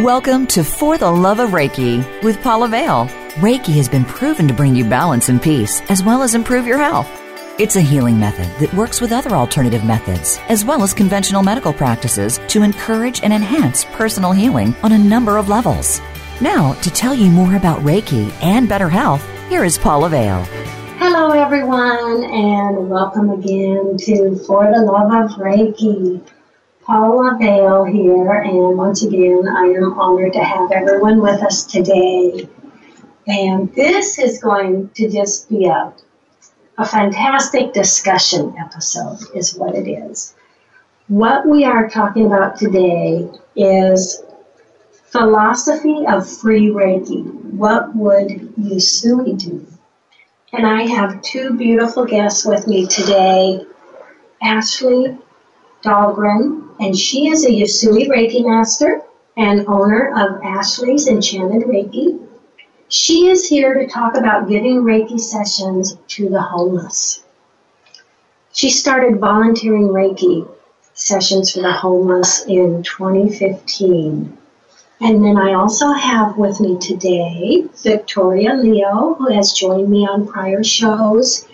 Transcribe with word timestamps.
Welcome 0.00 0.46
to 0.46 0.64
For 0.64 0.96
the 0.96 1.10
Love 1.10 1.40
of 1.40 1.50
Reiki 1.50 2.22
with 2.22 2.40
Paula 2.40 2.68
Vale. 2.68 3.04
Reiki 3.34 3.74
has 3.74 3.86
been 3.86 4.06
proven 4.06 4.48
to 4.48 4.54
bring 4.54 4.74
you 4.74 4.82
balance 4.82 5.28
and 5.28 5.42
peace, 5.42 5.82
as 5.90 6.02
well 6.02 6.22
as 6.22 6.34
improve 6.34 6.66
your 6.66 6.78
health. 6.78 7.06
It's 7.60 7.76
a 7.76 7.82
healing 7.82 8.18
method 8.18 8.46
that 8.60 8.72
works 8.72 9.02
with 9.02 9.12
other 9.12 9.36
alternative 9.36 9.84
methods, 9.84 10.38
as 10.48 10.64
well 10.64 10.82
as 10.82 10.94
conventional 10.94 11.42
medical 11.42 11.74
practices, 11.74 12.40
to 12.48 12.62
encourage 12.62 13.22
and 13.22 13.30
enhance 13.30 13.84
personal 13.92 14.32
healing 14.32 14.74
on 14.82 14.92
a 14.92 14.98
number 14.98 15.36
of 15.36 15.50
levels. 15.50 16.00
Now, 16.40 16.72
to 16.80 16.90
tell 16.90 17.14
you 17.14 17.30
more 17.30 17.56
about 17.56 17.80
Reiki 17.80 18.32
and 18.40 18.66
better 18.66 18.88
health, 18.88 19.22
here 19.50 19.64
is 19.64 19.76
Paula 19.76 20.08
Vale. 20.08 20.44
Hello, 20.96 21.32
everyone, 21.32 22.24
and 22.24 22.88
welcome 22.88 23.28
again 23.28 23.98
to 23.98 24.42
For 24.46 24.64
the 24.64 24.80
Love 24.80 25.30
of 25.30 25.36
Reiki. 25.36 26.22
Paula 26.82 27.36
Vale 27.38 27.84
here, 27.84 28.32
and 28.32 28.76
once 28.78 29.02
again, 29.02 29.46
I 29.46 29.64
am 29.64 29.98
honored 29.98 30.32
to 30.32 30.42
have 30.42 30.72
everyone 30.72 31.20
with 31.20 31.42
us 31.42 31.64
today. 31.64 32.48
And 33.26 33.72
this 33.74 34.18
is 34.18 34.42
going 34.42 34.88
to 34.94 35.08
just 35.10 35.50
be 35.50 35.66
a, 35.66 35.92
a 36.78 36.84
fantastic 36.86 37.74
discussion 37.74 38.54
episode, 38.58 39.18
is 39.34 39.54
what 39.54 39.74
it 39.74 39.88
is. 39.88 40.34
What 41.08 41.46
we 41.46 41.64
are 41.64 41.88
talking 41.88 42.26
about 42.26 42.56
today 42.56 43.28
is 43.54 44.22
philosophy 45.04 46.06
of 46.08 46.26
free 46.28 46.68
Reiki. 46.68 47.24
What 47.52 47.94
would 47.94 48.28
Usui 48.56 49.38
do? 49.38 49.66
And 50.52 50.66
I 50.66 50.86
have 50.86 51.20
two 51.20 51.54
beautiful 51.54 52.06
guests 52.06 52.44
with 52.44 52.66
me 52.66 52.86
today 52.86 53.66
Ashley 54.42 55.18
Dahlgren, 55.84 56.69
and 56.80 56.96
she 56.96 57.28
is 57.28 57.44
a 57.44 57.50
Usui 57.50 58.08
Reiki 58.08 58.44
master 58.44 59.02
and 59.36 59.68
owner 59.68 60.08
of 60.16 60.42
Ashley's 60.42 61.06
Enchanted 61.06 61.68
Reiki. 61.68 62.18
She 62.88 63.28
is 63.28 63.46
here 63.46 63.74
to 63.74 63.86
talk 63.86 64.16
about 64.16 64.48
giving 64.48 64.82
Reiki 64.82 65.20
sessions 65.20 65.98
to 66.08 66.30
the 66.30 66.40
homeless. 66.40 67.22
She 68.52 68.70
started 68.70 69.20
volunteering 69.20 69.88
Reiki 69.88 70.48
sessions 70.94 71.52
for 71.52 71.60
the 71.60 71.72
homeless 71.72 72.46
in 72.46 72.82
2015. 72.82 74.36
And 75.02 75.24
then 75.24 75.36
I 75.36 75.54
also 75.54 75.92
have 75.92 76.36
with 76.38 76.60
me 76.60 76.78
today 76.78 77.64
Victoria 77.82 78.54
Leo, 78.54 79.14
who 79.14 79.32
has 79.32 79.52
joined 79.52 79.90
me 79.90 80.06
on 80.06 80.26
prior 80.26 80.64
shows. 80.64 81.46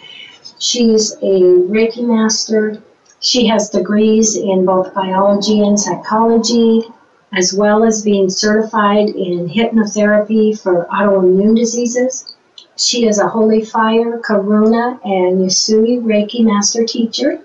She's 0.58 1.12
a 1.16 1.40
Reiki 1.68 2.06
master 2.06 2.80
she 3.20 3.46
has 3.46 3.70
degrees 3.70 4.36
in 4.36 4.64
both 4.64 4.94
biology 4.94 5.60
and 5.60 5.78
psychology, 5.78 6.84
as 7.32 7.54
well 7.54 7.84
as 7.84 8.02
being 8.02 8.28
certified 8.28 9.08
in 9.08 9.48
hypnotherapy 9.48 10.58
for 10.60 10.86
autoimmune 10.92 11.56
diseases. 11.56 12.34
She 12.76 13.06
is 13.06 13.18
a 13.18 13.28
Holy 13.28 13.64
Fire, 13.64 14.20
Karuna, 14.20 15.00
and 15.04 15.38
Usui 15.40 16.02
Reiki 16.02 16.44
Master 16.44 16.84
Teacher. 16.84 17.40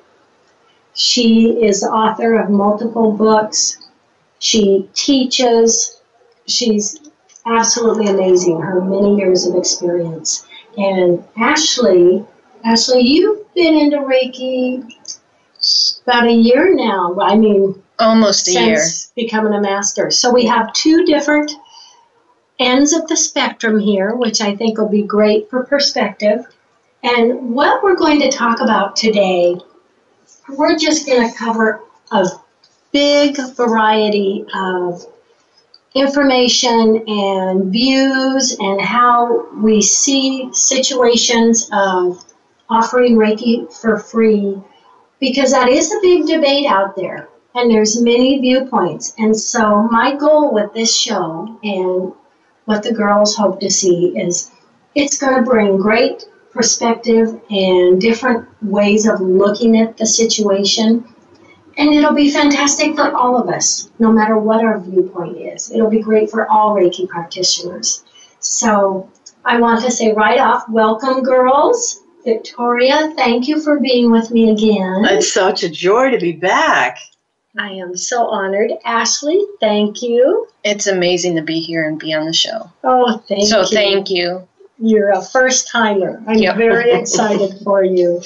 She 0.94 1.64
is 1.64 1.82
the 1.82 1.90
author 1.90 2.36
of 2.36 2.50
multiple 2.50 3.14
books. 3.14 3.78
She 4.40 4.90
teaches. 4.94 6.02
She's 6.48 7.00
absolutely 7.46 8.08
amazing, 8.08 8.60
her 8.60 8.82
many 8.82 9.16
years 9.16 9.46
of 9.46 9.56
experience. 9.56 10.46
And 10.78 11.24
Ashley, 11.38 12.26
Ashley, 12.66 13.02
you've 13.02 13.54
been 13.54 13.74
into 13.74 13.98
Reiki 13.98 14.84
about 16.04 16.28
a 16.28 16.32
year 16.32 16.74
now. 16.74 17.18
I 17.20 17.36
mean, 17.36 17.82
almost 18.00 18.48
a 18.48 18.52
year 18.52 18.84
becoming 19.16 19.54
a 19.54 19.62
master. 19.62 20.12
So 20.12 20.32
we 20.32 20.46
have 20.46 20.74
two 20.74 21.06
different 21.06 21.52
ends 22.60 22.94
of 22.94 23.08
the 23.08 23.18
spectrum 23.18 23.80
here, 23.80 24.16
which 24.16 24.42
I 24.42 24.56
think 24.56 24.78
will 24.78 24.90
be 24.90 25.04
great 25.04 25.50
for 25.50 25.64
perspective. 25.64 26.46
And 27.04 27.54
what 27.56 27.84
we're 27.84 27.96
going 27.96 28.22
to 28.22 28.32
talk 28.32 28.62
about 28.62 28.96
today, 28.96 29.56
we're 30.50 30.78
just 30.78 31.06
going 31.08 31.30
to 31.30 31.38
cover 31.38 31.82
a 32.12 32.28
big 32.92 33.38
variety 33.56 34.46
of 34.54 35.06
information 35.94 37.04
and 37.08 37.72
views 37.72 38.56
and 38.60 38.80
how 38.80 39.50
we 39.56 39.82
see 39.82 40.50
situations 40.54 41.70
of 41.74 42.24
offering 42.70 43.16
Reiki 43.16 43.72
for 43.74 43.98
free 43.98 44.62
because 45.22 45.52
that 45.52 45.70
is 45.70 45.94
a 45.94 46.02
big 46.02 46.26
debate 46.26 46.66
out 46.66 46.96
there 46.98 47.30
and 47.56 47.70
there's 47.70 48.02
many 48.02 48.40
viewpoints. 48.40 49.14
And 49.18 49.38
so 49.38 49.84
my 49.84 50.16
goal 50.16 50.54
with 50.54 50.74
this 50.74 50.94
show 50.94 51.58
and 51.64 52.12
what 52.66 52.84
the 52.84 52.94
girls 52.94 53.36
hope 53.36 53.60
to 53.60 53.70
see 53.70 54.18
is 54.18 54.52
it's 54.96 55.20
going 55.20 55.36
to 55.36 55.50
bring 55.50 55.78
great 55.78 56.28
perspective 56.52 57.40
and 57.50 58.02
different 58.02 58.48
ways 58.64 59.08
of 59.08 59.22
looking 59.22 59.80
at 59.80 59.96
the 59.96 60.06
situation. 60.06 61.06
And 61.78 61.94
it'll 61.94 62.14
be 62.14 62.32
fantastic 62.32 62.96
for 62.96 63.16
all 63.16 63.38
of 63.38 63.48
us, 63.48 63.90
no 64.00 64.12
matter 64.12 64.38
what 64.38 64.64
our 64.64 64.80
viewpoint 64.80 65.38
is. 65.38 65.72
It'll 65.72 65.90
be 65.90 66.02
great 66.02 66.30
for 66.30 66.50
all 66.50 66.76
Reiki 66.76 67.08
practitioners. 67.08 68.04
So 68.40 69.10
I 69.46 69.60
want 69.60 69.84
to 69.86 69.92
say 69.92 70.14
right 70.14 70.40
off, 70.40 70.68
welcome, 70.68 71.24
girls. 71.24 72.01
Victoria, 72.24 73.14
thank 73.16 73.48
you 73.48 73.62
for 73.62 73.80
being 73.80 74.12
with 74.12 74.32
me 74.32 74.52
again. 74.52 75.06
It's 75.06 75.34
such 75.34 75.64
a 75.64 75.70
joy 75.70 76.12
to 76.12 76.20
be 76.20 76.34
back. 76.34 77.00
I 77.58 77.72
am 77.72 77.98
so 77.98 78.28
honored. 78.28 78.72
Ashley, 78.86 79.44
thank 79.60 80.02
you. 80.02 80.48
It's 80.64 80.88
amazing 80.88 81.36
to 81.36 81.42
be 81.42 81.60
here 81.60 81.88
and 81.88 82.00
be 82.00 82.14
on 82.14 82.26
the 82.26 82.34
show. 82.34 82.72
Oh, 82.84 83.18
thank 83.28 83.48
so 83.48 83.60
you. 83.60 83.66
So 83.66 83.76
thank 83.76 84.10
you. 84.10 84.48
You're 84.80 85.12
a 85.12 85.22
first 85.22 85.68
timer. 85.70 86.24
I'm 86.28 86.38
yep. 86.38 86.56
very 86.56 86.92
excited 87.00 87.60
for 87.64 87.84
you. 87.84 88.22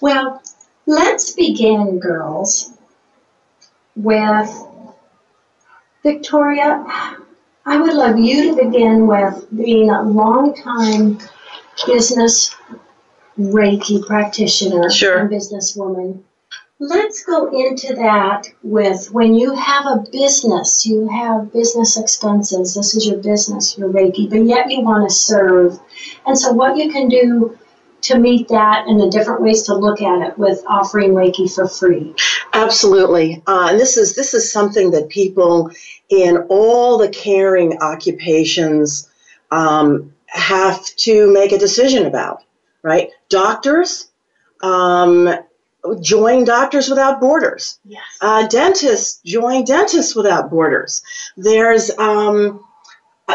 Well, 0.00 0.42
let's 0.86 1.32
begin, 1.32 1.98
girls, 1.98 2.72
with 3.96 4.50
Victoria. 6.02 6.84
I 7.64 7.76
would 7.78 7.94
love 7.94 8.18
you 8.18 8.54
to 8.54 8.64
begin 8.64 9.06
with 9.06 9.46
being 9.56 9.90
a 9.90 10.02
long 10.02 10.54
time 10.54 11.18
business 11.86 12.54
Reiki 13.38 14.04
practitioner 14.04 14.90
sure. 14.90 15.18
and 15.18 15.30
businesswoman. 15.30 16.22
Let's 16.80 17.24
go 17.24 17.48
into 17.48 17.94
that 17.96 18.48
with 18.62 19.10
when 19.10 19.34
you 19.34 19.54
have 19.54 19.86
a 19.86 20.04
business, 20.12 20.86
you 20.86 21.08
have 21.08 21.52
business 21.52 21.96
expenses. 21.96 22.74
This 22.74 22.94
is 22.94 23.06
your 23.06 23.18
business, 23.18 23.76
your 23.76 23.88
Reiki, 23.88 24.30
but 24.30 24.44
yet 24.44 24.70
you 24.70 24.82
want 24.82 25.08
to 25.08 25.14
serve. 25.14 25.78
And 26.24 26.38
so, 26.38 26.52
what 26.52 26.76
you 26.76 26.90
can 26.90 27.08
do 27.08 27.58
to 28.02 28.18
meet 28.18 28.48
that 28.48 28.86
and 28.86 29.00
the 29.00 29.10
different 29.10 29.42
ways 29.42 29.62
to 29.64 29.74
look 29.74 30.00
at 30.00 30.28
it 30.28 30.38
with 30.38 30.62
offering 30.68 31.14
Reiki 31.14 31.52
for 31.52 31.66
free. 31.66 32.14
Absolutely, 32.52 33.42
uh, 33.46 33.68
and 33.70 33.80
this 33.80 33.96
is 33.96 34.14
this 34.14 34.34
is 34.34 34.50
something 34.50 34.92
that 34.92 35.08
people 35.08 35.70
in 36.08 36.38
all 36.48 36.96
the 36.96 37.08
caring 37.08 37.78
occupations 37.78 39.08
um, 39.50 40.12
have 40.26 40.84
to 40.96 41.32
make 41.32 41.50
a 41.52 41.58
decision 41.58 42.06
about 42.06 42.44
right? 42.82 43.10
Doctors, 43.28 44.08
um, 44.62 45.34
join 46.00 46.44
Doctors 46.44 46.88
Without 46.88 47.20
Borders. 47.20 47.78
Yes. 47.84 48.02
Uh, 48.20 48.46
dentists, 48.46 49.20
join 49.24 49.64
Dentists 49.64 50.14
Without 50.14 50.50
Borders. 50.50 51.02
There's 51.36 51.90
um, 51.98 52.64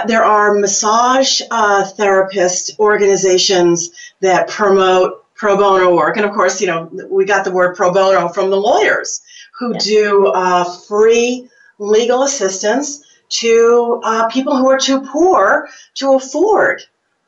there 0.08 0.24
are 0.24 0.56
massage 0.56 1.42
uh, 1.52 1.86
therapist 1.86 2.80
organizations 2.80 3.92
that 4.22 4.48
promote 4.48 5.24
pro 5.36 5.58
bono 5.58 5.96
work, 5.96 6.18
and 6.18 6.26
of 6.26 6.34
course, 6.34 6.62
you 6.62 6.68
know 6.68 6.90
we 7.10 7.26
got 7.26 7.46
the 7.46 7.52
word 7.52 7.76
pro 7.76 7.92
bono 7.92 8.28
from 8.30 8.50
the 8.50 8.58
lawyers 8.58 9.22
who 9.60 9.74
yes. 9.74 9.86
do 9.86 10.28
uh, 10.28 10.64
free 10.64 11.50
legal 11.80 12.24
assistance 12.24 13.04
to 13.30 14.02
uh, 14.04 14.28
people 14.30 14.56
who 14.56 14.70
are 14.70 14.80
too 14.80 15.02
poor 15.02 15.68
to 15.96 16.14
afford 16.14 16.82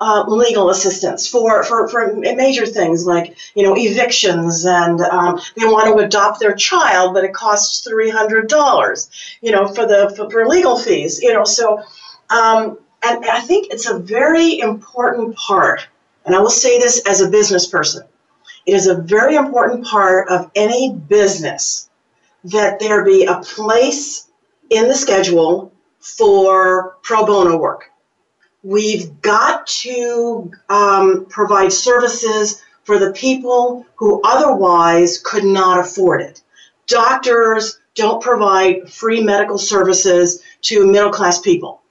uh, 0.06 0.24
legal 0.28 0.70
assistance 0.70 1.28
for, 1.28 1.64
for, 1.64 1.88
for 1.88 2.16
major 2.16 2.68
things 2.68 3.08
like 3.08 3.36
you 3.56 3.64
know 3.64 3.76
evictions 3.76 4.64
and 4.64 5.02
um, 5.02 5.42
they 5.58 5.66
want 5.66 5.88
to 5.88 6.06
adopt 6.06 6.40
their 6.40 6.54
child 6.54 7.16
but 7.16 7.24
it 7.24 7.34
costs 7.34 7.88
$300 7.88 9.10
you 9.42 9.52
know 9.52 9.68
for 9.68 9.88
the 9.88 10.14
for, 10.16 10.30
for 10.30 10.48
legal 10.48 10.78
fees 10.78 11.24
you 11.24 11.34
know 11.34 11.44
so 11.44 11.82
um, 12.30 12.78
and 13.04 13.26
I 13.26 13.40
think 13.42 13.74
it's 13.74 13.90
a 13.90 13.98
very 13.98 14.60
important 14.60 15.36
part 15.38 15.88
and 16.24 16.36
I 16.36 16.40
will 16.40 16.52
say 16.52 16.78
this 16.78 17.02
as 17.08 17.22
a 17.22 17.30
business 17.30 17.66
person 17.66 18.04
it 18.68 18.76
is 18.76 18.86
a 18.86 19.02
very 19.02 19.34
important 19.34 19.88
part 19.88 20.30
of 20.30 20.52
any 20.54 20.94
business 20.94 21.90
that 22.44 22.80
there 22.80 23.04
be 23.04 23.26
a 23.26 23.42
place 23.42 24.28
in 24.70 24.88
the 24.88 24.96
schedule 24.96 25.72
for 26.00 26.98
pro 27.02 27.26
bono 27.26 27.58
work 27.58 27.90
We've 28.66 29.22
got 29.22 29.68
to 29.68 30.52
um, 30.70 31.28
provide 31.28 31.72
services 31.72 32.64
for 32.84 32.98
the 32.98 33.12
people 33.12 33.86
who 33.94 34.24
otherwise 34.24 35.20
could 35.24 35.44
not 35.44 35.80
afford 35.80 36.22
it. 36.22 36.42
Doctors 36.88 37.78
don't 37.94 38.24
provide 38.24 38.92
free 38.92 39.22
medical 39.22 39.60
services 39.60 40.42
to 40.64 40.84
middle 40.88 41.12
class 41.12 41.40
people. 41.40 41.84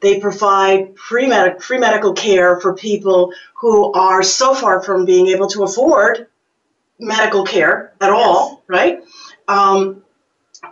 They 0.00 0.20
provide 0.20 0.96
free, 0.96 1.28
medical 1.28 2.14
care 2.14 2.58
for 2.60 2.74
people 2.74 3.34
who 3.60 3.92
are 3.92 4.22
so 4.22 4.54
far 4.54 4.82
from 4.82 5.04
being 5.04 5.26
able 5.26 5.48
to 5.48 5.64
afford 5.64 6.28
medical 6.98 7.44
care 7.44 7.92
at 8.00 8.08
all, 8.08 8.64
right? 8.68 9.04
Um, 9.48 10.02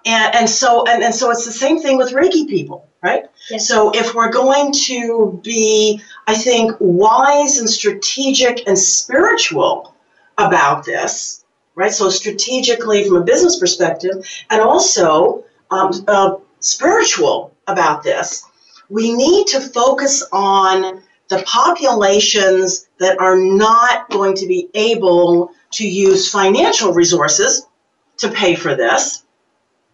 and, 0.07 0.35
and 0.37 0.49
so 0.49 0.87
and, 0.87 1.03
and 1.03 1.15
so 1.15 1.31
it's 1.31 1.45
the 1.45 1.53
same 1.53 1.83
thing 1.83 1.99
with 1.99 2.13
Reiki 2.13 2.49
people 2.49 2.90
right? 3.03 3.25
Yes. 3.51 3.67
So 3.67 3.91
if 3.95 4.15
we're 4.15 4.33
going 4.33 4.73
to 4.87 5.41
be, 5.43 6.03
I 6.27 6.35
think, 6.35 6.77
wise 6.81 7.59
and 7.59 7.69
strategic 7.69 8.67
and 8.67 8.79
spiritual 8.79 9.95
about 10.39 10.85
this, 10.85 11.45
right? 11.75 11.93
So 11.93 12.11
strategically 12.11 13.07
from 13.07 13.17
a 13.17 13.25
business 13.25 13.59
perspective, 13.59 14.25
and 14.51 14.61
also 14.61 15.45
um, 15.71 15.91
uh, 16.07 16.37
spiritual 16.61 17.55
about 17.67 18.03
this, 18.03 18.45
we 18.89 19.15
need 19.15 19.47
to 19.49 19.61
focus 19.61 20.25
on 20.33 21.03
the 21.29 21.43
populations 21.47 22.89
that 22.99 23.19
are 23.21 23.37
not 23.37 24.11
going 24.11 24.35
to 24.35 24.47
be 24.47 24.69
able 24.75 25.53
to 25.71 25.89
use 25.89 26.31
financial 26.31 26.93
resources 26.93 27.67
to 28.19 28.29
pay 28.31 28.57
for 28.57 28.75
this 28.75 29.25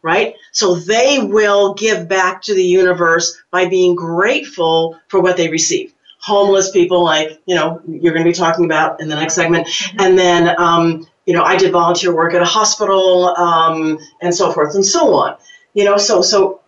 right? 0.06 0.36
So 0.52 0.76
they 0.76 1.18
will 1.20 1.74
give 1.74 2.08
back 2.08 2.40
to 2.42 2.54
the 2.54 2.64
universe 2.64 3.36
by 3.50 3.66
being 3.68 3.96
grateful 3.96 4.98
for 5.08 5.20
what 5.20 5.36
they 5.36 5.48
receive. 5.48 5.92
Homeless 6.20 6.70
people, 6.70 7.04
like, 7.04 7.42
you 7.46 7.56
know, 7.56 7.80
you're 7.86 8.14
going 8.14 8.24
to 8.24 8.30
be 8.30 8.34
talking 8.34 8.64
about 8.64 9.00
in 9.00 9.08
the 9.08 9.16
next 9.16 9.34
segment. 9.34 9.68
And 9.98 10.16
then, 10.16 10.58
um, 10.58 11.06
you 11.26 11.34
know, 11.34 11.42
I 11.42 11.56
did 11.56 11.72
volunteer 11.72 12.14
work 12.14 12.34
at 12.34 12.40
a 12.40 12.46
hospital 12.46 13.36
um, 13.36 13.98
and 14.22 14.32
so 14.32 14.52
forth 14.52 14.76
and 14.76 14.86
so 14.86 15.12
on. 15.12 15.36
You 15.74 15.84
know, 15.84 15.96
so, 15.96 16.22
so 16.22 16.60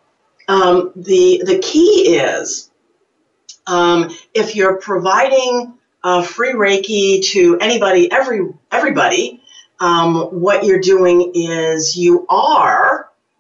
um, 0.49 0.93
the, 0.97 1.43
the 1.47 1.61
key 1.61 2.17
is 2.17 2.71
um, 3.69 4.11
if 4.35 4.57
you're 4.57 4.79
providing 4.79 5.75
uh, 6.03 6.23
free 6.23 6.55
Reiki 6.55 7.25
to 7.33 7.57
anybody, 7.61 8.11
every, 8.11 8.41
everybody, 8.73 9.43
um, 9.81 10.15
what 10.43 10.65
you're 10.65 10.81
doing 10.81 11.33
is 11.35 11.97
you 11.97 12.27
are 12.29 12.88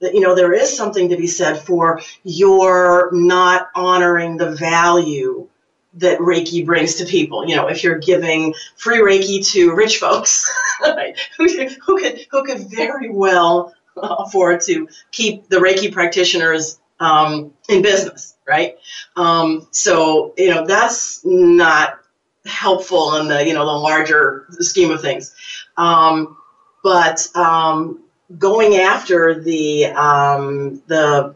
that 0.01 0.15
you 0.15 0.21
know 0.21 0.35
there 0.35 0.53
is 0.53 0.75
something 0.77 1.09
to 1.09 1.17
be 1.17 1.27
said 1.27 1.59
for 1.59 2.01
your 2.25 3.11
not 3.13 3.69
honoring 3.75 4.37
the 4.37 4.53
value 4.53 5.49
that 5.95 6.19
Reiki 6.19 6.65
brings 6.65 6.97
to 6.97 7.05
people. 7.05 7.49
You 7.49 7.57
know, 7.57 7.67
if 7.69 7.83
you're 7.83 7.99
giving 7.99 8.55
free 8.77 8.99
Reiki 8.99 9.45
to 9.53 9.75
rich 9.75 9.99
folks 9.99 10.51
who, 11.37 11.69
who 11.85 11.99
could 11.99 12.27
who 12.31 12.45
could 12.45 12.71
very 12.71 13.11
well 13.11 13.75
afford 13.97 14.61
to 14.63 14.89
keep 15.11 15.49
the 15.49 15.57
Reiki 15.57 15.93
practitioners 15.93 16.79
um, 17.01 17.53
in 17.69 17.83
business, 17.83 18.37
right? 18.47 18.77
Um, 19.17 19.69
so 19.71 20.35
you 20.37 20.51
know 20.51 20.67
that's 20.67 21.25
not 21.25 22.01
helpful 22.45 23.17
in 23.17 23.29
the 23.29 23.47
you 23.47 23.55
know 23.55 23.67
the 23.67 23.73
larger 23.73 24.47
scheme 24.61 24.91
of 24.91 25.01
things. 25.01 25.35
Um, 25.77 26.37
but 26.83 27.27
um, 27.37 28.05
going 28.37 28.77
after 28.77 29.41
the 29.41 29.87
um, 29.87 30.83
the 30.87 31.35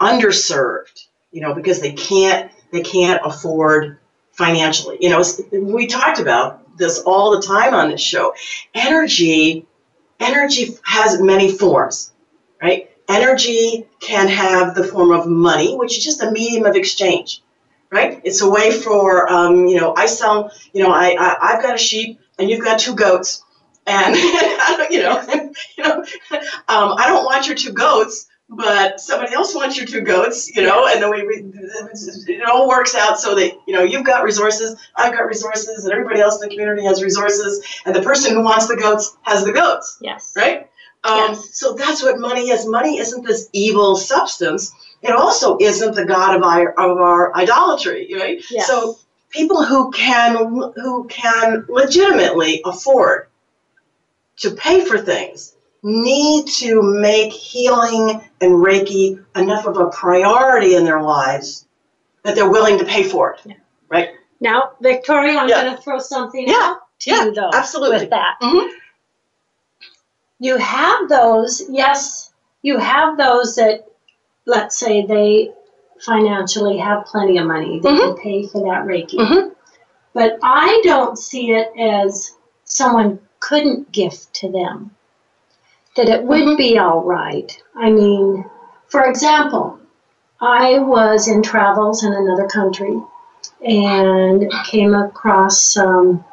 underserved, 0.00 1.06
you 1.30 1.40
know, 1.40 1.54
because 1.54 1.80
they 1.80 1.92
can't 1.92 2.50
they 2.72 2.82
can't 2.82 3.20
afford 3.24 3.98
financially. 4.32 4.98
You 5.00 5.10
know, 5.10 5.22
we 5.52 5.86
talked 5.86 6.18
about 6.18 6.76
this 6.76 7.00
all 7.00 7.30
the 7.32 7.46
time 7.46 7.74
on 7.74 7.90
this 7.90 8.00
show. 8.00 8.34
Energy, 8.74 9.64
energy 10.18 10.76
has 10.84 11.20
many 11.20 11.50
forms, 11.50 12.12
right? 12.60 12.90
Energy 13.08 13.86
can 14.00 14.28
have 14.28 14.74
the 14.74 14.84
form 14.84 15.12
of 15.12 15.26
money, 15.26 15.76
which 15.76 15.96
is 15.96 16.04
just 16.04 16.22
a 16.22 16.30
medium 16.30 16.64
of 16.64 16.74
exchange, 16.74 17.42
right? 17.90 18.20
It's 18.24 18.40
a 18.40 18.50
way 18.50 18.72
for, 18.72 19.30
um, 19.30 19.66
you 19.66 19.80
know, 19.80 19.94
I 19.96 20.06
sell, 20.06 20.50
you 20.72 20.82
know, 20.82 20.90
I, 20.90 21.16
I 21.18 21.36
I've 21.40 21.62
got 21.62 21.74
a 21.74 21.78
sheep 21.78 22.18
and 22.38 22.50
you've 22.50 22.64
got 22.64 22.80
two 22.80 22.94
goats 22.94 23.44
and 23.86 24.16
you 24.90 25.00
know, 25.00 25.43
you 25.78 25.84
know, 25.84 26.04
um, 26.68 26.94
I 26.98 27.04
don't 27.06 27.24
want 27.24 27.46
your 27.46 27.56
two 27.56 27.72
goats, 27.72 28.28
but 28.48 29.00
somebody 29.00 29.34
else 29.34 29.54
wants 29.54 29.76
your 29.76 29.86
two 29.86 30.02
goats, 30.02 30.54
you 30.54 30.62
know, 30.62 30.86
and 30.86 31.02
then 31.02 31.10
we, 31.10 31.26
we 31.26 31.44
it 32.34 32.48
all 32.48 32.68
works 32.68 32.94
out 32.94 33.18
so 33.18 33.34
that 33.34 33.52
you 33.66 33.74
know 33.74 33.82
you've 33.82 34.04
got 34.04 34.22
resources, 34.22 34.76
I've 34.96 35.12
got 35.12 35.22
resources, 35.22 35.84
and 35.84 35.92
everybody 35.92 36.20
else 36.20 36.42
in 36.42 36.48
the 36.48 36.54
community 36.54 36.84
has 36.84 37.02
resources, 37.02 37.64
and 37.86 37.94
the 37.94 38.02
person 38.02 38.34
who 38.34 38.42
wants 38.42 38.66
the 38.66 38.76
goats 38.76 39.16
has 39.22 39.44
the 39.44 39.52
goats. 39.52 39.98
Yes. 40.00 40.32
Right. 40.36 40.70
Um, 41.04 41.32
yes. 41.32 41.58
So 41.58 41.74
that's 41.74 42.02
what 42.02 42.18
money 42.18 42.50
is. 42.50 42.66
Money 42.66 42.98
isn't 42.98 43.26
this 43.26 43.48
evil 43.52 43.96
substance. 43.96 44.72
It 45.02 45.12
also 45.12 45.58
isn't 45.60 45.94
the 45.94 46.04
god 46.04 46.36
of 46.36 46.42
our 46.42 46.70
of 46.72 46.98
our 46.98 47.34
idolatry, 47.36 48.10
right? 48.14 48.44
Yes. 48.50 48.66
So 48.66 48.98
people 49.30 49.64
who 49.64 49.90
can 49.90 50.36
who 50.76 51.06
can 51.08 51.66
legitimately 51.68 52.62
afford 52.64 53.28
to 54.38 54.50
pay 54.52 54.84
for 54.84 54.98
things 54.98 55.54
need 55.84 56.46
to 56.46 56.82
make 56.82 57.30
healing 57.30 58.22
and 58.40 58.52
Reiki 58.52 59.22
enough 59.36 59.66
of 59.66 59.76
a 59.76 59.90
priority 59.90 60.74
in 60.74 60.84
their 60.84 61.02
lives 61.02 61.66
that 62.22 62.34
they're 62.34 62.50
willing 62.50 62.78
to 62.78 62.86
pay 62.86 63.02
for 63.02 63.34
it. 63.34 63.40
Yeah. 63.44 63.54
Right? 63.90 64.08
Now, 64.40 64.72
Victoria, 64.80 65.38
I'm 65.38 65.48
yeah. 65.48 65.62
going 65.62 65.76
to 65.76 65.82
throw 65.82 65.98
something 65.98 66.48
yeah. 66.48 66.54
out 66.56 66.78
to 67.00 67.10
yeah, 67.10 67.24
you, 67.24 67.34
though. 67.34 67.50
Absolutely. 67.52 67.98
With 67.98 68.10
that. 68.10 68.36
Mm-hmm. 68.40 68.76
You 70.40 70.56
have 70.56 71.08
those, 71.10 71.62
yes, 71.68 72.32
you 72.62 72.78
have 72.78 73.18
those 73.18 73.56
that, 73.56 73.86
let's 74.46 74.78
say, 74.78 75.04
they 75.04 75.52
financially 76.00 76.78
have 76.78 77.04
plenty 77.04 77.36
of 77.36 77.46
money. 77.46 77.80
They 77.80 77.90
mm-hmm. 77.90 78.14
can 78.14 78.22
pay 78.22 78.46
for 78.46 78.62
that 78.62 78.86
Reiki. 78.86 79.16
Mm-hmm. 79.16 79.48
But 80.14 80.38
I 80.42 80.80
don't 80.82 81.18
see 81.18 81.50
it 81.50 81.68
as 81.78 82.32
someone 82.64 83.20
couldn't 83.44 83.92
gift 83.92 84.32
to 84.32 84.50
them, 84.50 84.90
that 85.96 86.08
it 86.08 86.24
would 86.24 86.42
mm-hmm. 86.42 86.56
be 86.56 86.78
all 86.78 87.02
right. 87.02 87.62
I 87.76 87.90
mean, 87.90 88.44
for 88.88 89.04
example, 89.04 89.78
I 90.40 90.78
was 90.78 91.28
in 91.28 91.42
travels 91.42 92.04
in 92.04 92.12
another 92.14 92.48
country 92.48 92.98
and 93.66 94.50
came 94.64 94.94
across 94.94 95.60
some 95.60 96.24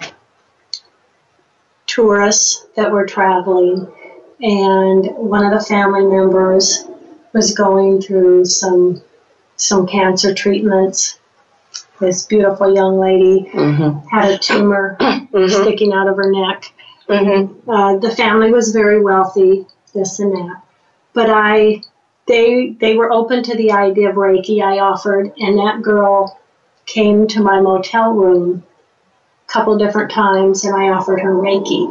tourists 1.85 2.65
that 2.77 2.91
were 2.91 3.05
traveling, 3.05 3.91
and 4.39 5.05
one 5.17 5.45
of 5.45 5.51
the 5.51 5.65
family 5.65 6.05
members 6.05 6.85
was 7.33 7.53
going 7.53 8.01
through 8.01 8.45
some 8.45 9.01
some 9.57 9.85
cancer 9.85 10.33
treatments. 10.33 11.19
This 11.99 12.25
beautiful 12.25 12.73
young 12.73 12.99
lady 12.99 13.51
mm-hmm. 13.53 14.07
had 14.07 14.31
a 14.31 14.37
tumor 14.37 14.97
mm-hmm. 14.99 15.47
sticking 15.61 15.93
out 15.93 16.07
of 16.07 16.15
her 16.15 16.31
neck, 16.31 16.73
Mm-hmm. 17.19 17.69
Uh, 17.69 17.97
the 17.97 18.11
family 18.11 18.51
was 18.51 18.71
very 18.71 19.01
wealthy, 19.01 19.65
this 19.93 20.19
and 20.19 20.33
that. 20.33 20.61
But 21.13 21.29
I, 21.29 21.81
they, 22.27 22.71
they 22.79 22.95
were 22.95 23.11
open 23.11 23.43
to 23.43 23.55
the 23.55 23.71
idea 23.71 24.09
of 24.09 24.15
Reiki. 24.15 24.61
I 24.61 24.79
offered, 24.79 25.33
and 25.37 25.57
that 25.59 25.81
girl 25.81 26.39
came 26.85 27.27
to 27.27 27.41
my 27.41 27.59
motel 27.59 28.11
room 28.11 28.63
a 29.47 29.51
couple 29.51 29.77
different 29.77 30.11
times, 30.11 30.63
and 30.63 30.75
I 30.75 30.89
offered 30.89 31.19
her 31.21 31.33
Reiki. 31.33 31.87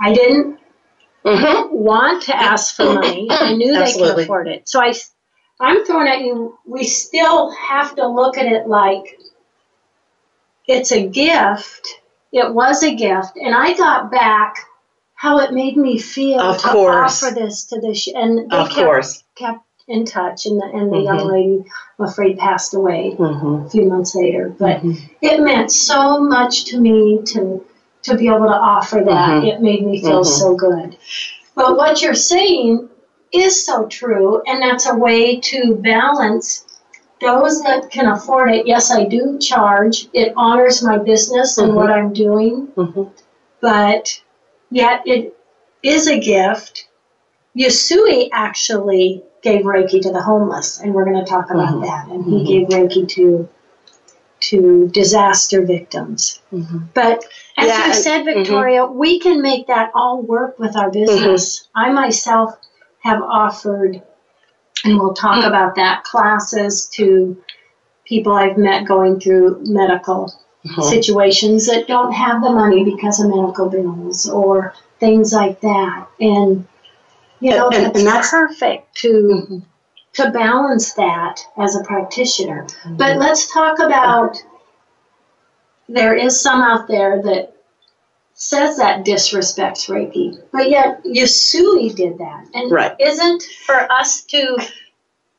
I 0.00 0.12
didn't 0.12 0.58
mm-hmm. 1.24 1.74
want 1.74 2.22
to 2.24 2.36
ask 2.36 2.76
for 2.76 2.94
money. 2.94 3.28
I 3.30 3.54
knew 3.54 3.72
they 3.72 3.92
could 3.92 4.18
afford 4.18 4.48
it. 4.48 4.68
So 4.68 4.80
I, 4.80 4.94
I'm 5.60 5.84
throwing 5.84 6.08
at 6.08 6.20
you. 6.20 6.58
We 6.66 6.84
still 6.84 7.50
have 7.52 7.94
to 7.96 8.06
look 8.06 8.36
at 8.38 8.46
it 8.46 8.66
like 8.66 9.18
it's 10.66 10.92
a 10.92 11.06
gift 11.06 12.00
it 12.36 12.52
was 12.52 12.82
a 12.82 12.94
gift, 12.94 13.36
and 13.36 13.54
I 13.54 13.74
got 13.74 14.10
back 14.10 14.56
how 15.14 15.38
it 15.38 15.52
made 15.52 15.76
me 15.76 15.98
feel 15.98 16.38
of 16.40 16.58
to 16.58 16.68
course. 16.68 17.22
offer 17.22 17.34
this 17.34 17.64
to 17.66 17.80
this, 17.80 18.06
and 18.14 18.50
they 18.50 18.56
of 18.58 18.68
kept, 18.68 18.74
course 18.86 19.24
kept 19.36 19.60
in 19.88 20.04
touch, 20.04 20.44
and 20.44 20.60
the, 20.60 20.66
and 20.66 20.92
the 20.92 21.00
young 21.00 21.20
Mhm. 21.20 21.30
lady, 21.32 21.64
I'm 21.98 22.04
afraid, 22.06 22.36
passed 22.38 22.74
away 22.74 23.16
Mm-hmm. 23.18 23.66
a 23.66 23.70
few 23.70 23.84
months 23.86 24.14
later. 24.14 24.54
But 24.58 24.82
Mhm. 24.82 24.98
it 25.22 25.40
meant 25.40 25.72
so 25.72 26.20
much 26.20 26.66
to 26.66 26.78
me 26.80 27.22
to 27.32 27.64
to 28.02 28.16
be 28.16 28.28
able 28.28 28.46
to 28.46 28.54
offer 28.74 29.00
that. 29.04 29.42
Mhm. 29.42 29.46
It 29.48 29.60
made 29.62 29.84
me 29.84 30.00
feel 30.00 30.20
Mhm. 30.20 30.26
so 30.26 30.54
good. 30.54 30.96
But 31.56 31.76
what 31.76 32.02
you're 32.02 32.14
saying 32.14 32.88
is 33.32 33.64
so 33.66 33.86
true, 33.86 34.42
and 34.46 34.62
that's 34.62 34.86
a 34.86 34.94
way 34.94 35.40
to 35.50 35.74
balance 35.76 36.65
those 37.20 37.62
that 37.62 37.90
can 37.90 38.06
afford 38.08 38.50
it. 38.50 38.66
Yes, 38.66 38.90
I 38.90 39.04
do 39.04 39.38
charge. 39.38 40.08
It 40.12 40.32
honors 40.36 40.82
my 40.82 40.98
business 40.98 41.58
and 41.58 41.72
Mhm. 41.72 41.74
what 41.74 41.90
I'm 41.90 42.12
doing, 42.12 42.68
Mm-hmm. 42.76 43.04
but 43.60 44.20
yet 44.70 45.02
it 45.06 45.36
is 45.82 46.06
a 46.08 46.18
gift. 46.18 46.88
Usui 47.56 48.28
actually 48.32 49.22
gave 49.42 49.62
Reiki 49.64 50.02
to 50.02 50.10
the 50.10 50.20
homeless, 50.20 50.80
and 50.80 50.92
we're 50.92 51.04
going 51.04 51.24
to 51.24 51.30
talk 51.30 51.50
about 51.50 51.74
Mhm. 51.76 51.82
that. 51.86 52.08
And 52.08 52.24
he 52.24 52.38
Mhm. 52.42 52.46
gave 52.46 52.68
Reiki 52.68 53.08
to 53.08 53.48
to 54.38 54.86
disaster 54.92 55.62
victims. 55.64 56.40
Mm-hmm. 56.52 56.78
But 56.92 57.24
as 57.56 57.66
Yeah, 57.68 57.86
you 57.86 57.94
said, 57.94 58.24
Victoria, 58.26 58.84
we 58.84 59.18
can 59.18 59.40
make 59.40 59.66
that 59.68 59.90
all 59.94 60.20
work 60.20 60.58
with 60.58 60.76
our 60.76 60.90
business. 60.90 61.66
I 61.74 61.90
myself 61.90 62.54
have 63.00 63.22
offered, 63.22 64.02
and 64.86 64.98
we'll 64.98 65.14
talk 65.14 65.44
about 65.44 65.74
that, 65.76 66.04
classes 66.04 66.86
to 66.94 67.36
people 68.04 68.32
I've 68.32 68.56
met 68.56 68.86
going 68.86 69.20
through 69.20 69.60
medical 69.64 70.32
Mm-hmm. 70.66 70.82
situations 70.82 71.66
that 71.68 71.86
don't 71.86 72.10
have 72.10 72.42
the 72.42 72.50
money 72.50 72.82
because 72.82 73.20
of 73.20 73.28
medical 73.30 73.68
bills 73.68 74.28
or 74.28 74.74
things 74.98 75.32
like 75.32 75.60
that. 75.60 76.08
And 76.18 76.66
you 77.38 77.50
know, 77.52 77.68
And- 77.68 77.84
and- 77.86 77.96
and 77.98 78.06
that's- 78.06 78.30
perfect 78.32 78.96
to 78.96 79.08
Mm-hmm. 79.12 79.58
to 80.14 80.30
balance 80.32 80.94
that 80.94 81.40
as 81.56 81.76
a 81.76 81.84
practitioner. 81.84 82.66
But 82.96 83.18
let's 83.18 83.52
talk 83.52 83.78
about 83.78 84.42
there 85.88 86.14
is 86.14 86.40
some 86.40 86.62
out 86.62 86.88
there 86.88 87.22
that 87.22 87.55
says 88.36 88.76
that 88.76 89.04
disrespects 89.04 89.88
Reiki, 89.88 90.38
but 90.52 90.68
yet 90.70 91.02
Usui 91.04 91.94
did 91.94 92.18
that. 92.18 92.46
And 92.54 92.70
Right. 92.70 92.94
isn't 93.00 93.42
for 93.64 93.90
us 93.90 94.22
to 94.24 94.58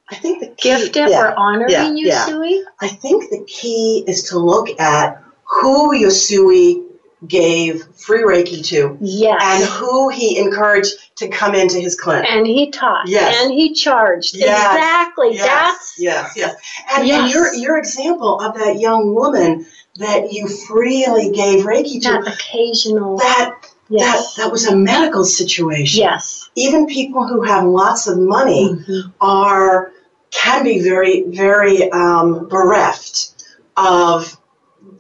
I 0.09 0.15
think 0.15 0.39
the 0.39 0.47
key, 0.47 0.69
gift 0.69 0.97
it 0.97 1.09
yeah, 1.11 1.21
or 1.21 1.33
honoring 1.37 1.69
yeah, 1.69 1.91
yeah. 1.95 2.25
Usui? 2.27 2.63
I 2.81 2.87
think 2.87 3.29
the 3.29 3.43
key 3.47 4.03
is 4.07 4.23
to 4.29 4.39
look 4.39 4.79
at 4.79 5.21
who 5.43 5.93
Usui 5.95 6.86
gave 7.25 7.83
free 7.95 8.21
Reiki 8.21 8.63
to 8.67 8.97
and 9.41 9.63
who 9.63 10.09
he 10.09 10.37
encouraged 10.37 10.93
to 11.15 11.27
come 11.29 11.55
into 11.55 11.79
his 11.79 11.99
clinic. 11.99 12.29
And 12.29 12.45
he 12.45 12.69
taught. 12.69 13.07
Yes. 13.07 13.41
And 13.43 13.51
he 13.53 13.73
charged. 13.73 14.35
Yes. 14.35 14.75
Exactly. 14.75 15.33
Yes, 15.33 15.47
That's 15.47 15.93
yes, 15.97 16.33
yes. 16.35 16.55
And, 16.91 16.99
and 16.99 17.07
Yes. 17.07 17.33
your 17.33 17.53
your 17.55 17.77
example 17.79 18.39
of 18.39 18.53
that 18.55 18.79
young 18.79 19.15
woman 19.15 19.65
that 19.95 20.31
you 20.31 20.47
freely 20.47 21.31
gave 21.31 21.65
Reiki 21.65 21.99
to, 22.03 22.09
that 22.11 22.27
occasional. 22.27 23.17
that 23.17 23.55
Yes. 23.89 24.35
that 24.35 24.43
that 24.43 24.51
was 24.51 24.67
a 24.67 24.75
medical 24.75 25.25
situation. 25.25 26.01
Yes. 26.01 26.49
Even 26.55 26.85
people 26.85 27.25
who 27.27 27.41
have 27.41 27.63
lots 27.63 28.05
of 28.07 28.19
money 28.19 28.69
Mhm. 28.75 29.13
are 29.21 29.91
can 30.29 30.63
be 30.63 30.79
very 30.83 31.23
very 31.29 31.89
um, 31.91 32.47
bereft 32.47 33.31
of 33.75 34.37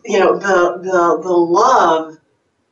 you 0.07 0.19
know 0.19 0.37
the 0.37 0.79
the 0.81 1.21
the 1.21 1.33
love 1.33 2.17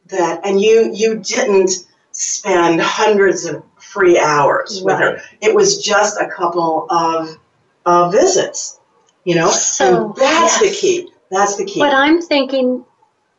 that 0.08 0.46
and 0.46 0.62
you 0.62 0.92
you 0.94 1.20
didn't 1.20 1.72
spend 2.12 2.80
hundreds 2.82 3.46
of 3.46 3.64
free 3.78 4.18
hours 4.18 4.82
with 4.84 5.00
her. 5.00 5.22
It 5.42 5.54
was 5.54 5.84
just 5.84 6.20
a 6.20 6.28
couple 6.28 6.88
of 6.90 7.38
uh, 7.86 8.10
visits, 8.10 8.80
you 9.26 9.36
know. 9.36 9.50
So, 9.50 10.08
and 10.08 10.16
that's 10.16 10.60
the 10.60 10.70
key. 10.70 11.10
That's 11.30 11.58
the 11.58 11.66
key. 11.66 11.80
But 11.80 11.94
I'm 11.94 12.22
thinking, 12.22 12.86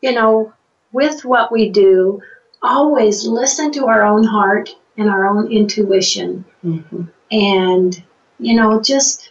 you 0.02 0.12
know, 0.12 0.52
with 0.92 1.24
what 1.24 1.50
we 1.50 1.70
do, 1.70 2.20
always 2.62 3.26
listen 3.26 3.72
to 3.72 3.86
our 3.86 4.04
own 4.04 4.24
heart 4.24 4.70
and 4.96 5.10
our 5.10 5.26
own 5.26 5.50
intuition 5.52 6.44
Mhm. 6.64 7.08
and, 7.30 8.02
you 8.38 8.54
know, 8.54 8.80
just 8.80 9.30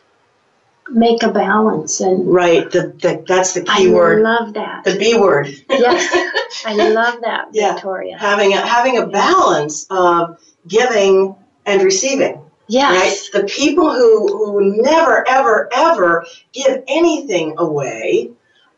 make 0.89 1.23
a 1.23 1.31
balance. 1.31 1.99
And 2.01 2.27
Right. 2.31 2.69
The, 2.69 2.93
the 3.01 3.23
that's 3.27 3.53
the 3.53 3.65
I 3.67 3.77
key 3.79 3.89
word. 3.89 4.19
I 4.25 4.29
love 4.39 4.53
that. 4.53 4.83
The 4.83 4.97
B 4.97 5.15
word. 5.17 5.47
Yes. 5.69 6.13
I 6.65 6.73
love 6.89 7.21
that, 7.21 7.47
Yeah. 7.51 7.73
Victoria. 7.73 8.17
having 8.17 8.53
a 8.53 8.57
having 8.65 8.97
a 8.97 9.07
balance 9.07 9.87
of 9.89 10.39
giving 10.67 11.35
and 11.65 11.81
receiving. 11.81 12.41
Yes. 12.67 13.29
Right? 13.33 13.41
The 13.41 13.47
people 13.47 13.93
who 13.93 14.27
who 14.27 14.81
never 14.81 15.27
ever 15.27 15.69
ever 15.73 16.25
give 16.53 16.83
anything 16.87 17.55
away 17.57 18.31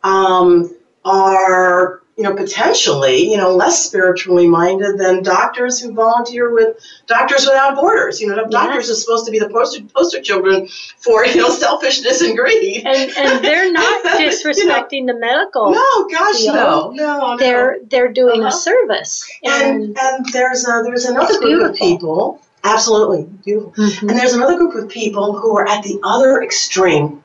um, 0.03 0.75
are 1.05 1.96
you 2.17 2.23
know 2.23 2.33
potentially 2.35 3.29
you 3.29 3.37
know 3.37 3.55
less 3.55 3.85
spiritually 3.85 4.47
minded 4.47 4.97
than 4.97 5.21
doctors 5.23 5.79
who 5.79 5.93
volunteer 5.93 6.51
with 6.51 6.77
Doctors 7.05 7.45
Without 7.45 7.75
Borders. 7.75 8.19
You 8.19 8.27
know, 8.27 8.45
doctors 8.49 8.89
are 8.89 8.95
supposed 8.95 9.25
to 9.27 9.31
be 9.31 9.39
the 9.39 9.49
poster 9.49 9.83
poster 9.95 10.19
children 10.21 10.67
for 10.97 11.25
you 11.25 11.35
know 11.37 11.49
selfishness 11.65 12.21
and 12.21 12.35
greed. 12.35 12.83
And, 12.85 13.11
and 13.17 13.43
they're 13.45 13.71
not 13.71 14.03
You 14.19 14.25
know, 14.25 14.31
disrespecting 14.31 15.05
the 15.05 15.13
medical. 15.13 15.71
No, 15.71 16.07
gosh, 16.09 16.37
field. 16.39 16.55
no, 16.55 16.91
no, 16.91 17.19
no. 17.19 17.37
They're 17.37 17.77
they're 17.87 18.11
doing 18.11 18.41
Uh-huh. 18.41 18.49
a 18.49 18.59
service. 18.59 19.29
and 19.43 19.95
and 19.97 20.25
there's 20.33 20.67
a, 20.67 20.81
there's 20.83 21.05
another 21.05 21.39
group 21.39 21.69
of 21.69 21.75
people. 21.75 22.41
Absolutely 22.63 23.23
beautiful. 23.45 23.71
Mhm. 23.73 24.09
And 24.09 24.17
there's 24.17 24.33
another 24.33 24.57
group 24.57 24.73
of 24.75 24.89
people 24.89 25.37
who 25.39 25.55
are 25.57 25.67
at 25.67 25.83
the 25.83 25.99
other 26.03 26.41
extreme, 26.41 27.23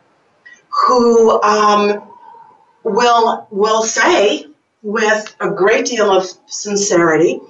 who 0.68 1.40
um, 1.42 2.02
will 2.84 3.46
will 3.50 3.82
say 3.82 4.46
with 4.82 5.34
a 5.40 5.50
great 5.50 5.86
deal 5.86 6.10
of 6.10 6.26
sincerity 6.46 7.40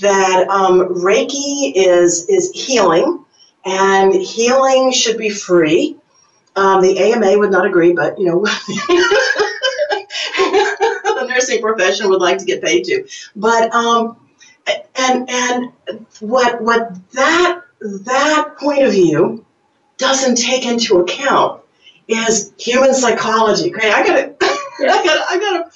that 0.00 0.48
um, 0.48 0.80
Reiki 1.02 1.72
is 1.74 2.28
is 2.28 2.50
healing, 2.52 3.24
and 3.64 4.14
healing 4.14 4.92
should 4.92 5.18
be 5.18 5.30
free. 5.30 5.96
Um, 6.56 6.82
the 6.82 6.98
AMA 6.98 7.38
would 7.38 7.50
not 7.50 7.66
agree, 7.66 7.92
but 7.92 8.18
you 8.18 8.26
know, 8.26 8.44
the 10.42 11.26
nursing 11.28 11.62
profession 11.62 12.08
would 12.10 12.20
like 12.20 12.38
to 12.38 12.44
get 12.44 12.62
paid 12.62 12.84
too. 12.84 13.06
But 13.36 13.72
um, 13.74 14.16
and 14.96 15.28
and 15.30 15.72
what 16.20 16.60
what 16.62 16.94
that 17.12 17.62
that 17.80 18.54
point 18.58 18.82
of 18.82 18.92
view 18.92 19.44
doesn't 19.98 20.36
take 20.36 20.66
into 20.66 20.98
account 21.00 21.62
is 22.08 22.52
human 22.58 22.94
psychology. 22.94 23.74
Okay, 23.74 23.90
I 23.90 24.06
gotta 24.06 24.34
I 24.42 25.02
gotta 25.04 25.24
I 25.30 25.38
gotta 25.38 25.70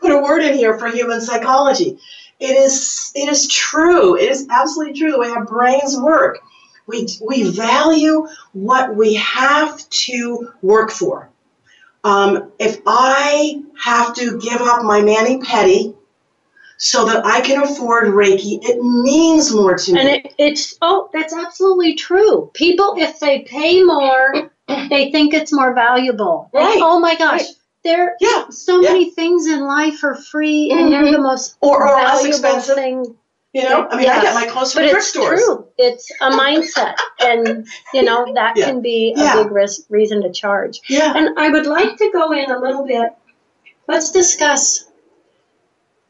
put 0.00 0.10
a 0.10 0.18
word 0.18 0.42
in 0.42 0.54
here 0.54 0.78
for 0.78 0.88
human 0.88 1.20
psychology. 1.20 1.98
It 2.38 2.56
is 2.56 3.12
it 3.14 3.28
is 3.28 3.46
true. 3.46 4.16
It 4.16 4.30
is 4.30 4.46
absolutely 4.50 4.98
true 4.98 5.12
the 5.12 5.18
way 5.18 5.28
our 5.28 5.44
brains 5.44 5.98
work. 5.98 6.38
We 6.86 7.06
we 7.20 7.50
value 7.50 8.26
what 8.52 8.96
we 8.96 9.14
have 9.14 9.88
to 9.88 10.52
work 10.62 10.90
for. 10.90 11.28
Um, 12.02 12.50
if 12.58 12.80
I 12.86 13.62
have 13.78 14.14
to 14.14 14.38
give 14.38 14.60
up 14.62 14.82
my 14.84 15.02
mani 15.02 15.38
pedi 15.38 15.94
so 16.78 17.04
that 17.04 17.26
I 17.26 17.42
can 17.42 17.62
afford 17.62 18.08
Reiki, 18.08 18.58
it 18.62 18.82
means 18.82 19.52
more 19.54 19.76
to 19.76 19.92
me. 19.92 20.00
And 20.00 20.08
it, 20.08 20.34
it's 20.38 20.76
oh, 20.80 21.10
that's 21.12 21.34
absolutely 21.34 21.94
true. 21.94 22.50
People, 22.54 22.94
if 22.96 23.20
they 23.20 23.40
pay 23.40 23.82
more, 23.82 24.50
they 24.66 25.12
think 25.12 25.34
it's 25.34 25.52
more 25.52 25.74
valuable. 25.74 26.48
And, 26.54 26.64
Right. 26.64 26.78
oh 26.80 26.98
my 26.98 27.16
gosh, 27.16 27.42
Right. 27.42 27.48
There 27.84 28.16
yeah, 28.20 28.48
so 28.50 28.80
Yeah. 28.80 28.92
many 28.92 29.10
things 29.10 29.46
in 29.46 29.60
life 29.66 30.02
are 30.04 30.14
free, 30.14 30.70
and 30.70 30.92
they're 30.92 31.04
Mhm. 31.04 31.12
the 31.12 31.20
most 31.20 31.56
or, 31.60 31.86
or 31.88 31.94
less 31.94 32.24
expensive. 32.24 32.74
thing. 32.74 33.16
You 33.52 33.64
know, 33.64 33.88
I 33.90 33.96
mean, 33.96 34.08
I 34.08 34.20
get 34.22 34.34
my 34.34 34.46
clothes 34.46 34.72
from 34.72 34.84
But 34.84 34.90
thrift 34.90 35.06
it's 35.06 35.08
stores. 35.12 35.40
true. 35.44 35.64
It's 35.76 36.10
a 36.20 36.30
mindset, 36.42 36.94
and 37.20 37.66
you 37.92 38.02
know 38.02 38.26
that 38.34 38.56
Yeah. 38.56 38.66
can 38.66 38.80
be 38.80 39.14
a 39.16 39.20
Yeah. 39.20 39.42
big 39.42 39.50
ris- 39.50 39.84
reason 39.88 40.22
to 40.22 40.30
charge. 40.30 40.80
Yeah. 40.88 41.12
And 41.16 41.38
I 41.38 41.48
would 41.48 41.66
like 41.66 41.96
to 41.96 42.10
go 42.12 42.30
in 42.32 42.50
a 42.50 42.58
little 42.60 42.84
bit. 42.84 43.10
Let's 43.88 44.10
discuss 44.12 44.84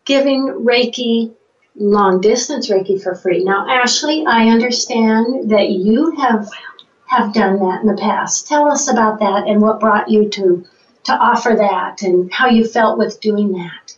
giving 0.04 0.48
Reiki, 0.64 1.32
long 1.76 2.20
distance 2.20 2.68
Reiki 2.68 3.02
for 3.02 3.14
free. 3.14 3.44
Now, 3.44 3.66
Ashley, 3.68 4.24
I 4.26 4.48
understand 4.48 5.50
that 5.50 5.70
you 5.70 6.10
have 6.16 6.48
have 7.06 7.32
done 7.32 7.58
that 7.58 7.80
in 7.80 7.86
the 7.88 8.00
past. 8.00 8.46
Tell 8.46 8.70
us 8.70 8.86
about 8.88 9.18
that 9.20 9.48
and 9.48 9.60
what 9.60 9.80
brought 9.80 10.08
you 10.10 10.28
to 10.28 10.64
to 11.10 11.22
offer 11.22 11.54
that 11.56 12.02
and 12.02 12.32
how 12.32 12.48
you 12.48 12.66
felt 12.66 12.98
with 12.98 13.20
doing 13.20 13.52
that. 13.52 13.96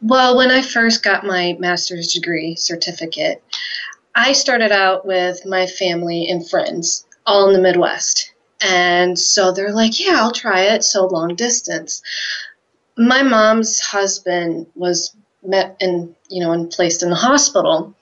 Well, 0.00 0.36
when 0.36 0.50
I 0.50 0.62
first 0.62 1.02
got 1.02 1.26
my 1.26 1.56
master's 1.58 2.12
degree 2.12 2.54
certificate, 2.54 3.42
I 4.14 4.32
started 4.32 4.70
out 4.70 5.06
with 5.06 5.44
my 5.44 5.66
family 5.66 6.28
and 6.28 6.48
friends 6.48 7.06
all 7.26 7.48
in 7.48 7.52
the 7.54 7.60
Midwest. 7.60 8.32
And 8.60 9.18
so 9.18 9.52
they're 9.52 9.72
like, 9.72 10.00
yeah, 10.00 10.16
I'll 10.18 10.32
try 10.32 10.62
it. 10.62 10.84
So 10.84 11.06
long 11.06 11.34
distance. 11.34 12.02
My 12.96 13.22
mom's 13.22 13.80
husband 13.80 14.66
was 14.74 15.14
met 15.48 15.76
and 15.80 16.14
you 16.28 16.44
know 16.44 16.52
and 16.52 16.70
placed 16.70 17.02
in 17.02 17.10
the 17.10 17.16
hospital. 17.16 17.94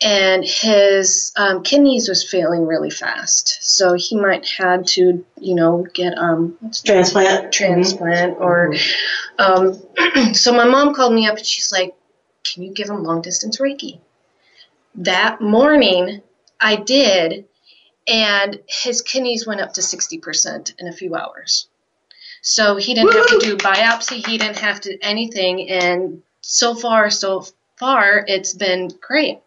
And 0.00 0.44
his 0.44 1.32
um, 1.36 1.62
kidneys 1.62 2.08
was 2.08 2.28
failing 2.28 2.66
really 2.66 2.90
fast. 2.90 3.58
So 3.60 3.94
he 3.94 4.16
might 4.16 4.46
had 4.46 4.86
to 4.88 5.24
you 5.38 5.54
know 5.54 5.86
get 5.94 6.16
um 6.18 6.56
transplant. 6.84 7.52
transplant 7.52 8.38
mm-hmm. 8.38 8.42
or 8.42 8.74
um, 9.38 10.34
so 10.34 10.52
my 10.52 10.64
mom 10.64 10.94
called 10.94 11.12
me 11.12 11.26
up 11.26 11.36
and 11.36 11.46
she's 11.46 11.70
like 11.70 11.94
can 12.44 12.62
you 12.62 12.72
give 12.72 12.88
him 12.88 13.02
long 13.02 13.22
distance 13.22 13.58
reiki? 13.58 14.00
That 14.94 15.40
morning 15.40 16.22
i 16.58 16.76
did 16.76 17.44
and 18.06 18.60
his 18.68 19.02
kidneys 19.02 19.46
went 19.46 19.60
up 19.60 19.72
to 19.74 19.80
60% 19.80 20.74
in 20.78 20.86
a 20.86 20.92
few 20.92 21.14
hours. 21.16 21.66
So 22.40 22.76
he 22.76 22.94
didn't 22.94 23.12
Woo! 23.12 23.18
have 23.18 23.26
to 23.28 23.38
do 23.40 23.56
biopsy 23.56 24.24
he 24.26 24.38
didn't 24.38 24.58
have 24.58 24.80
to 24.82 24.96
anything 25.02 25.68
and 25.68 26.22
so 26.46 26.74
far 26.74 27.10
so 27.10 27.44
far 27.76 28.24
it's 28.28 28.54
been 28.54 28.90
great. 29.00 29.40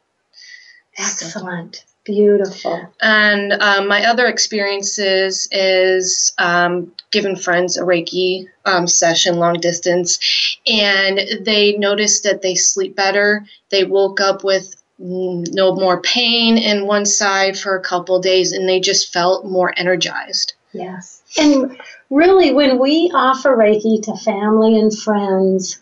Excellent. 0.97 1.85
Beautiful. 2.03 2.91
And 3.01 3.53
um, 3.53 3.87
my 3.87 4.05
other 4.05 4.25
experiences 4.25 5.47
is 5.51 6.33
um, 6.39 6.91
giving 7.11 7.35
friends 7.35 7.77
a 7.77 7.83
reiki 7.83 8.47
um, 8.65 8.87
session 8.87 9.37
long 9.37 9.59
distance 9.59 10.57
and 10.65 11.21
they 11.41 11.77
noticed 11.77 12.23
that 12.23 12.41
they 12.41 12.55
sleep 12.55 12.95
better. 12.95 13.45
They 13.69 13.83
woke 13.83 14.19
up 14.19 14.43
with 14.43 14.75
no 14.97 15.75
more 15.75 16.01
pain 16.01 16.57
in 16.57 16.87
one 16.87 17.05
side 17.05 17.57
for 17.57 17.75
a 17.75 17.81
couple 17.81 18.19
days 18.19 18.51
and 18.51 18.67
they 18.67 18.79
just 18.79 19.13
felt 19.13 19.45
more 19.45 19.73
energized. 19.77 20.53
Yes. 20.73 21.21
And 21.37 21.79
really 22.09 22.53
when 22.53 22.79
we 22.79 23.11
offer 23.13 23.55
reiki 23.55 24.01
to 24.03 24.15
family 24.17 24.79
and 24.79 24.97
friends 24.97 25.79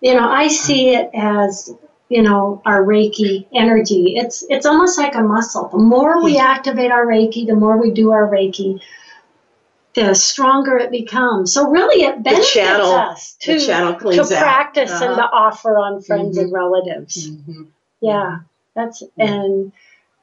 you 0.00 0.14
know 0.14 0.28
i 0.28 0.48
see 0.48 0.94
it 0.94 1.10
as 1.14 1.72
you 2.10 2.22
know 2.22 2.60
our 2.66 2.82
reiki 2.82 3.46
energy. 3.54 4.14
It's 4.16 4.44
it's 4.50 4.66
almost 4.66 4.98
like 4.98 5.14
a 5.14 5.22
muscle. 5.22 5.68
The 5.68 5.78
more 5.78 6.22
we 6.22 6.38
activate 6.38 6.90
our 6.90 7.06
reiki 7.06 7.46
the 7.46 7.54
more 7.54 7.80
we 7.80 7.92
do 7.92 8.10
our 8.10 8.28
reiki 8.28 8.80
the 9.94 10.14
stronger 10.14 10.76
it 10.76 10.90
becomes. 10.90 11.52
So 11.52 11.68
really 11.68 12.02
it 12.04 12.22
benefits 12.22 12.52
channel, 12.52 12.92
us 12.92 13.36
to, 13.40 13.58
to 13.58 14.26
practice 14.26 14.90
uh-huh. 14.90 15.04
and 15.04 15.16
to 15.16 15.22
offer 15.22 15.78
on 15.78 16.02
friends 16.02 16.36
mm-hmm. 16.36 16.44
and 16.44 16.52
relatives. 16.52 17.30
Mm-hmm. 17.30 17.62
yeah 18.00 18.40
that's 18.74 19.02
and 19.16 19.72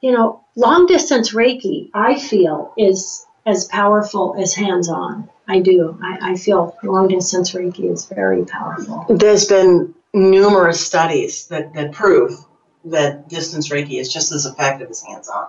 you 0.01 0.11
know 0.11 0.43
long 0.55 0.85
distance 0.85 1.33
reiki 1.33 1.89
i 1.93 2.19
feel 2.19 2.73
is 2.77 3.25
as 3.45 3.65
powerful 3.65 4.35
as 4.39 4.53
hands 4.53 4.89
on 4.89 5.29
i 5.47 5.59
do 5.59 5.97
I, 6.01 6.31
I 6.31 6.35
feel 6.35 6.77
long 6.83 7.07
distance 7.07 7.51
reiki 7.53 7.91
is 7.91 8.05
very 8.05 8.45
powerful 8.45 9.05
there's 9.09 9.45
been 9.45 9.93
numerous 10.13 10.85
studies 10.85 11.47
that, 11.47 11.73
that 11.73 11.91
prove 11.91 12.45
that 12.85 13.29
distance 13.29 13.69
Reiki 13.69 13.99
is 13.99 14.11
just 14.11 14.31
as 14.31 14.45
effective 14.45 14.89
as 14.89 15.01
hands 15.01 15.29
on. 15.29 15.47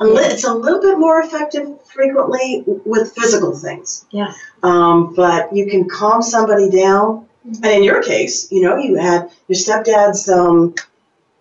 And 0.00 0.10
it's 0.18 0.44
a 0.44 0.54
little 0.54 0.80
bit 0.80 0.98
more 0.98 1.20
effective 1.20 1.82
frequently 1.86 2.64
with 2.66 3.12
physical 3.12 3.56
things. 3.56 4.04
Yeah. 4.10 4.32
Um, 4.62 5.14
but 5.14 5.54
you 5.54 5.66
can 5.66 5.88
calm 5.88 6.22
somebody 6.22 6.70
down. 6.70 7.26
And 7.44 7.66
in 7.66 7.82
your 7.82 8.02
case, 8.02 8.50
you 8.50 8.62
know, 8.62 8.76
you 8.76 8.96
had 8.96 9.30
your 9.48 9.56
stepdad's 9.56 10.28
um, 10.28 10.74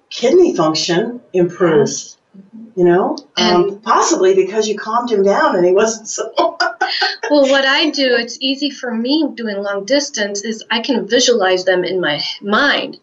kidney 0.10 0.56
function 0.56 1.22
improved. 1.34 2.16
Yes. 2.34 2.44
You 2.76 2.86
know, 2.86 3.18
um, 3.38 3.82
possibly 3.82 4.34
because 4.34 4.68
you 4.68 4.78
calmed 4.78 5.12
him 5.12 5.24
down 5.24 5.56
and 5.56 5.66
he 5.66 5.74
wasn't 5.74 6.08
so. 6.08 6.32
well, 7.30 7.50
what 7.50 7.66
I 7.66 7.90
do, 7.90 8.16
it's 8.16 8.38
easy 8.40 8.70
for 8.70 8.94
me 8.94 9.28
doing 9.36 9.58
long 9.58 9.86
distance, 9.86 10.44
is 10.44 10.64
I 10.72 10.82
can 10.82 11.08
visualize 11.08 11.66
them 11.66 11.84
in 11.84 12.00
my 12.00 12.22
mind. 12.42 13.00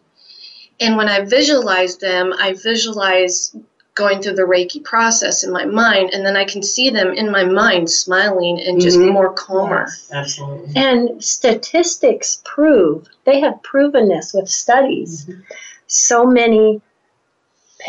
And 0.79 0.97
when 0.97 1.09
I 1.09 1.21
visualize 1.21 1.97
them, 1.97 2.33
I 2.39 2.53
visualize 2.53 3.55
going 3.99 4.21
through 4.21 4.35
the 4.35 4.43
Reiki 4.43 4.81
process 4.83 5.43
in 5.43 5.51
my 5.51 5.65
mind, 5.65 6.11
and 6.13 6.25
then 6.25 6.37
I 6.37 6.45
can 6.45 6.63
see 6.63 6.89
them 6.89 7.13
in 7.13 7.29
my 7.29 7.43
mind 7.43 7.91
smiling 7.91 8.59
and 8.61 8.79
just 8.79 8.97
mm-hmm. 8.97 9.13
more 9.13 9.33
calmer. 9.33 9.87
Yes, 9.87 10.09
absolutely. 10.11 10.71
And 10.75 11.23
statistics 11.23 12.41
prove, 12.45 13.07
they 13.25 13.41
have 13.41 13.61
proven 13.61 14.07
this 14.07 14.33
with 14.33 14.49
studies. 14.49 15.25
Mm-hmm. 15.25 15.41
So 15.87 16.25
many 16.25 16.81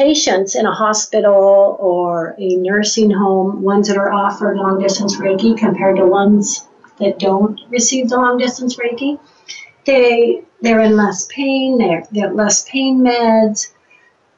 patients 0.00 0.54
in 0.54 0.64
a 0.64 0.72
hospital 0.72 1.76
or 1.78 2.34
a 2.38 2.56
nursing 2.56 3.10
home, 3.10 3.60
ones 3.60 3.86
that 3.88 3.98
are 3.98 4.10
offered 4.10 4.56
long 4.56 4.80
distance 4.80 5.16
Reiki 5.16 5.58
compared 5.58 5.96
to 5.96 6.06
ones 6.06 6.66
that 6.98 7.18
don't 7.18 7.60
receive 7.68 8.08
the 8.08 8.16
long 8.16 8.38
distance 8.38 8.76
Reiki, 8.76 9.18
they 9.84 10.42
they're 10.62 10.80
in 10.80 10.96
less 10.96 11.26
pain. 11.26 11.76
They're 11.76 12.04
they're 12.10 12.32
less 12.32 12.66
pain 12.66 13.00
meds. 13.00 13.72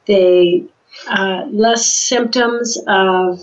They 0.05 0.65
uh, 1.07 1.45
less 1.49 1.85
symptoms 1.93 2.77
of. 2.87 3.39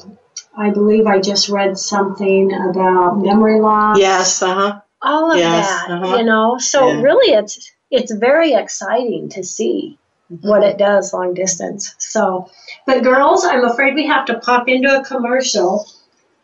I 0.56 0.70
believe 0.70 1.06
I 1.06 1.20
just 1.20 1.48
read 1.48 1.78
something 1.78 2.52
about 2.52 3.22
memory 3.22 3.60
loss. 3.60 3.98
Yes, 3.98 4.42
uh 4.42 4.54
huh. 4.54 4.80
All 5.00 5.30
of 5.32 5.38
yes, 5.38 5.66
that, 5.66 5.90
uh-huh. 5.90 6.16
you 6.16 6.24
know. 6.24 6.58
So 6.58 6.88
yeah. 6.88 7.00
really, 7.00 7.32
it's 7.32 7.72
it's 7.90 8.12
very 8.12 8.52
exciting 8.52 9.30
to 9.30 9.42
see 9.42 9.98
what 10.30 10.62
it 10.62 10.78
does 10.78 11.12
long 11.12 11.34
distance. 11.34 11.94
So, 11.98 12.50
but 12.86 13.02
girls, 13.02 13.44
I'm 13.44 13.64
afraid 13.64 13.94
we 13.94 14.06
have 14.06 14.24
to 14.26 14.38
pop 14.38 14.68
into 14.68 15.00
a 15.00 15.04
commercial. 15.04 15.86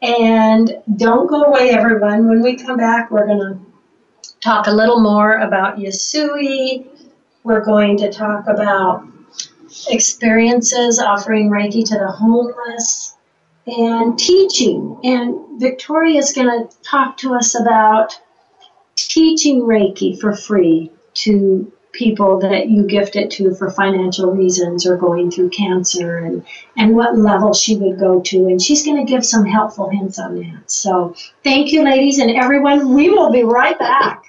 And 0.02 0.82
don't 0.96 1.26
go 1.28 1.44
away, 1.44 1.70
everyone. 1.70 2.28
When 2.28 2.42
we 2.42 2.56
come 2.56 2.76
back, 2.76 3.10
we're 3.10 3.26
going 3.26 3.38
to 3.38 3.58
talk 4.40 4.66
a 4.66 4.72
little 4.72 5.00
more 5.00 5.38
about 5.38 5.78
Usui. 5.78 6.86
We're 7.44 7.64
going 7.64 7.96
to 7.98 8.12
talk 8.12 8.48
about 8.48 9.06
experiences 9.88 10.98
offering 10.98 11.48
Reiki 11.48 11.84
to 11.86 11.94
the 11.94 12.08
homeless 12.08 13.14
and 13.66 14.18
teaching. 14.18 14.98
And 15.04 15.60
Victoria 15.60 16.18
is 16.18 16.32
going 16.32 16.48
to 16.48 16.76
talk 16.82 17.16
to 17.18 17.34
us 17.34 17.58
about 17.58 18.18
teaching 18.96 19.62
Reiki 19.62 20.20
for 20.20 20.34
free 20.34 20.90
to 21.14 21.72
people 21.96 22.38
that 22.40 22.68
you 22.68 22.86
gift 22.86 23.16
it 23.16 23.30
to 23.32 23.54
for 23.54 23.70
financial 23.70 24.30
reasons 24.30 24.86
or 24.86 24.96
going 24.96 25.30
through 25.30 25.50
cancer 25.50 26.18
and, 26.18 26.46
and 26.76 26.94
what 26.94 27.16
level 27.16 27.54
she 27.54 27.76
would 27.76 27.98
go 27.98 28.20
to. 28.20 28.46
And 28.46 28.60
she's 28.60 28.84
going 28.84 29.04
to 29.04 29.10
give 29.10 29.24
some 29.24 29.44
helpful 29.44 29.88
hints 29.88 30.18
on 30.18 30.36
that. 30.36 30.70
So 30.70 31.14
thank 31.42 31.72
you, 31.72 31.82
ladies 31.82 32.18
and 32.18 32.30
everyone. 32.30 32.94
We 32.94 33.10
will 33.10 33.32
be 33.32 33.42
right 33.42 33.78
back. 33.78 34.24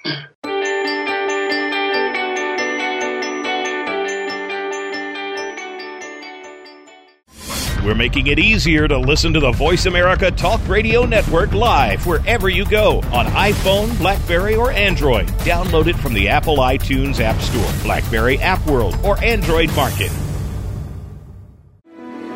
We're 7.88 7.94
making 7.94 8.26
it 8.26 8.38
easier 8.38 8.86
to 8.86 8.98
listen 8.98 9.32
to 9.32 9.40
the 9.40 9.50
Voice 9.50 9.86
America 9.86 10.30
Talk 10.30 10.60
Radio 10.68 11.06
Network 11.06 11.54
live 11.54 12.06
wherever 12.06 12.50
you 12.50 12.66
go 12.66 12.98
on 13.14 13.24
iPhone, 13.28 13.96
Blackberry, 13.96 14.56
or 14.56 14.70
Android. 14.70 15.26
Download 15.38 15.86
it 15.86 15.96
from 15.96 16.12
the 16.12 16.28
Apple 16.28 16.58
iTunes 16.58 17.18
App 17.18 17.40
Store, 17.40 17.82
Blackberry 17.82 18.38
App 18.40 18.64
World, 18.66 18.94
or 19.02 19.18
Android 19.24 19.74
Market. 19.74 20.12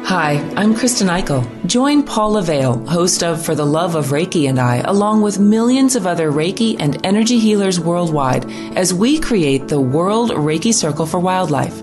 Hi, 0.04 0.38
I'm 0.56 0.74
Kristen 0.74 1.08
Eichel. 1.08 1.44
Join 1.66 2.02
Paula 2.02 2.40
Vale, 2.40 2.78
host 2.86 3.22
of 3.22 3.44
For 3.44 3.54
the 3.54 3.66
Love 3.66 3.94
of 3.94 4.06
Reiki 4.06 4.48
and 4.48 4.58
I, 4.58 4.76
along 4.76 5.20
with 5.20 5.38
millions 5.38 5.96
of 5.96 6.06
other 6.06 6.32
Reiki 6.32 6.76
and 6.78 7.04
energy 7.04 7.38
healers 7.38 7.78
worldwide, 7.78 8.50
as 8.74 8.94
we 8.94 9.20
create 9.20 9.68
the 9.68 9.80
World 9.80 10.30
Reiki 10.30 10.72
Circle 10.72 11.04
for 11.04 11.20
Wildlife 11.20 11.82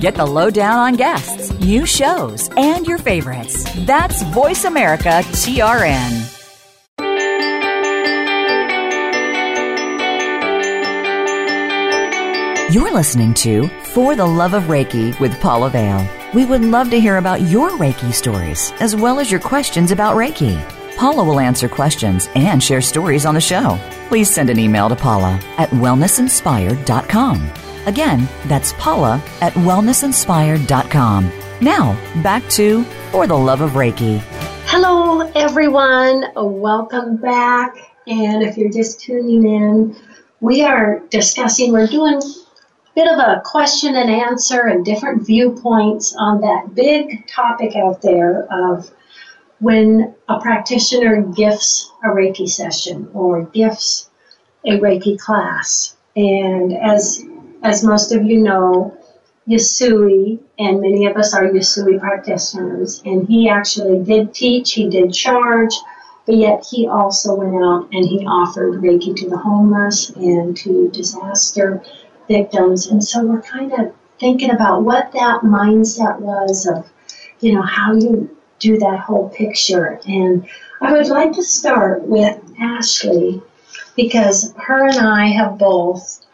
Get 0.00 0.14
the 0.14 0.26
lowdown 0.26 0.78
on 0.78 0.94
guests, 0.94 1.50
new 1.60 1.84
shows, 1.84 2.48
and 2.56 2.86
your 2.86 2.98
favorites. 2.98 3.66
That's 3.84 4.22
Voice 4.22 4.64
America 4.64 5.22
TRN. 5.34 6.34
You're 12.70 12.92
listening 12.92 13.32
to 13.34 13.66
For 13.94 14.14
the 14.14 14.26
Love 14.26 14.52
of 14.52 14.64
Reiki 14.64 15.18
with 15.18 15.40
Paula 15.40 15.70
Vale. 15.70 16.06
We 16.34 16.44
would 16.44 16.60
love 16.62 16.90
to 16.90 17.00
hear 17.00 17.16
about 17.16 17.40
your 17.40 17.70
Reiki 17.70 18.12
stories 18.12 18.72
as 18.78 18.94
well 18.94 19.18
as 19.18 19.30
your 19.30 19.40
questions 19.40 19.90
about 19.90 20.16
Reiki. 20.16 20.54
Paula 20.96 21.24
will 21.24 21.40
answer 21.40 21.66
questions 21.68 22.28
and 22.34 22.62
share 22.62 22.82
stories 22.82 23.24
on 23.24 23.34
the 23.34 23.40
show. 23.40 23.78
Please 24.08 24.32
send 24.32 24.50
an 24.50 24.58
email 24.58 24.90
to 24.90 24.96
Paula 24.96 25.40
at 25.56 25.70
wellnessinspired.com. 25.70 27.67
Again, 27.88 28.28
that's 28.44 28.74
Paula 28.74 29.22
at 29.40 29.54
wellnessinspired.com. 29.54 31.32
Now, 31.62 31.98
back 32.22 32.46
to 32.50 32.84
For 33.12 33.26
the 33.26 33.34
Love 33.34 33.62
of 33.62 33.70
Reiki. 33.70 34.18
Hello, 34.66 35.22
everyone. 35.34 36.26
Welcome 36.36 37.16
back. 37.16 37.78
And 38.06 38.42
if 38.42 38.58
you're 38.58 38.70
just 38.70 39.00
tuning 39.00 39.42
in, 39.48 39.96
we 40.40 40.62
are 40.62 41.00
discussing, 41.08 41.72
we're 41.72 41.86
doing 41.86 42.16
a 42.16 42.94
bit 42.94 43.08
of 43.08 43.18
a 43.18 43.40
question 43.42 43.96
and 43.96 44.10
answer 44.10 44.66
and 44.66 44.84
different 44.84 45.26
viewpoints 45.26 46.14
on 46.14 46.42
that 46.42 46.74
big 46.74 47.26
topic 47.26 47.74
out 47.74 48.02
there 48.02 48.46
of 48.52 48.90
when 49.60 50.14
a 50.28 50.38
practitioner 50.38 51.22
gifts 51.22 51.90
a 52.04 52.08
Reiki 52.08 52.50
session 52.50 53.08
or 53.14 53.46
gifts 53.46 54.10
a 54.66 54.72
Reiki 54.72 55.18
class. 55.18 55.96
And 56.14 56.76
as 56.76 57.24
as 57.62 57.84
most 57.84 58.12
of 58.12 58.24
you 58.24 58.38
know, 58.38 58.96
Usui, 59.48 60.38
and 60.58 60.80
many 60.80 61.06
of 61.06 61.16
us 61.16 61.34
are 61.34 61.48
Usui 61.48 61.98
practitioners, 61.98 63.02
and 63.04 63.26
he 63.26 63.48
actually 63.48 64.02
did 64.04 64.34
teach, 64.34 64.74
he 64.74 64.88
did 64.88 65.12
charge, 65.12 65.72
but 66.26 66.36
yet 66.36 66.66
he 66.70 66.86
also 66.86 67.34
went 67.34 67.56
out 67.64 67.88
and 67.90 68.04
he 68.04 68.26
offered 68.26 68.82
Reiki 68.82 69.16
to 69.16 69.30
the 69.30 69.38
homeless 69.38 70.10
and 70.10 70.54
to 70.58 70.90
disaster 70.90 71.82
victims. 72.28 72.88
And 72.88 73.02
so 73.02 73.24
we're 73.24 73.40
kind 73.40 73.72
of 73.72 73.94
thinking 74.20 74.50
about 74.50 74.82
what 74.82 75.10
that 75.12 75.40
mindset 75.40 76.20
was 76.20 76.66
of, 76.66 76.86
you 77.40 77.54
know, 77.54 77.62
how 77.62 77.94
you 77.94 78.36
do 78.58 78.78
that 78.78 78.98
whole 79.00 79.30
picture. 79.30 80.00
And 80.06 80.46
I 80.82 80.92
would 80.92 81.06
like 81.06 81.32
to 81.32 81.42
start 81.42 82.02
with 82.02 82.38
Ashley 82.60 83.40
because 83.96 84.52
her 84.58 84.86
and 84.86 84.98
I 84.98 85.28
have 85.28 85.56
both 85.56 86.26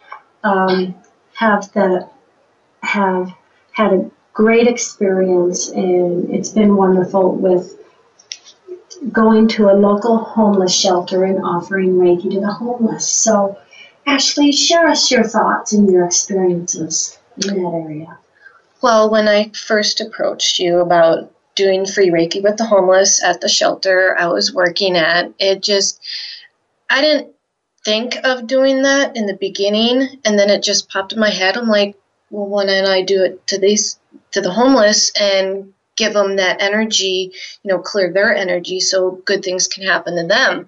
um, 0.43 0.95
have 1.35 1.73
the 1.73 2.09
have 2.83 3.33
had 3.73 3.93
a 3.93 4.11
great 4.33 4.67
experience 4.67 5.69
and 5.69 6.31
it's 6.31 6.51
been 6.51 6.77
wonderful 6.77 7.37
with 7.37 7.79
going 9.13 9.49
to 9.49 9.71
a 9.71 9.75
local 9.75 10.19
homeless 10.19 10.75
shelter 10.75 11.25
and 11.25 11.45
offering 11.45 11.95
Reiki 11.95 12.31
to 12.31 12.41
the 12.41 12.53
homeless. 12.53 13.09
So 13.09 13.59
Ashley, 14.07 14.53
share 14.53 14.89
us 14.89 15.11
your 15.11 15.25
thoughts 15.25 15.73
and 15.73 15.91
your 15.91 16.05
experiences 16.05 17.19
in 17.37 17.63
that 17.63 17.83
area. 17.85 18.19
Well, 18.83 19.11
when 19.11 19.29
I 19.29 19.51
first 19.51 20.01
approached 20.01 20.59
you 20.59 20.81
about 20.81 21.33
doing 21.55 21.87
free 21.87 22.11
Reiki 22.11 22.43
with 22.43 22.59
the 22.59 22.67
homeless 22.67 23.23
at 23.23 23.41
the 23.41 23.49
shelter 23.49 24.17
I 24.19 24.27
was 24.27 24.53
working 24.53 24.97
at, 24.97 25.33
it 25.39 25.63
just, 25.63 26.01
I 26.91 27.01
didn't 27.01 27.34
think 27.85 28.17
of 28.25 28.47
doing 28.47 28.83
that 28.83 29.17
in 29.17 29.27
the 29.27 29.37
beginning, 29.37 30.21
and 30.25 30.39
then 30.39 30.51
it 30.51 30.63
just 30.63 30.89
popped 30.89 31.13
in 31.13 31.21
my 31.21 31.31
head. 31.31 31.57
I'm 31.57 31.69
like, 31.69 31.97
well, 32.31 32.47
why 32.47 32.67
don't 32.67 32.87
I 32.87 33.03
do 33.03 33.23
it 33.23 33.47
to 33.49 33.59
these, 33.59 33.99
to 34.33 34.41
the 34.41 34.51
homeless 34.51 35.13
and 35.19 35.73
give 35.97 36.15
them 36.15 36.37
that 36.37 36.61
energy, 36.61 37.33
you 37.63 37.69
know, 37.69 37.79
clear 37.79 38.13
their 38.13 38.35
energy 38.35 38.81
so 38.81 39.23
good 39.25 39.45
things 39.45 39.69
can 39.69 39.85
happen 39.85 40.17
to 40.17 40.27
them. 40.27 40.67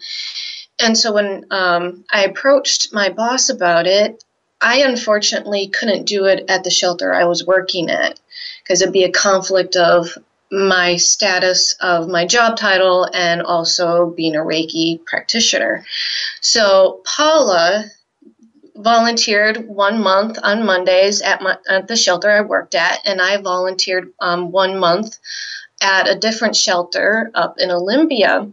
And 0.78 0.96
so 0.96 1.12
when 1.12 1.46
um, 1.50 2.04
I 2.10 2.24
approached 2.24 2.92
my 2.92 3.08
boss 3.08 3.48
about 3.48 3.86
it, 3.86 4.22
I 4.60 4.82
unfortunately 4.82 5.68
couldn't 5.68 6.06
do 6.06 6.26
it 6.26 6.44
at 6.48 6.64
the 6.64 6.70
shelter 6.70 7.12
I 7.12 7.24
was 7.24 7.46
working 7.46 7.90
at 7.90 8.20
because 8.62 8.82
it'd 8.82 8.92
be 8.92 9.04
a 9.04 9.10
conflict 9.10 9.76
of 9.76 10.16
my 10.50 10.96
status 10.96 11.74
of 11.80 12.08
my 12.08 12.26
job 12.26 12.56
title 12.56 13.08
and 13.12 13.42
also 13.42 14.10
being 14.10 14.36
a 14.36 14.40
Reiki 14.40 15.04
practitioner. 15.04 15.84
So 16.40 17.02
Paula 17.04 17.84
volunteered 18.76 19.68
one 19.68 20.02
month 20.02 20.38
on 20.42 20.64
Mondays 20.64 21.22
at, 21.22 21.42
my, 21.42 21.56
at 21.68 21.88
the 21.88 21.96
shelter 21.96 22.30
I 22.30 22.42
worked 22.42 22.74
at, 22.74 23.00
and 23.06 23.20
I 23.20 23.38
volunteered 23.38 24.12
um, 24.20 24.52
one 24.52 24.78
month 24.78 25.18
at 25.82 26.08
a 26.08 26.18
different 26.18 26.56
shelter 26.56 27.30
up 27.34 27.58
in 27.58 27.70
Olympia. 27.70 28.48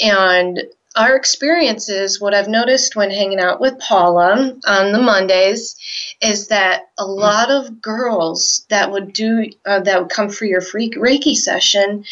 And 0.00 0.62
our 0.96 1.14
experiences, 1.14 2.20
what 2.20 2.34
I've 2.34 2.48
noticed 2.48 2.96
when 2.96 3.10
hanging 3.10 3.38
out 3.38 3.60
with 3.60 3.78
Paula 3.78 4.56
on 4.66 4.92
the 4.92 4.98
Mondays, 4.98 5.76
is 6.22 6.48
that 6.48 6.88
a 6.98 7.04
lot 7.04 7.50
of 7.50 7.82
girls 7.82 8.64
that 8.70 8.90
would 8.90 9.12
do 9.12 9.50
uh, 9.66 9.80
that 9.80 10.00
would 10.00 10.10
come 10.10 10.30
for 10.30 10.46
your 10.46 10.62
free 10.62 10.90
Reiki 10.90 11.34
session, 11.34 12.04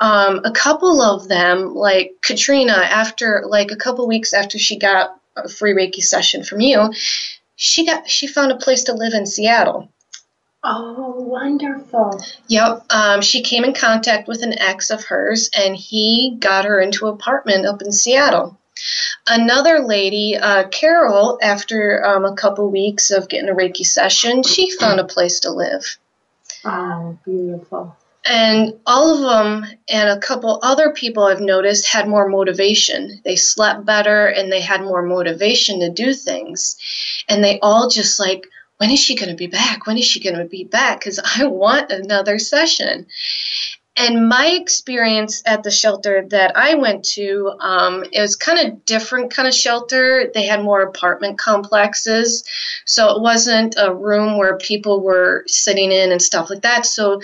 um, 0.00 0.40
a 0.44 0.50
couple 0.50 1.00
of 1.00 1.28
them, 1.28 1.74
like 1.74 2.16
Katrina, 2.22 2.72
after 2.72 3.44
like 3.46 3.70
a 3.70 3.76
couple 3.76 4.06
weeks 4.08 4.32
after 4.32 4.58
she 4.58 4.78
got 4.78 5.16
a 5.36 5.48
free 5.48 5.72
Reiki 5.72 6.02
session 6.02 6.42
from 6.42 6.60
you, 6.60 6.92
she 7.56 7.86
got 7.86 8.08
she 8.08 8.26
found 8.26 8.50
a 8.50 8.56
place 8.56 8.84
to 8.84 8.92
live 8.94 9.14
in 9.14 9.26
Seattle. 9.26 9.88
Oh, 10.66 11.16
wonderful. 11.18 12.24
Yep. 12.48 12.86
Um, 12.90 13.20
she 13.20 13.42
came 13.42 13.64
in 13.64 13.74
contact 13.74 14.26
with 14.26 14.42
an 14.42 14.58
ex 14.58 14.88
of 14.88 15.04
hers, 15.04 15.50
and 15.54 15.76
he 15.76 16.36
got 16.38 16.64
her 16.64 16.80
into 16.80 17.06
an 17.06 17.14
apartment 17.14 17.66
up 17.66 17.82
in 17.82 17.92
Seattle. 17.92 18.58
Another 19.26 19.80
lady, 19.80 20.36
uh, 20.36 20.68
Carol, 20.68 21.38
after 21.42 22.04
um, 22.04 22.24
a 22.24 22.34
couple 22.34 22.70
weeks 22.70 23.10
of 23.10 23.28
getting 23.28 23.50
a 23.50 23.54
Reiki 23.54 23.84
session, 23.84 24.42
she 24.42 24.70
found 24.70 25.00
a 25.00 25.04
place 25.04 25.40
to 25.40 25.50
live. 25.50 25.98
Oh, 26.64 27.18
beautiful. 27.24 27.96
And 28.26 28.80
all 28.86 29.14
of 29.14 29.20
them 29.20 29.66
and 29.86 30.08
a 30.08 30.18
couple 30.18 30.58
other 30.62 30.92
people 30.92 31.24
I've 31.24 31.42
noticed 31.42 31.86
had 31.86 32.08
more 32.08 32.26
motivation. 32.26 33.20
They 33.22 33.36
slept 33.36 33.84
better 33.84 34.26
and 34.26 34.50
they 34.50 34.62
had 34.62 34.80
more 34.80 35.02
motivation 35.02 35.80
to 35.80 35.90
do 35.90 36.14
things. 36.14 36.76
And 37.28 37.44
they 37.44 37.60
all 37.60 37.90
just 37.90 38.18
like 38.18 38.48
when 38.84 38.90
is 38.90 39.00
she 39.00 39.14
going 39.14 39.30
to 39.30 39.34
be 39.34 39.46
back? 39.46 39.86
When 39.86 39.96
is 39.96 40.04
she 40.04 40.20
going 40.20 40.36
to 40.36 40.44
be 40.44 40.64
back? 40.64 41.00
Because 41.00 41.18
I 41.38 41.46
want 41.46 41.90
another 41.90 42.38
session. 42.38 43.06
And 43.96 44.28
my 44.28 44.48
experience 44.48 45.42
at 45.46 45.62
the 45.62 45.70
shelter 45.70 46.26
that 46.28 46.54
I 46.54 46.74
went 46.74 47.02
to, 47.14 47.54
um, 47.60 48.04
it 48.12 48.20
was 48.20 48.36
kind 48.36 48.58
of 48.58 48.84
different 48.84 49.30
kind 49.30 49.48
of 49.48 49.54
shelter. 49.54 50.30
They 50.34 50.44
had 50.44 50.62
more 50.62 50.82
apartment 50.82 51.38
complexes, 51.38 52.44
so 52.84 53.16
it 53.16 53.22
wasn't 53.22 53.74
a 53.78 53.94
room 53.94 54.36
where 54.36 54.58
people 54.58 55.00
were 55.00 55.44
sitting 55.46 55.90
in 55.90 56.12
and 56.12 56.20
stuff 56.20 56.50
like 56.50 56.60
that. 56.60 56.84
So 56.84 57.22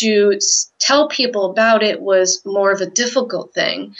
to 0.00 0.38
tell 0.78 1.08
people 1.08 1.50
about 1.50 1.82
it 1.82 2.02
was 2.02 2.44
more 2.44 2.70
of 2.70 2.82
a 2.82 2.90
difficult 2.90 3.54
thing. 3.54 3.94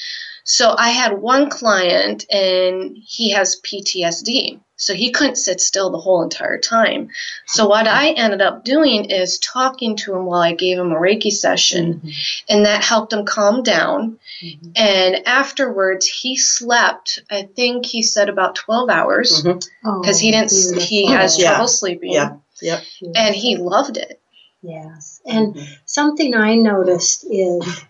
So 0.45 0.75
I 0.77 0.91
had 0.91 1.23
one 1.23 1.49
client, 1.49 2.27
and 2.31 2.99
he 3.03 3.31
has 3.31 3.59
PTSD. 3.63 4.61
So 4.81 4.95
he 4.95 5.11
couldn't 5.11 5.37
sit 5.37 5.61
still 5.61 5.91
the 5.91 5.99
whole 5.99 6.23
entire 6.23 6.57
time. 6.57 7.11
So 7.47 7.67
what 7.67 7.89
I 7.89 8.13
ended 8.13 8.41
up 8.41 8.65
doing 8.65 9.07
is 9.07 9.39
talking 9.41 9.97
to 9.97 10.15
him 10.15 10.25
while 10.25 10.41
I 10.41 10.55
gave 10.55 10.79
him 10.79 10.93
a 10.93 10.95
Reiki 10.95 11.33
session, 11.33 11.95
mm-hmm. 11.95 12.09
and 12.49 12.65
that 12.65 12.85
helped 12.85 13.13
him 13.13 13.27
calm 13.27 13.65
down. 13.65 14.21
Mm-hmm. 14.41 14.71
And 14.77 15.27
afterwards, 15.27 16.07
he 16.07 16.37
slept. 16.37 17.23
I 17.29 17.43
think 17.43 17.87
he 17.87 18.03
said 18.03 18.29
about 18.29 18.55
twelve 18.55 18.89
hours 18.89 19.43
because 19.43 19.65
mm-hmm. 19.69 19.89
oh, 19.89 20.19
he 20.19 20.31
didn't. 20.31 20.51
Beautiful. 20.51 20.83
He 20.83 21.07
has 21.09 21.39
yeah. 21.39 21.51
trouble 21.51 21.69
sleeping. 21.69 22.13
Yeah. 22.13 22.37
Yep. 22.63 22.83
And 23.17 23.35
he 23.35 23.57
loved 23.57 23.97
it. 23.97 24.21
Yes. 24.63 25.21
And 25.27 25.55
mm-hmm. 25.55 25.73
something 25.87 26.35
I 26.37 26.55
noticed 26.55 27.27
is 27.29 27.85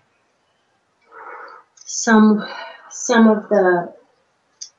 some 1.84 2.48
some 2.90 3.28
of 3.28 3.48
the 3.50 3.94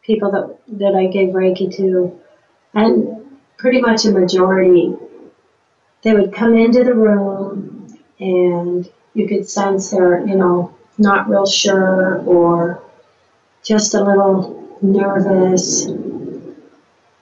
people 0.10 0.32
that, 0.32 0.58
that 0.80 0.96
I 0.96 1.06
gave 1.06 1.30
Reiki 1.30 1.72
to, 1.76 2.20
and 2.74 3.38
pretty 3.60 3.80
much 3.80 4.06
a 4.06 4.12
majority, 4.12 4.92
they 6.02 6.14
would 6.14 6.34
come 6.34 6.58
into 6.58 6.84
the 6.84 6.96
room 6.96 7.88
and 8.20 8.90
you 9.14 9.28
could 9.28 9.48
sense 9.48 9.92
they're, 9.92 10.26
you 10.26 10.36
know, 10.36 10.76
not 10.98 11.30
real 11.30 11.46
sure 11.46 12.18
or 12.26 12.82
just 13.64 13.94
a 13.94 14.04
little 14.04 14.68
nervous, 14.82 15.86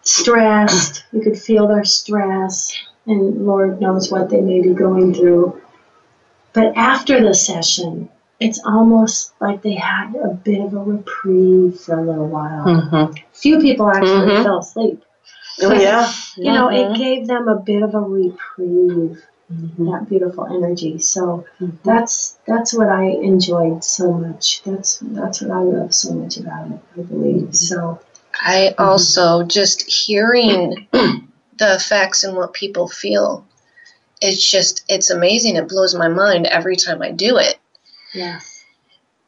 stressed. 0.03 1.03
You 1.11 1.19
could 1.19 1.37
feel 1.37 1.67
their 1.67 1.83
stress, 1.83 2.73
and 3.05 3.45
Lord 3.45 3.81
knows 3.81 4.09
what 4.09 4.29
they 4.29 4.39
may 4.39 4.61
be 4.61 4.73
going 4.73 5.13
through. 5.13 5.61
But 6.53 6.77
after 6.77 7.21
the 7.21 7.33
session, 7.33 8.07
it's 8.39 8.61
almost 8.65 9.33
like 9.41 9.61
they 9.61 9.73
had 9.73 10.15
a 10.15 10.33
bit 10.33 10.61
of 10.61 10.73
a 10.73 10.79
reprieve 10.79 11.79
for 11.79 11.99
a 11.99 12.05
little 12.05 12.27
while. 12.27 12.65
Mm-hmm. 12.65 13.13
Few 13.33 13.59
people 13.59 13.89
actually 13.89 14.31
mm-hmm. 14.31 14.43
fell 14.43 14.59
asleep. 14.59 15.03
Oh, 15.61 15.73
yeah. 15.73 16.11
you 16.35 16.51
know, 16.51 16.69
it 16.69 16.75
mm-hmm. 16.75 17.01
gave 17.01 17.27
them 17.27 17.47
a 17.47 17.55
bit 17.55 17.81
of 17.81 17.95
a 17.95 17.99
reprieve. 17.99 19.23
Mm-hmm. 19.51 19.85
That 19.91 20.09
beautiful 20.09 20.45
energy. 20.45 20.99
So 20.99 21.45
mm-hmm. 21.61 21.77
that's 21.81 22.37
that's 22.45 22.73
what 22.73 22.89
I 22.89 23.05
enjoyed 23.05 23.81
so 23.81 24.11
much. 24.11 24.61
That's 24.63 24.97
that's 24.97 25.41
what 25.41 25.51
I 25.51 25.61
love 25.61 25.93
so 25.93 26.13
much 26.13 26.35
about 26.35 26.71
it. 26.71 26.79
I 26.97 27.01
believe 27.01 27.55
so. 27.55 28.01
I 28.39 28.75
also 28.77 29.43
just 29.43 29.89
hearing 29.89 30.87
the 30.91 31.25
effects 31.59 32.23
and 32.23 32.35
what 32.35 32.53
people 32.53 32.87
feel. 32.87 33.47
It's 34.21 34.49
just, 34.49 34.83
it's 34.89 35.09
amazing. 35.09 35.57
It 35.57 35.69
blows 35.69 35.93
my 35.95 36.07
mind 36.07 36.47
every 36.47 36.75
time 36.75 37.01
I 37.01 37.11
do 37.11 37.37
it. 37.37 37.56
Yes. 38.13 38.65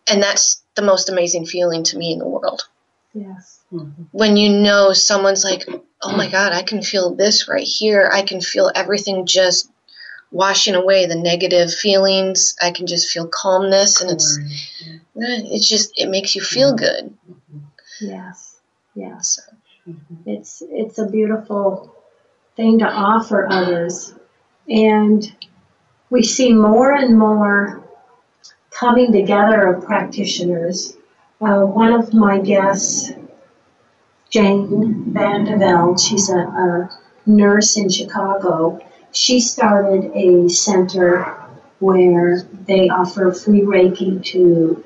And 0.09 0.21
that's 0.21 0.63
the 0.75 0.81
most 0.81 1.09
amazing 1.09 1.45
feeling 1.45 1.83
to 1.83 1.97
me 1.97 2.13
in 2.13 2.19
the 2.19 2.27
world. 2.27 2.67
Yes. 3.13 3.59
Mm-hmm. 3.71 4.03
When 4.11 4.37
you 4.37 4.61
know 4.61 4.93
someone's 4.93 5.43
like, 5.43 5.67
oh 6.01 6.15
my 6.15 6.29
God, 6.29 6.53
I 6.53 6.61
can 6.61 6.81
feel 6.81 7.15
this 7.15 7.47
right 7.47 7.67
here. 7.67 8.09
I 8.11 8.21
can 8.21 8.41
feel 8.41 8.71
everything 8.73 9.25
just 9.25 9.69
washing 10.31 10.75
away 10.75 11.05
the 11.05 11.15
negative 11.15 11.73
feelings. 11.73 12.55
I 12.61 12.71
can 12.71 12.87
just 12.87 13.11
feel 13.11 13.27
calmness, 13.27 14.01
and 14.01 14.11
it's 14.11 14.39
it's 15.15 15.67
just 15.67 15.91
it 15.97 16.09
makes 16.09 16.35
you 16.35 16.41
feel 16.41 16.75
mm-hmm. 16.75 16.85
good. 16.85 17.17
Yes. 17.99 18.59
Yes. 18.95 19.35
So, 19.35 19.91
mm-hmm. 19.91 20.29
It's 20.29 20.63
it's 20.69 20.99
a 20.99 21.07
beautiful 21.07 21.95
thing 22.55 22.79
to 22.79 22.87
offer 22.87 23.47
others, 23.49 24.13
and 24.67 25.31
we 26.09 26.23
see 26.23 26.53
more 26.53 26.91
and 26.91 27.17
more 27.17 27.88
coming 28.79 29.11
together 29.11 29.67
of 29.67 29.83
practitioners. 29.83 30.95
Uh, 31.41 31.61
one 31.61 31.93
of 31.93 32.13
my 32.13 32.39
guests, 32.39 33.11
Jane 34.29 35.11
Van 35.13 35.43
de 35.43 35.97
she's 35.97 36.29
a, 36.29 36.37
a 36.37 36.89
nurse 37.25 37.77
in 37.77 37.89
Chicago. 37.89 38.79
She 39.11 39.39
started 39.41 40.11
a 40.13 40.47
center 40.47 41.35
where 41.79 42.43
they 42.67 42.89
offer 42.89 43.31
free 43.31 43.61
Reiki 43.61 44.23
to 44.25 44.83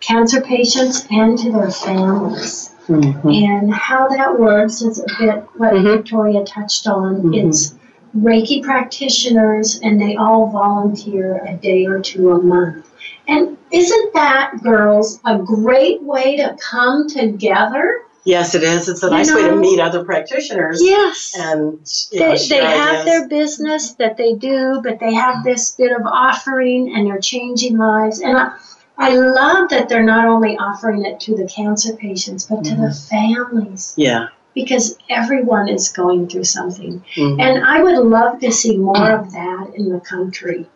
cancer 0.00 0.40
patients 0.40 1.06
and 1.10 1.38
to 1.38 1.50
their 1.50 1.70
families. 1.70 2.70
And 2.88 3.72
how 3.72 4.08
that 4.08 4.38
works 4.38 4.82
is 4.82 4.98
a 4.98 5.06
bit 5.18 5.44
what 5.56 5.72
Mhm. 5.72 5.84
Victoria 5.84 6.44
touched 6.44 6.86
on. 6.88 7.22
Mhm. 7.22 7.48
It's 7.48 7.74
Reiki 8.16 8.62
practitioners, 8.62 9.80
and 9.82 10.00
they 10.00 10.16
all 10.16 10.48
volunteer 10.48 11.42
a 11.46 11.54
day 11.54 11.86
or 11.86 12.00
two 12.00 12.32
a 12.32 12.42
month. 12.42 12.91
And 13.28 13.56
isn't 13.70 14.14
that, 14.14 14.62
girls, 14.62 15.20
a 15.24 15.38
great 15.38 16.02
way 16.02 16.36
to 16.36 16.56
come 16.60 17.08
together? 17.08 18.02
Yes, 18.24 18.54
it 18.54 18.62
is. 18.62 18.88
It's 18.88 19.02
a 19.02 19.06
You 19.06 19.12
nice 19.12 19.34
way 19.34 19.42
to 19.42 19.56
meet 19.56 19.80
other 19.80 20.04
practitioners 20.04 20.80
Yes. 20.80 21.34
and 21.36 21.78
you 22.12 22.20
know, 22.20 22.36
They, 22.36 22.48
they 22.48 22.64
have 22.64 23.04
their 23.04 23.26
business 23.28 23.94
that 23.94 24.16
they 24.16 24.34
do, 24.34 24.80
but 24.82 25.00
they 25.00 25.12
have 25.14 25.42
this 25.42 25.72
bit 25.72 25.90
of 25.92 26.02
offering 26.06 26.94
and 26.94 27.06
they're 27.06 27.20
changing 27.20 27.78
lives. 27.78 28.20
And 28.20 28.36
I, 28.36 28.52
I 28.96 29.16
love 29.16 29.70
that 29.70 29.88
they're 29.88 30.04
not 30.04 30.26
only 30.26 30.56
offering 30.56 31.04
it 31.04 31.18
to 31.20 31.36
the 31.36 31.48
cancer 31.48 31.96
patients, 31.96 32.44
but 32.44 32.62
to 32.64 32.76
the 32.76 32.92
families 32.92 33.94
yeah. 33.96 34.28
because 34.54 34.96
everyone 35.08 35.68
is 35.68 35.88
going 35.88 36.28
through 36.28 36.44
something. 36.44 37.02
Mhm. 37.16 37.40
And 37.40 37.64
I 37.64 37.82
would 37.82 37.98
love 37.98 38.38
to 38.40 38.52
see 38.52 38.76
more 38.76 39.10
of 39.10 39.32
that 39.32 39.72
in 39.74 39.88
the 39.88 40.00
country. 40.00 40.68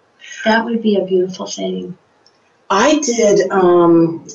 That 0.45 0.65
would 0.65 0.83
be 0.83 0.97
a 0.97 1.05
beautiful 1.05 1.47
thing. 1.47 1.97
I 2.69 2.99
did 3.01 3.51
um, 3.51 4.27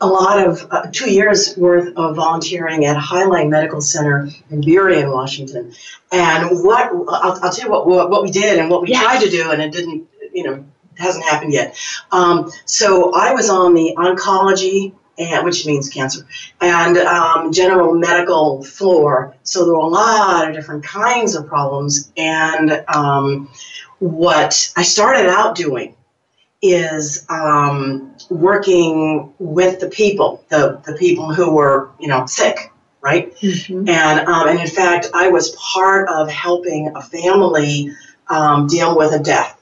a 0.00 0.06
lot 0.06 0.46
of 0.46 0.66
uh, 0.70 0.86
two 0.92 1.10
years 1.10 1.56
worth 1.56 1.96
of 1.96 2.16
volunteering 2.16 2.84
at 2.84 2.96
Highline 2.96 3.50
Medical 3.50 3.80
Center 3.80 4.28
in 4.50 4.60
Burien, 4.60 5.12
Washington. 5.12 5.72
And 6.10 6.62
what 6.64 6.86
I'll, 6.86 7.38
I'll 7.42 7.52
tell 7.52 7.66
you 7.66 7.70
what, 7.70 7.86
what 7.86 8.10
what 8.10 8.22
we 8.22 8.30
did 8.30 8.58
and 8.58 8.70
what 8.70 8.82
we 8.82 8.88
Yes. 8.88 9.02
tried 9.02 9.20
to 9.20 9.30
do, 9.30 9.50
and 9.50 9.62
it 9.62 9.72
didn't, 9.72 10.08
you 10.32 10.44
know, 10.44 10.64
hasn't 10.96 11.24
happened 11.24 11.52
yet. 11.52 11.76
Um, 12.10 12.50
so 12.64 13.12
I 13.14 13.34
was 13.34 13.50
on 13.50 13.74
the 13.74 13.94
oncology. 13.96 14.94
And, 15.18 15.44
which 15.44 15.66
means 15.66 15.90
cancer, 15.90 16.26
and 16.62 16.96
um, 16.96 17.52
general 17.52 17.94
medical 17.94 18.64
floor. 18.64 19.36
So 19.42 19.66
there 19.66 19.74
were 19.74 19.80
a 19.80 19.86
lot 19.86 20.48
of 20.48 20.54
different 20.54 20.84
kinds 20.84 21.34
of 21.34 21.46
problems. 21.46 22.10
And 22.16 22.82
um, 22.88 23.50
what 23.98 24.72
I 24.74 24.82
started 24.82 25.28
out 25.28 25.54
doing 25.54 25.94
is 26.62 27.26
um, 27.28 28.14
working 28.30 29.32
with 29.40 29.80
the 29.80 29.88
people, 29.88 30.44
the, 30.48 30.80
the 30.86 30.94
people 30.94 31.34
who 31.34 31.52
were, 31.52 31.90
you 31.98 32.06
know, 32.08 32.24
sick, 32.26 32.72
right? 33.00 33.34
And, 33.88 34.28
um, 34.28 34.48
and 34.48 34.60
in 34.60 34.68
fact, 34.68 35.08
I 35.12 35.28
was 35.28 35.56
part 35.74 36.08
of 36.08 36.30
helping 36.30 36.92
a 36.94 37.02
family 37.02 37.90
um, 38.28 38.68
deal 38.68 38.96
with 38.96 39.12
a 39.12 39.18
death. 39.18 39.60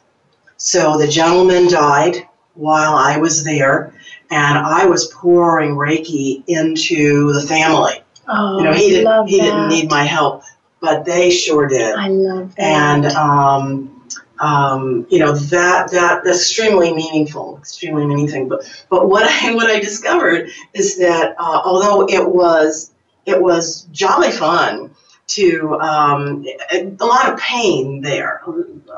So 0.58 0.98
the 0.98 1.08
gentleman 1.08 1.68
died 1.70 2.28
while 2.54 2.94
I 2.94 3.16
was 3.16 3.44
there, 3.44 3.94
and 4.30 4.58
I 4.58 4.84
was 4.84 5.06
pouring 5.06 5.70
Reiki 5.70 6.42
into 6.46 7.32
the 7.32 7.40
family. 7.40 8.02
Oh, 8.28 8.58
You 8.58 8.64
know, 8.64 8.72
he 8.74 8.90
didn't, 8.90 9.26
he 9.26 9.38
that. 9.38 9.44
didn't 9.44 9.68
need 9.68 9.90
my 9.90 10.04
help, 10.04 10.42
but 10.80 11.06
they 11.06 11.30
sure 11.30 11.66
did 11.66 11.94
I 11.94 12.08
love 12.08 12.54
that. 12.56 12.62
and 12.62 13.06
um, 14.40 15.07
you 15.11 15.18
know 15.18 15.33
that 15.33 15.90
that 15.90 16.24
that's 16.24 16.40
extremely 16.40 16.92
meaningful, 16.92 17.59
extremely 17.59 18.07
meaningful. 18.07 18.46
But 18.46 18.85
but 18.88 19.09
what 19.09 19.24
I 19.24 19.55
what 19.55 19.70
I 19.70 19.79
discovered 19.79 20.50
is 20.74 20.98
that 20.98 21.37
uh, 21.38 21.61
although 21.64 22.09
it 22.09 22.26
was 22.26 22.92
it 23.26 23.40
was 23.40 23.83
jolly 23.92 24.31
fun 24.31 24.94
to 25.29 25.79
um, 25.81 26.44
a 26.72 26.96
a 27.00 27.07
lot 27.07 27.33
of 27.33 27.38
pain 27.38 28.00
there. 28.00 28.42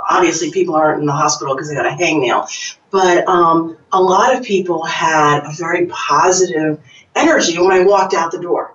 Obviously, 0.09 0.51
people 0.51 0.75
aren't 0.75 1.01
in 1.01 1.07
the 1.07 1.13
hospital 1.13 1.55
because 1.55 1.69
they 1.69 1.75
got 1.75 1.87
a 1.87 1.91
hangnail, 1.91 2.49
but 2.91 3.27
um, 3.29 3.77
a 3.93 4.01
lot 4.01 4.35
of 4.37 4.45
people 4.45 4.85
had 4.85 5.41
a 5.45 5.53
very 5.53 5.87
positive 5.87 6.81
energy 7.15 7.59
when 7.59 7.73
I 7.73 7.85
walked 7.85 8.15
out 8.15 8.33
the 8.33 8.41
door. 8.41 8.75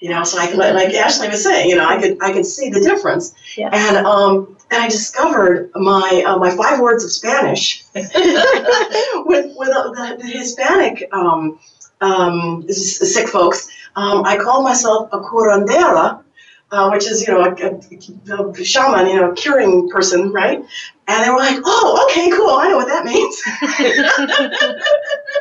You 0.00 0.10
know, 0.10 0.24
so 0.24 0.38
I 0.38 0.48
could, 0.48 0.58
like 0.58 0.92
Ashley 0.92 1.28
was 1.28 1.42
saying, 1.42 1.70
you 1.70 1.76
know, 1.76 1.86
I 1.86 2.00
could 2.00 2.22
I 2.22 2.32
could 2.32 2.44
see 2.44 2.68
the 2.68 2.80
difference. 2.80 3.34
Yeah. 3.56 3.70
And 3.72 4.06
um, 4.06 4.56
and 4.70 4.82
I 4.82 4.88
discovered 4.88 5.70
my 5.74 6.24
uh, 6.26 6.36
my 6.36 6.54
five 6.54 6.80
words 6.80 7.04
of 7.04 7.12
Spanish 7.12 7.84
with 7.94 8.12
with 9.56 9.68
uh, 9.68 9.90
the, 9.92 10.16
the 10.20 10.26
Hispanic 10.26 11.08
um, 11.12 11.58
um, 12.00 12.64
sick 12.70 13.28
folks. 13.28 13.68
Um, 13.96 14.24
I 14.24 14.36
called 14.36 14.64
myself 14.64 15.08
a 15.12 15.20
curandera, 15.20 16.22
uh, 16.70 16.90
which 16.90 17.06
is 17.06 17.26
you 17.26 17.32
know 17.32 17.42
a, 17.42 17.52
a, 18.36 18.50
a 18.50 18.64
shaman, 18.64 19.06
you 19.06 19.16
know, 19.16 19.30
a 19.30 19.34
curing 19.34 19.88
person, 19.90 20.32
right? 20.32 20.62
And 21.06 21.24
they 21.24 21.30
were 21.30 21.38
like, 21.38 21.60
"Oh, 21.64 22.06
okay, 22.10 22.30
cool. 22.30 22.50
I 22.50 22.68
know 22.68 22.76
what 22.76 22.88
that 22.88 23.04
means." 23.04 23.42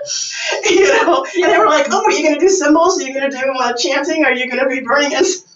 you 0.70 0.88
know, 0.88 1.26
and 1.36 1.52
they 1.52 1.58
were 1.58 1.68
like, 1.68 1.88
"Oh, 1.92 2.04
are 2.04 2.12
you 2.12 2.24
going 2.24 2.36
to 2.36 2.40
do 2.40 2.50
symbols? 2.50 3.00
Are 3.00 3.04
you 3.04 3.14
going 3.14 3.30
to 3.30 3.38
do 3.38 3.52
uh, 3.60 3.74
chanting? 3.74 4.26
Are 4.26 4.34
you 4.34 4.50
going 4.50 4.64
to 4.64 4.70
be 4.70 4.86
burning 4.86 5.12
incense?" 5.12 5.54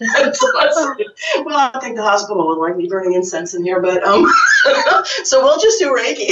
well, 1.44 1.70
I 1.74 1.78
think 1.80 1.96
the 1.96 2.02
hospital 2.02 2.46
would 2.48 2.58
like 2.58 2.76
me 2.76 2.88
burning 2.88 3.14
incense 3.14 3.54
in 3.54 3.64
here, 3.64 3.80
but 3.80 4.02
um, 4.04 4.26
so 5.24 5.42
we'll 5.42 5.60
just 5.60 5.78
do 5.78 5.94
Reiki. 5.94 6.28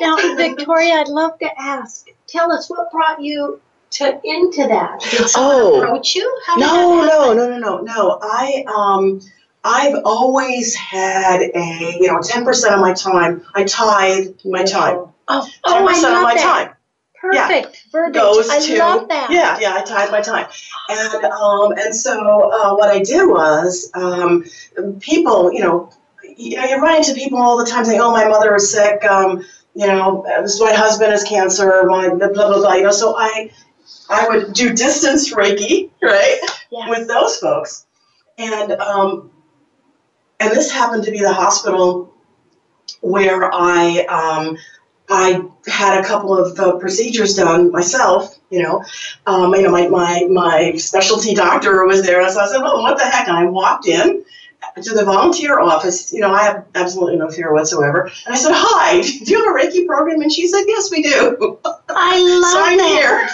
Now, 0.00 0.16
Victoria, 0.36 0.94
I'd 0.94 1.08
love 1.08 1.38
to 1.38 1.48
ask. 1.60 2.06
Tell 2.26 2.52
us 2.52 2.70
what 2.70 2.90
brought 2.92 3.20
you 3.20 3.60
to 3.92 4.20
into 4.24 4.66
that. 4.68 5.00
Did 5.10 5.28
someone 5.28 5.56
Oh. 5.56 5.82
approach 5.82 6.14
you? 6.14 6.40
How 6.46 6.54
did 6.56 6.60
No, 6.60 7.06
no, 7.06 7.34
no, 7.34 7.48
no, 7.48 7.58
no, 7.58 7.80
no. 7.80 8.18
I 8.22 8.64
um, 8.72 9.20
I've 9.64 9.96
always 10.04 10.74
had 10.74 11.40
a 11.42 11.96
you 12.00 12.06
know 12.06 12.20
ten 12.22 12.44
percent 12.44 12.74
of 12.74 12.80
my 12.80 12.92
time. 12.94 13.42
I 13.54 13.64
tithe 13.64 14.36
my 14.44 14.64
time. 14.64 15.06
Oh, 15.30 15.48
oh 15.64 15.86
I 15.88 16.00
love 16.00 16.16
of 16.16 16.22
my 16.22 16.34
that. 16.34 16.42
time 16.42 16.76
Perfect. 17.20 17.84
Verbiage. 17.92 18.14
goes 18.14 18.48
I 18.48 18.60
to 18.60 18.78
love 18.78 19.08
that. 19.08 19.30
yeah, 19.30 19.58
yeah. 19.60 19.74
I 19.74 19.82
tied 19.82 20.10
my 20.10 20.22
time, 20.22 20.46
and 20.88 21.24
um, 21.26 21.72
and 21.72 21.94
so 21.94 22.50
uh, 22.50 22.74
what 22.74 22.88
I 22.88 23.02
did 23.02 23.26
was 23.28 23.90
um, 23.92 24.44
people, 25.00 25.52
you 25.52 25.60
know, 25.60 25.90
you 26.24 26.56
know, 26.56 26.64
you 26.64 26.80
run 26.80 26.96
into 26.96 27.12
people 27.12 27.38
all 27.38 27.58
the 27.58 27.70
time 27.70 27.84
saying, 27.84 28.00
"Oh, 28.00 28.10
my 28.10 28.26
mother 28.26 28.54
is 28.54 28.72
sick." 28.72 29.04
Um, 29.04 29.44
you 29.74 29.86
know, 29.86 30.24
this, 30.40 30.58
my 30.60 30.72
husband 30.72 31.12
has 31.12 31.22
cancer. 31.22 31.84
My 31.84 32.08
blah 32.08 32.28
blah 32.28 32.48
blah. 32.48 32.58
blah. 32.58 32.74
You 32.74 32.84
know, 32.84 32.90
so 32.90 33.14
I 33.18 33.50
I 34.08 34.26
would 34.28 34.54
do 34.54 34.72
distance 34.72 35.34
Reiki, 35.34 35.90
right? 36.02 36.40
Yes. 36.70 36.88
with 36.88 37.06
those 37.06 37.36
folks. 37.36 37.86
And 38.38 38.72
um, 38.72 39.30
and 40.40 40.52
this 40.52 40.70
happened 40.70 41.04
to 41.04 41.10
be 41.10 41.20
the 41.20 41.34
hospital 41.34 42.14
where 43.02 43.50
I 43.52 44.06
um, 44.06 44.56
I 45.10 45.42
had 45.66 46.02
a 46.02 46.06
couple 46.06 46.36
of 46.36 46.58
uh, 46.58 46.76
procedures 46.76 47.34
done 47.34 47.72
myself. 47.72 48.38
You 48.50 48.62
know, 48.62 48.84
um, 49.26 49.54
you 49.54 49.62
know 49.62 49.70
my, 49.70 49.88
my 49.88 50.26
my 50.30 50.76
specialty 50.76 51.34
doctor 51.34 51.84
was 51.84 52.04
there, 52.04 52.28
so 52.30 52.40
I 52.40 52.46
said, 52.46 52.60
"Well, 52.60 52.82
what 52.82 52.96
the 52.98 53.04
heck?" 53.04 53.28
And 53.28 53.36
I 53.36 53.44
walked 53.44 53.86
in 53.86 54.24
to 54.82 54.94
the 54.94 55.04
volunteer 55.04 55.58
office. 55.60 56.12
You 56.12 56.20
know, 56.20 56.32
I 56.32 56.42
have 56.44 56.66
absolutely 56.74 57.16
no 57.16 57.28
fear 57.28 57.52
whatsoever. 57.52 58.10
And 58.26 58.34
I 58.34 58.38
said, 58.38 58.52
"Hi, 58.54 59.00
do 59.24 59.24
you 59.24 59.44
have 59.44 59.54
a 59.54 59.58
Reiki 59.58 59.86
program?" 59.86 60.20
And 60.20 60.32
she 60.32 60.46
said, 60.46 60.64
"Yes, 60.66 60.90
we 60.90 61.02
do." 61.02 61.58
I 61.88 62.18
love 62.42 62.78
so 62.78 62.86
here. 62.86 63.28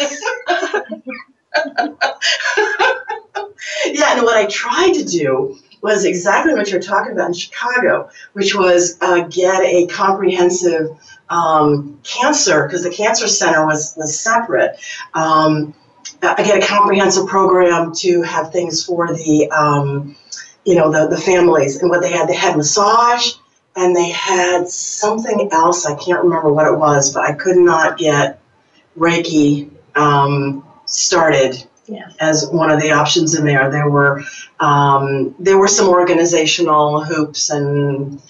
yeah, 3.87 4.17
and 4.17 4.23
what 4.23 4.37
I 4.37 4.47
tried 4.47 4.93
to 4.95 5.05
do 5.05 5.59
was 5.83 6.05
exactly 6.05 6.55
what 6.55 6.71
you're 6.71 6.81
talking 6.81 7.13
about 7.13 7.29
in 7.29 7.35
Chicago, 7.35 8.11
which 8.33 8.55
was 8.55 8.99
uh, 9.01 9.21
get 9.29 9.63
a 9.63 9.87
comprehensive 9.87 10.97
um, 11.29 11.99
cancer, 12.03 12.65
because 12.65 12.83
the 12.83 12.91
cancer 12.91 13.29
center 13.29 13.65
was, 13.67 13.95
was 13.97 14.19
separate. 14.19 14.79
Um, 15.15 15.75
I 16.23 16.43
get 16.43 16.63
a 16.63 16.67
comprehensive 16.67 17.27
program 17.27 17.93
to 17.97 18.23
have 18.23 18.53
things 18.53 18.85
for 18.85 19.09
the 19.09 19.51
um, 19.51 20.17
you 20.67 20.75
know, 20.75 20.91
the, 20.91 21.07
the 21.07 21.17
families 21.17 21.81
and 21.81 21.89
what 21.89 22.03
they 22.03 22.11
had. 22.11 22.29
They 22.29 22.35
had 22.35 22.57
massage 22.57 23.35
and 23.77 23.95
they 23.95 24.11
had 24.11 24.69
something 24.69 25.49
else. 25.53 25.87
I 25.87 25.95
can't 25.95 26.25
remember 26.25 26.53
what 26.53 26.67
it 26.67 26.77
was, 26.77 27.15
but 27.15 27.23
I 27.23 27.33
could 27.33 27.57
not 27.57 27.97
get 27.97 28.41
Reiki 28.99 29.71
um, 29.95 30.67
started 30.87 31.65
Yeah. 31.89 32.11
as 32.21 32.49
one 32.49 32.71
of 32.71 32.81
the 32.81 32.91
options 32.93 33.35
in 33.39 33.45
there. 33.45 33.71
There 33.71 33.89
were 33.89 34.23
um, 34.61 35.35
there 35.39 35.59
were 35.59 35.69
some 35.69 35.89
organizational 35.89 37.05
hoops 37.05 37.51
and 37.51 38.21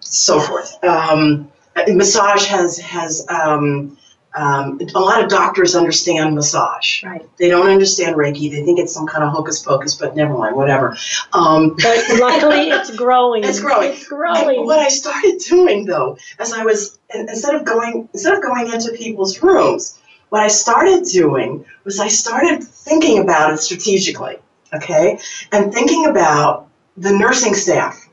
so 0.00 0.40
forth. 0.40 0.82
Um, 0.84 1.50
massage 1.88 2.46
has 2.46 2.78
has 2.78 3.26
um, 3.28 3.96
um, 4.34 4.80
a 4.94 5.00
lot 5.00 5.22
of 5.22 5.28
doctors 5.30 5.74
understand 5.74 6.34
massage. 6.34 7.02
Right. 7.02 7.28
They 7.38 7.48
don't 7.48 7.68
understand 7.68 8.16
Reiki. 8.16 8.50
They 8.50 8.62
think 8.64 8.78
it's 8.78 8.92
some 8.92 9.06
kind 9.06 9.24
of 9.24 9.30
hocus 9.32 9.62
pocus, 9.62 9.94
but 9.94 10.14
never 10.14 10.36
mind, 10.36 10.54
whatever. 10.54 10.96
Um, 11.32 11.76
But 11.82 12.04
luckily, 12.20 12.68
it's 12.70 12.94
growing. 12.94 13.44
It's 13.48 13.60
growing. 13.60 13.92
It's 13.92 14.06
growing. 14.06 14.58
and 14.58 14.66
what 14.66 14.78
I 14.78 14.88
started 14.88 15.38
doing 15.46 15.86
though, 15.86 16.18
as 16.38 16.52
I 16.52 16.64
was 16.64 16.98
instead 17.14 17.54
of 17.54 17.64
going 17.64 18.08
instead 18.12 18.34
of 18.34 18.42
going 18.42 18.72
into 18.72 18.92
people's 18.92 19.42
rooms, 19.42 19.98
what 20.30 20.42
I 20.42 20.48
started 20.48 21.04
doing 21.04 21.64
was 21.84 22.00
I 22.00 22.08
started 22.08 22.62
thinking 22.62 23.18
about 23.18 23.52
it 23.54 23.58
strategically, 23.58 24.36
okay, 24.74 25.18
and 25.52 25.72
thinking 25.72 26.06
about 26.06 26.68
the 26.96 27.12
nursing 27.12 27.54
staff, 27.54 28.08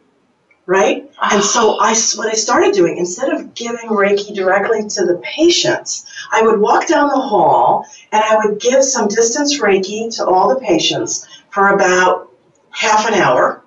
right? 0.65 1.11
And 1.21 1.43
so 1.43 1.77
ah. 1.79 1.89
I, 1.89 1.89
what 2.17 2.27
I 2.27 2.35
started 2.35 2.73
doing 2.73 2.97
instead 2.97 3.33
of 3.33 3.53
giving 3.53 3.89
Reiki 3.89 4.33
directly 4.33 4.87
to 4.87 5.05
the 5.05 5.21
patients, 5.23 6.05
I 6.31 6.41
would 6.41 6.59
walk 6.59 6.87
down 6.87 7.09
the 7.09 7.15
hall 7.15 7.85
and 8.11 8.23
I 8.23 8.37
would 8.37 8.59
give 8.59 8.83
some 8.83 9.07
distance 9.07 9.59
Reiki 9.59 10.15
to 10.17 10.25
all 10.25 10.49
the 10.49 10.59
patients 10.59 11.27
for 11.49 11.69
about 11.69 12.31
half 12.69 13.07
an 13.07 13.13
hour. 13.15 13.63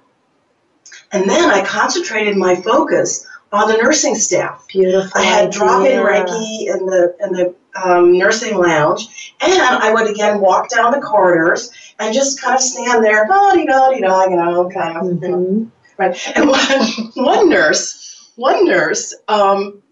And 1.11 1.29
then 1.29 1.51
I 1.51 1.65
concentrated 1.65 2.37
my 2.37 2.55
focus 2.55 3.27
on 3.53 3.69
the 3.69 3.77
nursing 3.77 4.15
staff. 4.15 4.67
Beautiful. 4.69 5.11
I 5.15 5.25
had 5.25 5.51
drop-in. 5.51 6.01
Reiki 6.01 6.67
in 6.69 6.87
the 6.87 7.17
in 7.23 7.33
the 7.33 7.55
um, 7.83 8.19
nursing 8.19 8.57
lounge, 8.59 9.35
and 9.41 9.53
I 9.61 9.93
would 9.93 10.11
again 10.11 10.41
walk 10.41 10.69
down 10.69 10.93
the 10.93 11.01
corridors 11.01 11.71
and 11.99 12.13
just 12.15 12.41
kind 12.41 12.55
of 12.55 12.61
stand 12.61 13.05
there, 13.05 13.27
da 13.27 13.53
di 13.53 13.67
da 13.67 13.91
di 13.91 14.01
da, 14.01 14.25
you 14.25 14.37
know, 14.37 14.69
kind 14.71 14.97
of, 14.97 15.23
you 15.23 15.29
know, 15.29 15.37
Mhm. 15.39 15.71
right. 15.97 16.37
And 16.37 16.49
one, 16.49 17.13
one 17.15 17.49
nurse, 17.49 18.31
one 18.37 18.67
nurse, 18.67 19.15
um, 19.29 19.83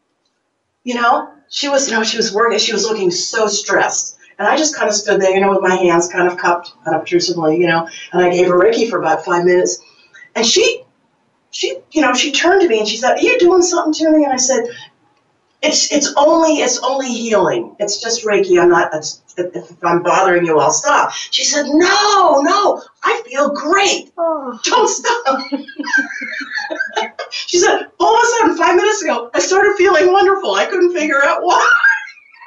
you 0.85 0.95
know, 0.95 1.29
she 1.49 1.69
was, 1.69 1.89
you 1.91 1.97
know, 1.97 2.03
she 2.05 2.17
was 2.17 2.33
working, 2.33 2.59
she 2.59 2.73
was 2.73 2.85
looking 2.87 3.11
so 3.11 3.47
stressed. 3.47 4.17
And 4.39 4.47
I 4.47 4.57
just 4.57 4.77
kind 4.77 4.89
of 4.89 4.95
stood 4.95 5.21
there, 5.21 5.31
you 5.33 5.41
know, 5.41 5.51
with 5.51 5.63
my 5.63 5.75
hands 5.77 6.09
kind 6.09 6.29
of 6.29 6.37
cupped 6.37 6.73
unobtrusively, 6.87 7.59
you 7.59 7.67
know, 7.67 7.89
and 8.13 8.23
I 8.23 8.31
gave 8.31 8.49
her 8.49 8.59
Reiki 8.59 8.89
for 8.89 8.99
about 9.01 9.25
five 9.25 9.45
minutes. 9.45 9.79
And 10.35 10.45
she, 10.45 10.83
she, 11.57 11.79
you 11.93 12.03
know, 12.03 12.13
she 12.13 12.33
turned 12.33 12.61
to 12.61 12.69
me 12.69 12.79
and 12.79 12.87
she 12.87 12.99
said, 12.99 13.13
Are 13.13 13.21
you 13.21 13.39
doing 13.39 13.63
something 13.63 13.95
to 13.95 14.11
me? 14.11 14.25
And 14.25 14.33
I 14.33 14.37
said, 14.37 14.65
It's 15.63 15.91
it's 15.91 16.13
only 16.17 16.57
it's 16.57 16.79
only 16.83 17.09
healing. 17.09 17.75
It's 17.79 17.99
just 17.99 18.27
Reiki. 18.27 18.61
I'm 18.61 18.69
not 18.69 18.93
if, 18.95 19.57
if 19.57 19.85
I'm 19.85 20.03
bothering 20.03 20.45
you, 20.45 20.59
I'll 20.59 20.71
stop. 20.71 21.13
She 21.13 21.45
said, 21.45 21.65
No, 21.67 22.43
no, 22.43 22.83
I 23.03 23.23
feel 23.27 23.55
great. 23.55 24.13
Oh, 24.19 24.59
Don't 24.65 24.89
stop. 24.89 25.41
she 27.31 27.59
said, 27.59 27.87
all 27.99 28.15
of 28.15 28.23
a 28.23 28.27
sudden, 28.27 28.57
five 28.59 28.77
minutes 28.77 29.03
ago, 29.03 29.31
I 29.33 29.39
started 29.41 29.77
feeling 29.79 30.13
wonderful. 30.13 30.55
I 30.55 30.67
couldn't 30.67 30.93
figure 30.93 31.25
out 31.25 31.43
why. 31.43 31.73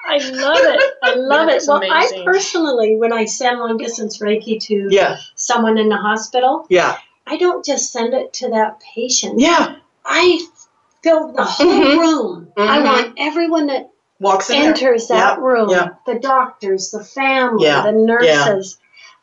I 0.08 0.18
love 0.18 0.58
it. 0.60 0.94
I 1.04 1.16
love 1.16 1.48
That's 1.48 1.68
it. 1.68 1.70
Well, 1.70 1.82
I 1.84 2.22
personally, 2.26 2.96
when 2.96 3.12
I 3.14 3.26
send 3.26 3.60
long 3.60 3.78
distance 3.78 4.20
Reiki 4.20 4.60
to 4.62 4.88
Yeah, 4.90 5.18
someone 5.36 5.78
in 5.78 5.90
the 5.90 5.98
hospital, 5.98 6.66
yeah, 6.70 6.98
I 7.30 7.38
don't 7.38 7.64
just 7.64 7.92
send 7.92 8.14
it 8.16 8.34
to 8.34 8.50
that 8.50 8.80
patient. 8.96 9.40
yeah. 9.40 9.76
I 10.06 10.42
fill 11.04 11.32
the 11.32 11.44
whole 11.44 11.68
Mhm. 11.68 11.98
room. 12.00 12.52
I 12.58 12.80
Mhm. 12.80 12.84
want 12.86 13.14
everyone 13.18 13.68
that 13.68 13.90
Walks 14.20 14.50
in 14.50 14.60
there. 14.60 14.70
enters 14.70 15.08
that 15.10 15.38
Yeah, 15.38 15.44
room, 15.46 15.70
yeah. 15.70 15.90
the 16.08 16.16
doctors, 16.20 16.90
the 16.92 17.04
family, 17.04 17.66
Yeah, 17.68 17.84
the 17.84 17.92
nurses, 17.92 18.78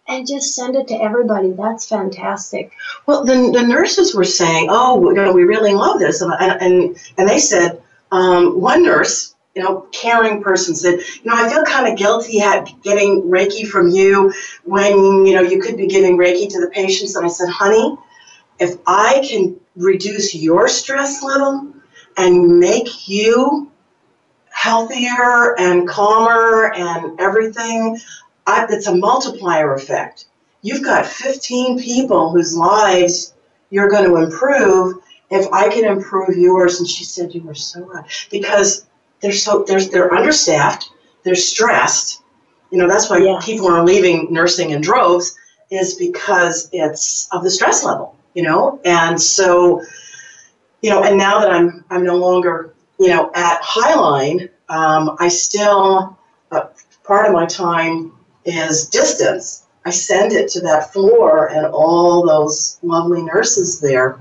and 0.07 0.27
just 0.27 0.55
send 0.55 0.77
it 0.77 0.87
to 0.89 0.95
everybody. 1.03 1.51
That's 1.51 1.87
fantastic. 1.87 2.71
Well, 3.07 3.25
the, 3.25 3.51
the 3.53 3.63
nurses 3.67 4.15
were 4.15 4.25
saying, 4.25 4.69
"Oh, 4.71 5.03
you 5.11 5.15
know, 5.15 5.33
we 5.33 5.43
really 5.45 5.75
love 5.75 5.99
this," 5.99 6.23
and 6.23 6.33
and 6.33 6.97
and 7.19 7.29
they 7.29 7.39
said, 7.41 7.83
um, 8.13 8.61
one 8.61 8.85
nurse, 8.85 9.35
you 9.57 9.63
know, 9.63 9.87
caring 9.91 10.43
person 10.43 10.77
said, 10.77 11.01
"You 11.23 11.31
know, 11.31 11.35
I 11.35 11.49
feel 11.49 11.65
kind 11.65 11.89
of 11.89 11.99
guilty 11.99 12.41
at 12.41 12.71
getting 12.83 13.23
Reiki 13.23 13.67
from 13.67 13.89
you 13.89 14.33
when 14.65 15.25
you 15.27 15.35
know 15.35 15.41
you 15.41 15.61
could 15.61 15.77
be 15.77 15.87
giving 15.87 16.17
Reiki 16.17 16.49
to 16.51 16.61
the 16.61 16.69
patients." 16.69 17.17
And 17.17 17.25
I 17.25 17.29
said, 17.29 17.49
"Honey, 17.49 17.97
if 18.61 18.77
I 18.87 19.27
can 19.29 19.59
reduce 19.75 20.35
your 20.35 20.69
stress 20.69 21.23
level 21.23 21.69
and 22.17 22.61
make 22.61 23.09
you 23.09 23.73
healthier 24.51 25.59
and 25.59 25.89
calmer 25.89 26.73
and 26.75 27.19
everything, 27.21 27.99
I, 28.47 28.67
it's 28.69 28.87
a 28.87 28.95
multiplier 28.95 29.75
effect." 29.75 30.27
you've 30.63 30.83
got 30.83 31.07
15 31.07 31.79
people 31.79 32.31
whose 32.31 32.57
lives 32.57 33.35
you're 33.71 33.89
going 33.89 34.09
to 34.09 34.17
improve 34.17 34.97
if 35.31 35.47
I 35.53 35.69
can 35.69 35.85
improve 35.85 36.37
yours. 36.37 36.81
And 36.81 36.89
she 36.89 37.05
said, 37.05 37.35
you 37.35 37.43
were 37.43 37.55
so 37.55 37.81
right. 37.85 38.05
Because 38.31 38.86
they're 39.21 39.33
so, 39.33 39.65
they're, 39.67 39.85
they're 39.85 40.13
understaffed, 40.15 40.91
they're 41.25 41.35
stressed. 41.35 42.23
You 42.71 42.79
know, 42.79 42.89
that's 42.89 43.09
why 43.09 43.19
Yes. 43.19 43.45
people 43.45 43.69
are 43.69 43.85
leaving 43.85 44.33
nursing 44.33 44.71
in 44.71 44.81
droves 44.81 45.37
is 45.71 45.95
because 45.95 46.69
it's 46.73 47.29
of 47.33 47.43
the 47.43 47.51
stress 47.51 47.85
level, 47.85 48.17
you 48.35 48.43
know? 48.43 48.81
And 48.85 49.21
so, 49.21 49.83
you 50.83 50.91
know, 50.91 51.03
and 51.03 51.17
now 51.17 51.41
that 51.41 51.51
I'm, 51.51 51.85
I'm 51.91 52.05
no 52.05 52.17
longer, 52.17 52.75
you 52.99 53.09
know, 53.09 53.31
at 53.35 53.61
Highline, 53.63 54.51
um, 54.69 55.17
I 55.21 55.29
still, 55.29 56.19
uh, 56.51 56.67
part 57.05 57.27
of 57.27 57.33
my 57.33 57.47
time 57.47 58.13
is 58.45 58.89
distance. 58.89 59.65
I 59.85 59.91
send 59.91 60.33
it 60.33 60.49
to 60.51 60.61
that 60.63 60.93
floor 60.93 61.49
and 61.49 61.67
all 61.67 62.27
those 62.27 62.79
lovely 62.83 63.23
nurses 63.23 63.81
there, 63.81 64.21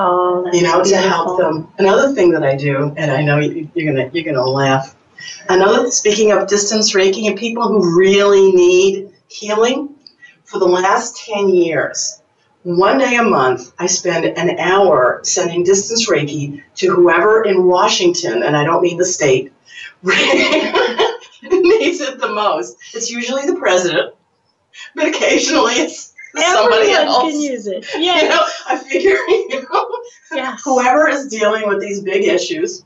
Oh, 0.00 0.48
you 0.52 0.62
know, 0.62 0.80
to 0.84 0.96
help 0.96 1.38
them. 1.38 1.66
Another 1.78 2.14
thing 2.14 2.30
that 2.30 2.44
I 2.44 2.54
do, 2.54 2.94
and 2.96 3.10
I 3.10 3.20
know 3.20 3.40
you, 3.40 3.68
you're 3.74 3.92
gonna 3.92 4.08
you're 4.12 4.24
gonna 4.24 4.46
laugh. 4.46 4.94
Another 5.48 5.90
speaking 5.90 6.30
of 6.30 6.46
distance 6.46 6.94
Reiki 6.94 7.26
and 7.26 7.36
people 7.36 7.66
who 7.66 7.98
really 7.98 8.52
need 8.52 9.10
healing, 9.26 9.96
for 10.44 10.60
the 10.60 10.66
last 10.66 11.16
ten 11.26 11.48
years, 11.48 12.22
one 12.62 12.98
day 12.98 13.16
a 13.16 13.24
month, 13.24 13.72
I 13.80 13.86
spend 13.86 14.24
an 14.24 14.60
hour 14.60 15.20
sending 15.24 15.64
distance 15.64 16.08
Reiki 16.08 16.62
to 16.76 16.94
whoever 16.94 17.42
in 17.42 17.64
Washington, 17.64 18.44
and 18.44 18.56
I 18.56 18.62
don't 18.62 18.82
mean 18.82 18.98
the 18.98 19.04
state, 19.04 19.52
needs 20.02 22.00
it 22.00 22.20
the 22.20 22.30
most. 22.32 22.76
It's 22.94 23.10
usually 23.10 23.46
the 23.46 23.56
president, 23.56 24.14
but 24.94 25.08
occasionally 25.08 25.74
it's 25.74 26.14
somebody 26.36 26.90
else. 26.92 27.32
can 27.32 27.40
use 27.40 27.66
it. 27.66 27.86
You 27.98 28.28
know, 28.28 28.44
I 28.68 28.76
figure, 28.76 29.10
you 29.28 29.66
know, 29.72 29.98
yes. 30.32 30.62
whoever 30.64 31.08
is 31.08 31.28
dealing 31.28 31.66
with 31.68 31.80
these 31.80 32.00
big 32.02 32.24
issues 32.24 32.84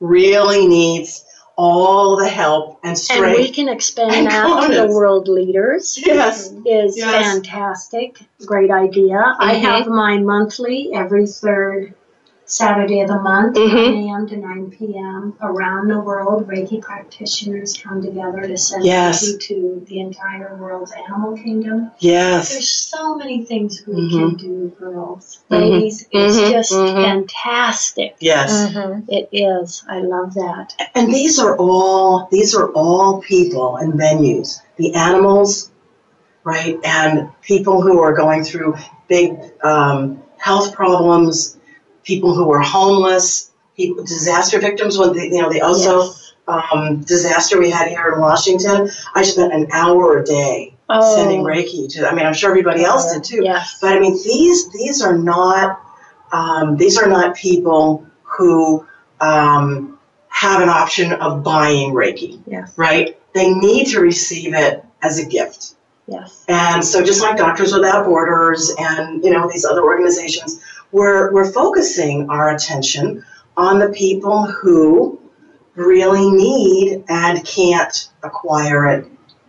really 0.00 0.66
needs 0.66 1.24
all 1.56 2.16
the 2.16 2.28
help 2.28 2.80
and 2.82 2.98
strength. 2.98 3.24
And 3.26 3.36
we 3.36 3.50
can 3.52 3.68
expand 3.68 4.12
and 4.12 4.26
that 4.26 4.66
to 4.68 4.74
the 4.74 4.86
world 4.88 5.28
leaders. 5.28 5.96
yes. 6.04 6.52
Is 6.66 6.96
Yes. 6.96 7.32
fantastic. 7.32 8.18
Great 8.44 8.70
idea. 8.72 9.36
I 9.38 9.54
Mhm. 9.54 9.60
have 9.60 9.86
my 9.86 10.18
monthly 10.18 10.90
every 10.92 11.26
third 11.28 11.94
Saturday 12.46 13.00
of 13.00 13.08
the 13.08 13.18
month, 13.18 13.56
Mhm. 13.56 13.94
9 13.94 14.08
a.m. 14.08 14.26
to 14.28 14.36
9 14.36 14.70
p.m. 14.70 15.32
Around 15.40 15.88
the 15.88 15.98
world, 15.98 16.46
Reiki 16.46 16.80
practitioners 16.80 17.74
come 17.82 18.02
together 18.02 18.42
to 18.42 18.56
send 18.58 18.84
Yes. 18.84 19.24
Reiki 19.24 19.40
to 19.48 19.82
the 19.88 20.00
entire 20.00 20.54
world's 20.60 20.92
animal 20.92 21.36
kingdom. 21.36 21.90
Yes. 22.00 22.50
There's 22.52 22.70
so 22.70 23.14
many 23.14 23.44
things 23.44 23.82
we 23.86 23.94
Mhm. 23.94 24.10
can 24.10 24.34
do, 24.36 24.72
girls. 24.78 25.38
Mhm. 25.50 25.58
Ladies, 25.60 26.06
it's 26.10 26.36
Mhm. 26.36 26.50
just 26.50 26.72
Mhm. 26.72 27.02
fantastic. 27.02 28.16
Yes. 28.20 28.50
Mhm. 28.72 29.04
It 29.08 29.28
is. 29.32 29.82
I 29.88 30.00
love 30.00 30.34
that. 30.34 30.74
And 30.94 31.12
these 31.12 31.38
are 31.38 31.56
all 31.56 32.28
these 32.30 32.54
are 32.54 32.68
all 32.72 33.20
people 33.22 33.76
and 33.76 33.94
venues. 33.94 34.60
The 34.76 34.94
animals, 34.94 35.70
right, 36.44 36.78
and 36.84 37.28
people 37.40 37.80
who 37.80 38.00
are 38.00 38.12
going 38.12 38.44
through 38.44 38.74
big 39.08 39.34
um, 39.62 40.18
health 40.36 40.74
problems, 40.74 41.56
people 42.04 42.34
who 42.34 42.44
were 42.46 42.60
homeless, 42.60 43.50
people, 43.76 44.04
disaster 44.04 44.60
victims. 44.60 44.96
When 44.98 45.12
the, 45.12 45.24
you 45.24 45.42
know 45.42 45.50
the 45.52 45.60
Oso 45.60 46.06
Yes. 46.06 46.32
um, 46.48 47.00
disaster 47.02 47.58
we 47.58 47.70
had 47.70 47.88
here 47.88 48.12
in 48.14 48.20
Washington, 48.20 48.88
I 49.14 49.22
spent 49.22 49.52
an 49.52 49.68
hour 49.72 50.18
a 50.18 50.24
day 50.24 50.70
Oh, 50.90 51.16
sending 51.16 51.40
Reiki 51.42 51.90
to. 51.94 52.06
I 52.08 52.14
mean, 52.14 52.26
I'm 52.26 52.34
sure 52.34 52.50
everybody 52.50 52.84
else 52.84 53.12
did 53.12 53.24
too. 53.24 53.42
Yes. 53.42 53.78
But 53.80 53.96
I 53.96 54.00
mean, 54.00 54.12
these 54.22 54.70
these 54.72 55.00
are 55.02 55.16
not 55.16 55.80
um, 56.32 56.76
these 56.76 56.98
are 56.98 57.08
not 57.08 57.34
people 57.36 58.06
who 58.22 58.86
um, 59.20 59.98
have 60.28 60.60
an 60.60 60.68
option 60.68 61.12
of 61.12 61.42
buying 61.42 61.92
Reiki, 61.94 62.40
Yes. 62.46 62.72
right? 62.76 63.18
They 63.34 63.52
need 63.54 63.86
to 63.92 64.00
receive 64.00 64.52
it 64.54 64.84
as 65.02 65.18
a 65.18 65.24
gift. 65.24 65.74
Yes. 66.06 66.44
And 66.48 66.84
so 66.84 67.02
just 67.02 67.22
like 67.22 67.36
Doctors 67.38 67.72
Without 67.72 68.04
Borders 68.04 68.70
and 68.78 69.24
you 69.24 69.30
know 69.30 69.48
these 69.50 69.64
other 69.64 69.82
organizations, 69.82 70.60
we're 70.94 71.32
we're 71.32 71.50
focusing 71.50 72.30
our 72.30 72.54
attention 72.54 73.24
on 73.56 73.80
the 73.80 73.88
people 73.88 74.46
who 74.46 75.20
really 75.74 76.30
need 76.30 77.04
and 77.08 77.44
can't 77.44 78.08
acquire 78.22 78.86
it 78.86 79.06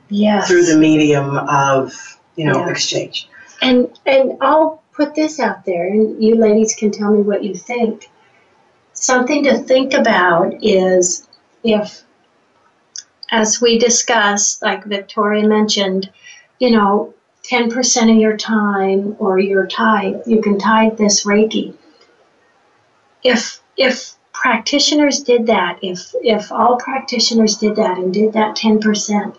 Yes. 0.09 0.47
through 0.47 0.65
the 0.65 0.77
medium 0.77 1.37
of 1.37 1.93
you 2.35 2.45
know 2.45 2.57
Yeah. 2.59 2.69
exchange. 2.69 3.29
And 3.61 3.97
and 4.05 4.37
I'll 4.41 4.81
put 4.91 5.13
this 5.15 5.39
out 5.39 5.65
there, 5.65 5.87
and 5.87 6.21
you 6.21 6.35
ladies 6.35 6.75
can 6.75 6.91
tell 6.91 7.11
me 7.11 7.21
what 7.21 7.43
you 7.43 7.53
think. 7.53 8.09
Something 8.93 9.43
to 9.43 9.57
think 9.57 9.93
about 9.93 10.63
is 10.63 11.27
if, 11.63 12.01
as 13.29 13.59
we 13.61 13.77
discussed, 13.77 14.61
like 14.61 14.85
Victoria 14.85 15.47
mentioned, 15.47 16.09
you 16.59 16.71
know, 16.71 17.14
10% 17.49 18.11
of 18.11 18.17
your 18.17 18.37
time 18.37 19.15
or 19.19 19.39
your 19.39 19.67
tithe, 19.67 20.21
you 20.25 20.41
can 20.41 20.57
tithe 20.57 20.97
this 20.97 21.25
Reiki. 21.25 21.73
If 23.23 23.59
if 23.77 24.13
practitioners 24.33 25.21
did 25.21 25.47
that, 25.47 25.79
if 25.81 26.13
if 26.21 26.51
all 26.51 26.77
practitioners 26.77 27.57
did 27.57 27.75
that 27.77 27.97
and 27.97 28.13
did 28.13 28.33
that 28.33 28.55
10%, 28.55 29.35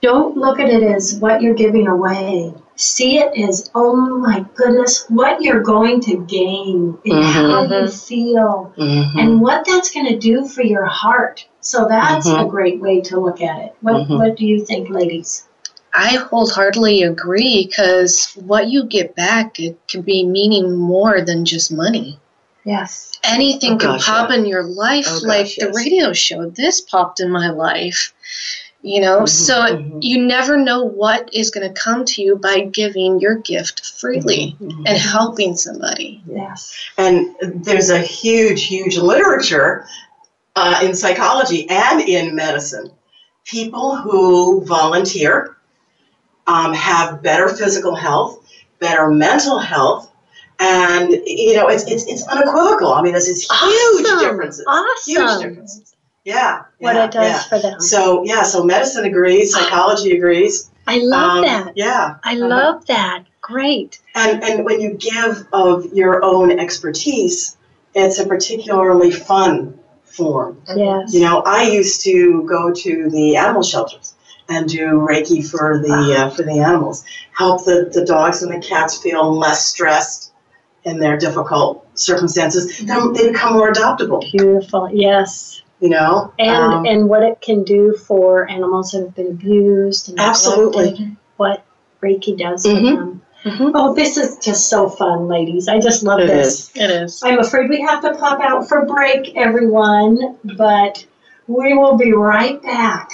don't 0.00 0.36
look 0.36 0.60
at 0.60 0.68
it 0.68 0.82
as 0.82 1.18
what 1.18 1.42
you're 1.42 1.54
giving 1.54 1.88
away. 1.88 2.54
See 2.76 3.18
it 3.18 3.36
as, 3.48 3.70
oh 3.74 3.96
my 3.96 4.44
goodness, 4.54 5.06
what 5.08 5.40
you're 5.42 5.62
going 5.62 6.00
to 6.02 6.24
gain 6.26 6.98
and 7.04 7.24
how 7.24 7.62
you 7.64 7.88
feel 7.88 8.74
Mm-hmm. 8.76 9.18
and 9.18 9.40
what 9.40 9.64
that's 9.66 9.90
going 9.92 10.06
to 10.06 10.18
do 10.18 10.46
for 10.46 10.62
your 10.62 10.84
heart. 10.84 11.46
So 11.60 11.86
that's 11.88 12.28
Mhm. 12.28 12.46
a 12.46 12.48
great 12.48 12.80
way 12.80 13.00
to 13.02 13.18
look 13.18 13.40
at 13.40 13.58
it. 13.60 13.74
What, 13.80 13.94
Mhm. 14.06 14.18
what 14.18 14.36
do 14.36 14.44
you 14.46 14.62
think, 14.64 14.90
ladies? 14.90 15.44
I 15.96 16.16
wholeheartedly 16.16 17.02
agree 17.04 17.66
because 17.66 18.32
what 18.34 18.68
you 18.68 18.84
get 18.84 19.16
back 19.16 19.58
it 19.58 19.78
can 19.88 20.02
be 20.02 20.24
meaning 20.26 20.76
more 20.76 21.22
than 21.22 21.44
just 21.46 21.72
money. 21.72 22.18
Yes. 22.64 23.12
Anything 23.24 23.74
Oh, 23.74 23.78
can 23.78 23.90
gosh, 23.92 24.04
pop 24.06 24.28
yeah. 24.30 24.36
in 24.36 24.44
your 24.46 24.62
life, 24.64 25.06
Oh, 25.08 25.20
like 25.24 25.46
gosh, 25.46 25.56
the 25.56 25.66
yes. 25.66 25.76
radio 25.76 26.12
show. 26.12 26.50
This 26.50 26.80
popped 26.82 27.20
in 27.20 27.30
my 27.30 27.48
life, 27.50 28.12
you 28.82 29.00
know. 29.00 29.20
Mhm, 29.20 29.28
so 29.28 29.54
mhm. 29.54 29.98
you 30.02 30.26
never 30.26 30.56
know 30.58 30.82
what 30.84 31.30
is 31.32 31.50
going 31.50 31.66
to 31.72 31.80
come 31.80 32.04
to 32.04 32.22
you 32.22 32.36
by 32.36 32.60
giving 32.60 33.18
your 33.20 33.36
gift 33.36 33.86
freely 33.86 34.56
Mhm. 34.60 34.82
and 34.86 34.98
helping 34.98 35.56
somebody. 35.56 36.22
Yes. 36.28 36.74
And 36.98 37.34
there's 37.40 37.88
a 37.90 38.00
huge, 38.00 38.64
huge 38.64 38.98
literature 38.98 39.86
uh, 40.56 40.80
in 40.82 40.94
psychology 40.94 41.68
and 41.70 42.00
in 42.00 42.34
medicine. 42.34 42.90
People 43.44 43.96
who 43.96 44.64
volunteer 44.64 45.56
um, 46.46 46.72
have 46.74 47.22
better 47.22 47.48
physical 47.48 47.94
health, 47.94 48.44
better 48.78 49.08
mental 49.10 49.58
health, 49.58 50.12
and 50.60 51.10
you 51.26 51.54
know 51.56 51.68
it's 51.68 51.84
it's, 51.90 52.04
it's 52.06 52.26
unequivocal. 52.28 52.92
I 52.92 53.02
mean, 53.02 53.12
there's 53.12 53.26
these 53.26 53.42
huge 53.50 54.06
Awesome. 54.06 54.18
differences. 54.20 54.64
Huge 55.06 55.40
differences. 55.40 55.94
Yeah. 56.24 56.64
What 56.78 56.96
yeah, 56.96 57.04
it 57.04 57.10
does 57.12 57.28
yeah. 57.30 57.42
for 57.44 57.58
them. 57.60 57.80
So 57.80 58.24
yeah, 58.24 58.42
so 58.42 58.64
medicine 58.64 59.04
agrees, 59.04 59.52
psychology 59.54 60.16
agrees. 60.16 60.70
I 60.88 60.98
love 60.98 61.38
Um, 61.38 61.42
that. 61.44 61.72
Yeah. 61.76 62.16
I 62.24 62.34
Uh-huh. 62.36 62.46
love 62.48 62.86
that. 62.86 63.24
Great. 63.40 64.00
And 64.14 64.42
and 64.42 64.64
when 64.64 64.80
you 64.80 64.94
give 64.94 65.46
of 65.52 65.86
your 65.92 66.24
own 66.24 66.58
expertise, 66.58 67.56
it's 67.94 68.18
a 68.18 68.26
particularly 68.26 69.12
fun 69.12 69.78
form. 70.04 70.60
Yes. 70.74 71.14
You 71.14 71.20
know, 71.20 71.42
I 71.46 71.64
used 71.68 72.02
to 72.04 72.42
go 72.48 72.72
to 72.72 73.08
the 73.10 73.36
animal 73.36 73.62
shelters 73.62 74.14
and 74.48 74.68
do 74.68 74.86
Reiki 75.08 75.48
for 75.48 75.78
the 75.78 76.14
uh, 76.18 76.30
for 76.30 76.42
the 76.42 76.60
animals, 76.60 77.04
help 77.32 77.64
the, 77.64 77.90
the 77.92 78.04
dogs 78.04 78.42
and 78.42 78.52
the 78.52 78.66
cats 78.66 79.00
feel 79.02 79.36
less 79.36 79.66
stressed 79.66 80.32
in 80.84 80.98
their 81.00 81.16
difficult 81.16 81.86
circumstances. 81.98 82.78
Then 82.78 83.12
they 83.12 83.30
become 83.32 83.54
more 83.54 83.72
adoptable. 83.72 84.20
Beautiful. 84.30 84.88
Yes. 84.92 85.62
You 85.80 85.90
know, 85.90 86.32
And 86.38 86.74
Um, 86.74 86.86
and 86.86 87.08
what 87.08 87.22
it 87.22 87.40
can 87.42 87.62
do 87.64 87.92
for 87.94 88.48
animals 88.48 88.92
that 88.92 89.00
have 89.00 89.14
been 89.14 89.26
abused 89.28 90.08
and 90.08 90.18
Absolutely. 90.18 91.16
What 91.36 91.62
Reiki 92.02 92.38
does 92.38 92.62
for 92.62 92.70
Mhm. 92.70 92.96
them. 92.96 93.22
Mhm. 93.44 93.72
Oh, 93.74 93.94
this 93.94 94.16
is 94.16 94.38
just 94.38 94.68
so 94.68 94.88
fun, 94.88 95.28
ladies. 95.28 95.68
I 95.68 95.78
just 95.78 96.02
love 96.02 96.20
It 96.20 96.28
this. 96.28 96.70
It 96.74 96.90
is. 96.90 97.22
I'm 97.22 97.38
afraid 97.38 97.68
we 97.68 97.80
have 97.82 98.00
to 98.02 98.14
pop 98.14 98.40
out 98.40 98.68
for 98.68 98.86
break, 98.86 99.36
everyone, 99.36 100.36
but 100.56 101.04
we 101.46 101.74
will 101.74 101.96
be 101.96 102.12
right 102.12 102.60
back. 102.62 103.10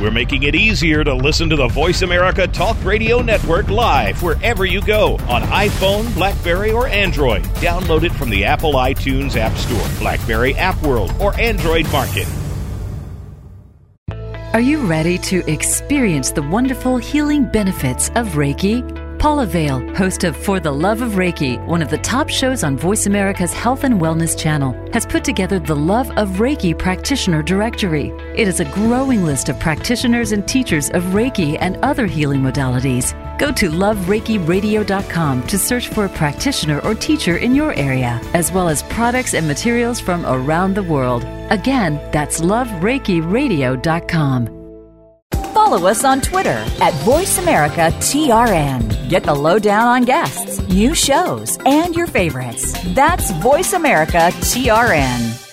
We're 0.00 0.12
making 0.12 0.44
it 0.44 0.54
easier 0.54 1.02
to 1.02 1.12
listen 1.12 1.50
to 1.50 1.56
the 1.56 1.66
Voice 1.66 2.02
America 2.02 2.46
Talk 2.46 2.76
Radio 2.84 3.20
Network 3.20 3.68
live 3.68 4.22
wherever 4.22 4.64
you 4.64 4.80
go 4.80 5.14
on 5.28 5.42
iPhone, 5.42 6.14
Blackberry, 6.14 6.70
or 6.70 6.86
Android. 6.86 7.42
Download 7.56 8.04
it 8.04 8.12
from 8.12 8.30
the 8.30 8.44
Apple 8.44 8.74
iTunes 8.74 9.36
App 9.36 9.56
Store, 9.56 9.98
Blackberry 9.98 10.54
App 10.54 10.80
World, 10.82 11.12
or 11.20 11.38
Android 11.40 11.90
Market. 11.90 12.28
Are 14.52 14.60
you 14.60 14.78
ready 14.86 15.18
to 15.18 15.48
experience 15.50 16.30
the 16.30 16.42
wonderful 16.42 16.98
healing 16.98 17.44
benefits 17.44 18.08
of 18.10 18.28
Reiki? 18.30 18.97
Paula 19.18 19.46
Vale, 19.46 19.80
host 19.96 20.22
of 20.22 20.36
For 20.36 20.60
the 20.60 20.70
Love 20.70 21.02
of 21.02 21.10
Reiki, 21.12 21.58
one 21.66 21.82
of 21.82 21.90
the 21.90 21.98
top 21.98 22.28
shows 22.28 22.62
on 22.62 22.78
Voice 22.78 23.06
America's 23.06 23.52
Health 23.52 23.82
and 23.82 24.00
Wellness 24.00 24.38
channel, 24.38 24.76
has 24.92 25.04
put 25.04 25.24
together 25.24 25.58
the 25.58 25.74
Love 25.74 26.12
of 26.12 26.38
Reiki 26.38 26.78
Practitioner 26.78 27.42
Directory. 27.42 28.12
It 28.36 28.46
is 28.46 28.60
a 28.60 28.64
growing 28.66 29.24
list 29.24 29.48
of 29.48 29.58
practitioners 29.58 30.30
and 30.30 30.46
teachers 30.46 30.90
of 30.90 31.02
Reiki 31.06 31.58
and 31.60 31.78
other 31.78 32.06
healing 32.06 32.42
modalities. 32.42 33.12
Go 33.38 33.50
to 33.52 33.70
lovereikiradio.com 33.70 35.46
to 35.48 35.58
search 35.58 35.88
for 35.88 36.04
a 36.04 36.10
practitioner 36.10 36.78
or 36.80 36.94
teacher 36.94 37.38
in 37.38 37.56
your 37.56 37.74
area, 37.74 38.20
as 38.34 38.52
well 38.52 38.68
as 38.68 38.84
products 38.84 39.34
and 39.34 39.48
materials 39.48 39.98
from 39.98 40.24
around 40.26 40.74
the 40.74 40.84
world. 40.84 41.24
Again, 41.50 42.00
that's 42.12 42.40
lovereikiradio.com. 42.40 44.57
Follow 45.52 45.88
us 45.88 46.04
on 46.04 46.20
Twitter 46.20 46.64
at 46.80 46.92
VoiceAmericaTRN. 47.04 49.08
Get 49.08 49.24
the 49.24 49.34
lowdown 49.34 49.86
on 49.86 50.04
guests, 50.04 50.60
new 50.68 50.94
shows, 50.94 51.58
and 51.64 51.94
your 51.94 52.06
favorites. 52.06 52.74
That's 52.94 53.32
VoiceAmericaTRN. 53.32 55.44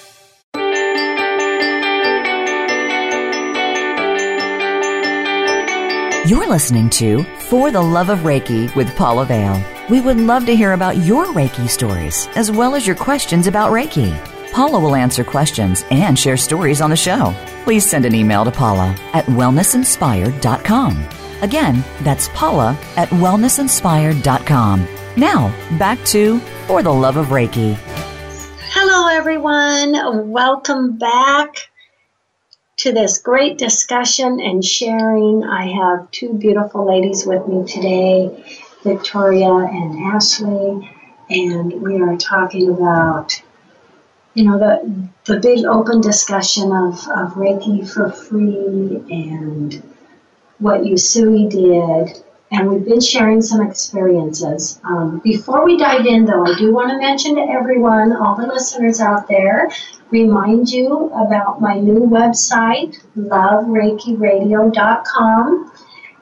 You're 6.27 6.49
listening 6.49 6.89
to 6.91 7.23
For 7.49 7.69
the 7.69 7.81
Love 7.81 8.09
of 8.09 8.19
Reiki 8.19 8.73
with 8.75 8.95
Paula 8.95 9.25
Vale. 9.25 9.63
We 9.91 10.01
would 10.01 10.19
love 10.19 10.47
to 10.47 10.55
hear 10.55 10.73
about 10.73 10.97
your 10.97 11.27
Reiki 11.27 11.69
stories, 11.69 12.27
as 12.35 12.51
well 12.51 12.73
as 12.73 12.87
your 12.87 12.95
questions 12.95 13.45
about 13.45 13.71
Reiki. 13.71 14.11
Paula 14.55 14.79
will 14.79 14.95
answer 14.95 15.25
questions 15.25 15.83
and 15.91 16.17
share 16.17 16.37
stories 16.37 16.79
on 16.79 16.89
the 16.89 16.95
show. 16.95 17.35
Please 17.65 17.85
send 17.85 18.05
an 18.05 18.15
email 18.15 18.45
to 18.45 18.51
Paula 18.51 18.95
at 19.11 19.25
wellnessinspired.com. 19.25 21.05
Again, 21.41 21.83
that's 22.03 22.29
Paula 22.29 22.77
at 22.95 23.09
wellnessinspired.com. 23.09 24.87
Now, 25.17 25.77
back 25.77 26.01
to 26.05 26.39
For 26.67 26.81
the 26.81 26.93
Love 26.93 27.17
of 27.17 27.25
Reiki. 27.27 27.75
Hello, 28.69 29.09
everyone. 29.09 30.31
Welcome 30.31 30.97
back 30.97 31.69
to 32.77 32.93
this 32.93 33.17
great 33.17 33.57
discussion 33.57 34.39
and 34.39 34.63
sharing. 34.63 35.43
I 35.43 35.65
have 35.67 36.09
two 36.11 36.33
beautiful 36.33 36.87
ladies 36.87 37.25
with 37.25 37.45
me 37.45 37.65
today, 37.67 38.61
Victoria 38.83 39.53
and 39.53 40.13
Ashley, 40.15 40.89
and 41.29 41.73
we 41.81 42.01
are 42.01 42.15
talking 42.15 42.69
about, 42.69 43.41
you 44.36 44.43
know, 44.43 44.59
the 44.59 45.09
the 45.25 45.39
big 45.39 45.65
open 45.65 46.01
discussion 46.01 46.71
of, 46.71 46.99
of 47.09 47.33
Reiki 47.33 47.89
for 47.89 48.11
free 48.11 49.01
and 49.09 49.81
what 50.59 50.81
Usui 50.81 51.49
did. 51.49 52.23
And 52.51 52.69
we've 52.69 52.86
been 52.86 53.01
sharing 53.01 53.41
some 53.41 53.67
experiences. 53.67 54.79
Um, 54.83 55.19
before 55.23 55.65
we 55.65 55.77
dive 55.77 56.05
in, 56.05 56.25
though, 56.25 56.45
I 56.45 56.55
do 56.59 56.71
want 56.71 56.91
to 56.91 56.99
mention 56.99 57.33
to 57.36 57.41
everyone, 57.41 58.15
all 58.15 58.36
the 58.36 58.45
listeners 58.45 59.01
out 59.01 59.27
there, 59.27 59.71
remind 60.11 60.69
you 60.69 61.07
about 61.07 61.59
my 61.59 61.79
new 61.79 62.01
website, 62.01 62.99
lovereikiradio.com. 63.17 65.71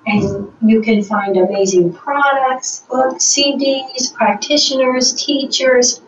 And 0.05 0.51
you 0.61 0.81
can 0.81 1.01
find 1.03 1.37
amazing 1.37 1.93
products, 1.93 2.85
books, 2.89 3.23
CDs, 3.25 4.13
practitioners, 4.13 5.13
teachers, 5.13 6.02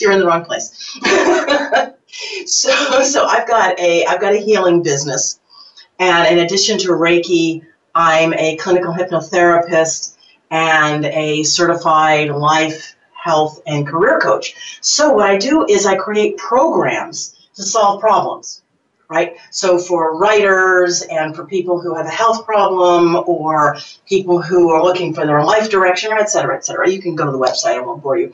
you're 0.00 0.12
in 0.12 0.18
the 0.18 0.26
wrong 0.26 0.44
place. 0.44 0.70
so 2.46 3.02
so 3.02 3.24
I've 3.26 3.48
got 3.48 3.80
a 3.80 4.04
I've 4.04 4.20
got 4.20 4.34
a 4.34 4.38
healing 4.38 4.82
business, 4.82 5.40
and 5.98 6.38
in 6.38 6.44
addition 6.44 6.76
to 6.80 6.88
Reiki, 6.88 7.64
I'm 7.94 8.34
a 8.34 8.56
clinical 8.56 8.92
hypnotherapist 8.92 10.14
and 10.50 11.06
a 11.06 11.44
certified 11.44 12.28
life, 12.30 12.94
health, 13.28 13.60
and 13.66 13.86
career 13.86 14.18
coach. 14.20 14.78
So 14.80 15.12
what 15.12 15.28
I 15.30 15.36
do 15.36 15.66
is 15.68 15.86
I 15.86 15.96
create 15.96 16.36
programs 16.38 17.36
to 17.56 17.62
solve 17.62 18.00
problems 18.00 18.62
right? 19.08 19.36
So 19.50 19.78
for 19.78 20.18
writers 20.18 21.02
and 21.02 21.34
for 21.34 21.46
people 21.46 21.80
who 21.80 21.94
have 21.94 22.06
a 22.06 22.10
health 22.10 22.44
problem 22.44 23.16
or 23.26 23.76
people 24.06 24.40
who 24.40 24.70
are 24.70 24.82
looking 24.82 25.14
for 25.14 25.26
their 25.26 25.42
life 25.42 25.70
direction, 25.70 26.12
et 26.12 26.26
cetera, 26.26 26.56
et 26.56 26.64
cetera, 26.64 26.88
you 26.90 27.00
can 27.00 27.14
go 27.14 27.24
to 27.24 27.32
the 27.32 27.38
website. 27.38 27.76
I 27.76 27.80
won't 27.80 28.02
bore 28.02 28.18
you. 28.18 28.32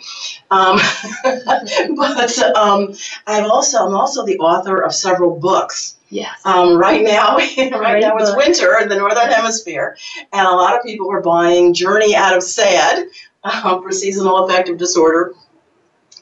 Um, 0.51 0.79
but 1.97 2.39
um, 2.57 2.95
I'm 3.27 3.51
also 3.51 3.87
I'm 3.87 3.95
also 3.95 4.25
the 4.25 4.39
author 4.39 4.81
of 4.81 4.95
several 4.95 5.39
books. 5.39 5.97
Yes. 6.11 6.41
Um, 6.45 6.77
right 6.77 7.03
now, 7.03 7.37
right 7.59 8.01
now 8.01 8.17
it's 8.17 8.37
winter 8.37 8.79
in 8.81 8.89
the 8.89 8.97
northern 8.97 9.31
hemisphere, 9.31 9.97
and 10.33 10.47
a 10.47 10.51
lot 10.51 10.77
of 10.77 10.85
people 10.85 11.11
are 11.11 11.23
buying 11.23 11.73
Journey 11.73 12.15
Out 12.15 12.37
of 12.37 12.43
Sad 12.43 13.07
uh, 13.45 13.81
for 13.81 13.93
seasonal 13.93 14.45
affective 14.45 14.79
disorder. 14.79 15.35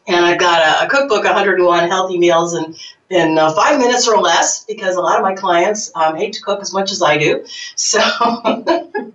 And 0.06 0.24
I've 0.24 0.38
got 0.38 0.60
a, 0.60 0.86
a 0.86 0.88
cookbook, 0.88 1.24
101 1.24 1.88
healthy 1.88 2.18
meals 2.18 2.54
in, 2.54 2.74
in 3.08 3.38
uh, 3.38 3.52
five 3.54 3.78
minutes 3.78 4.08
or 4.08 4.20
less 4.20 4.64
because 4.64 4.96
a 4.96 5.00
lot 5.00 5.16
of 5.16 5.22
my 5.22 5.34
clients 5.34 5.92
um, 5.94 6.16
hate 6.16 6.32
to 6.34 6.42
cook 6.42 6.60
as 6.60 6.72
much 6.72 6.90
as 6.90 7.02
I 7.02 7.18
do. 7.18 7.46
So, 7.76 8.00
and 8.44 9.14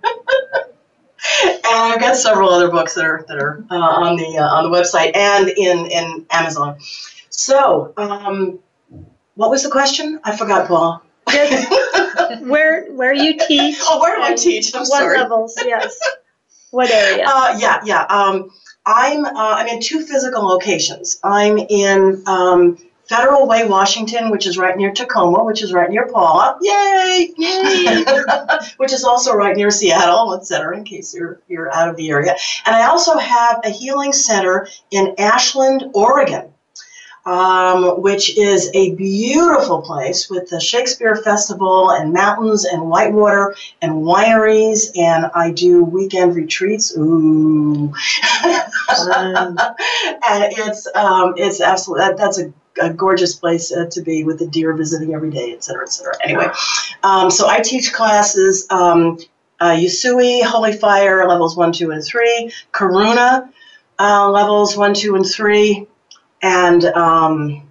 I've 1.64 2.00
got 2.00 2.16
several 2.16 2.48
other 2.50 2.70
books 2.70 2.94
that 2.94 3.04
are 3.04 3.24
that 3.28 3.38
are 3.38 3.62
uh, 3.70 3.76
on 3.76 4.16
the 4.16 4.38
uh, 4.38 4.48
on 4.48 4.70
the 4.70 4.76
website 4.76 5.14
and 5.14 5.48
in 5.48 5.90
in 5.90 6.26
Amazon. 6.30 6.78
So, 7.28 7.92
um, 7.98 8.58
what 9.34 9.50
was 9.50 9.62
the 9.62 9.70
question? 9.70 10.20
I 10.24 10.34
forgot, 10.36 10.68
Paul. 10.68 11.02
where 12.40 12.86
where 12.92 13.12
you 13.12 13.36
teach? 13.38 13.76
Oh, 13.82 14.00
where 14.00 14.16
do 14.16 14.22
I 14.22 14.34
teach? 14.34 14.74
I'm 14.74 14.80
what 14.80 14.88
sorry. 14.88 15.18
levels? 15.18 15.54
Yes. 15.64 15.98
What 16.70 16.90
area? 16.90 17.24
Uh, 17.26 17.56
yeah, 17.58 17.80
yeah. 17.84 18.02
Um, 18.02 18.50
I'm 18.84 19.24
uh, 19.24 19.30
I'm 19.34 19.68
in 19.68 19.80
two 19.80 20.04
physical 20.04 20.42
locations. 20.42 21.18
I'm 21.22 21.58
in 21.58 22.22
um, 22.26 22.78
Federal 23.08 23.46
Way, 23.46 23.66
Washington, 23.66 24.30
which 24.30 24.46
is 24.46 24.58
right 24.58 24.76
near 24.76 24.92
Tacoma, 24.92 25.42
which 25.42 25.62
is 25.62 25.72
right 25.72 25.88
near 25.88 26.06
Paula. 26.06 26.58
Yay! 26.60 27.32
Yay! 27.38 28.04
which 28.76 28.92
is 28.92 29.02
also 29.04 29.32
right 29.32 29.56
near 29.56 29.70
Seattle, 29.70 30.34
et 30.34 30.46
cetera, 30.46 30.76
in 30.76 30.84
case 30.84 31.14
you're, 31.14 31.40
you're 31.48 31.72
out 31.72 31.88
of 31.88 31.96
the 31.96 32.10
area. 32.10 32.36
And 32.66 32.76
I 32.76 32.86
also 32.88 33.16
have 33.16 33.60
a 33.64 33.70
healing 33.70 34.12
center 34.12 34.68
in 34.90 35.14
Ashland, 35.16 35.84
Oregon. 35.94 36.52
Um, 37.26 38.00
which 38.00 38.38
is 38.38 38.70
a 38.72 38.94
beautiful 38.94 39.82
place 39.82 40.30
with 40.30 40.48
the 40.48 40.60
Shakespeare 40.60 41.14
Festival 41.14 41.90
and 41.90 42.10
mountains 42.12 42.64
and 42.64 42.88
whitewater 42.88 43.54
and 43.82 43.92
wineries. 43.92 44.96
And 44.96 45.26
I 45.34 45.50
do 45.50 45.84
weekend 45.84 46.34
retreats. 46.34 46.96
Ooh, 46.96 47.92
and 48.42 49.58
it's 50.30 50.88
um, 50.94 51.34
it's 51.36 51.60
absolutely 51.60 52.06
that, 52.06 52.16
that's 52.16 52.38
a 52.38 52.52
a 52.80 52.92
gorgeous 52.92 53.34
place 53.34 53.72
uh, 53.72 53.86
to 53.90 54.02
be 54.02 54.24
with 54.24 54.38
the 54.38 54.46
deer 54.46 54.72
visiting 54.72 55.14
every 55.14 55.30
day, 55.30 55.52
et 55.52 55.64
cetera, 55.64 55.82
et 55.82 55.90
cetera. 55.90 56.14
Anyway, 56.22 56.48
um, 57.02 57.30
so 57.30 57.48
I 57.48 57.60
teach 57.60 57.92
classes 57.92 58.66
um, 58.70 59.18
uh, 59.60 59.72
Usui, 59.72 60.42
Holy 60.42 60.72
Fire, 60.72 61.26
levels 61.28 61.56
one, 61.56 61.72
two, 61.72 61.90
and 61.90 62.04
three, 62.04 62.52
Karuna, 62.72 63.50
uh, 63.98 64.30
levels 64.30 64.76
one, 64.76 64.94
two, 64.94 65.16
and 65.16 65.28
three, 65.28 65.86
and 66.42 66.84
um, 66.84 67.62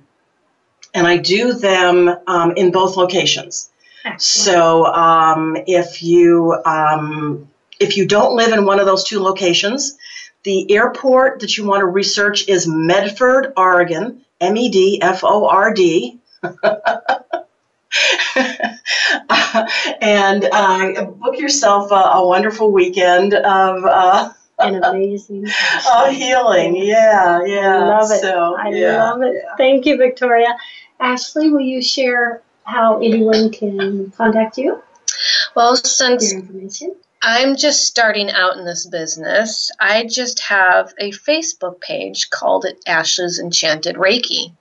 and 0.93 1.07
I 1.07 1.17
do 1.17 1.53
them 1.53 2.09
um, 2.27 2.51
in 2.55 2.71
both 2.71 2.97
locations. 2.97 3.69
So 4.17 4.85
um, 4.85 5.57
if 5.67 6.01
you 6.01 6.55
um, 6.65 7.49
if 7.79 7.97
you 7.97 8.07
don't 8.07 8.35
live 8.35 8.53
in 8.53 8.65
one 8.65 8.79
of 8.79 8.85
those 8.85 9.03
two 9.03 9.19
locations, 9.19 9.97
the 10.43 10.71
airport 10.71 11.41
that 11.41 11.57
you 11.57 11.65
want 11.65 11.81
to 11.81 11.85
research 11.85 12.47
is 12.47 12.67
Medford, 12.67 13.53
Oregon. 13.57 14.23
M 14.39 14.55
E 14.55 14.69
D 14.69 15.01
F 15.01 15.23
O 15.23 15.47
R 15.47 15.73
D. 15.73 16.19
and 20.01 20.45
uh, 20.51 21.05
book 21.05 21.39
yourself 21.39 21.89
a, 21.91 21.95
a, 21.95 22.27
wonderful 22.27 22.71
weekend 22.71 23.33
of 23.33 23.83
uh, 23.83 24.29
an 24.59 24.83
amazing 24.83 25.45
oh, 25.87 26.11
healing. 26.11 26.75
Yeah, 26.75 27.43
yeah. 27.45 27.75
I 27.75 27.87
love 27.87 28.11
it. 28.11 28.21
So, 28.21 28.55
I 28.55 28.69
yeah, 28.69 29.11
love 29.11 29.21
it. 29.21 29.35
yeah. 29.35 29.55
Thank 29.55 29.85
you, 29.85 29.97
Victoria. 29.97 30.55
Ashley, 30.99 31.49
will 31.49 31.61
you 31.61 31.81
share 31.81 32.41
how 32.63 32.99
anyone 32.99 33.51
can 33.51 34.11
contact 34.11 34.57
you? 34.57 34.81
Well, 35.55 35.75
since 35.75 36.31
Your 36.31 36.41
information. 36.41 36.95
I'm 37.21 37.55
just 37.55 37.85
starting 37.85 38.29
out 38.29 38.57
in 38.57 38.65
this 38.65 38.85
business. 38.85 39.71
I 39.79 40.05
just 40.05 40.39
have 40.41 40.93
a 40.99 41.11
Facebook 41.11 41.81
page 41.81 42.29
called 42.29 42.65
it 42.65 42.79
Ashley's 42.85 43.39
Enchanted 43.39 43.95
Reiki. 43.95 44.53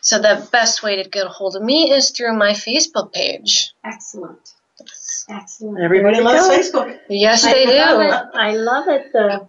So 0.00 0.18
the 0.18 0.48
best 0.50 0.82
way 0.82 1.02
to 1.02 1.08
get 1.08 1.26
a 1.26 1.28
hold 1.28 1.56
of 1.56 1.62
me 1.62 1.92
is 1.92 2.10
through 2.10 2.34
my 2.34 2.52
Facebook 2.52 3.12
page. 3.12 3.74
Excellent. 3.84 4.54
Excellent. 5.28 5.80
Everybody 5.80 6.20
loves 6.20 6.48
go. 6.48 6.56
Facebook. 6.84 6.98
Yes, 7.08 7.44
I 7.44 7.52
they 7.52 7.78
love 7.78 8.00
do. 8.00 8.08
it. 8.08 8.40
I 8.40 8.52
love 8.52 8.88
it. 8.88 9.12
The 9.12 9.46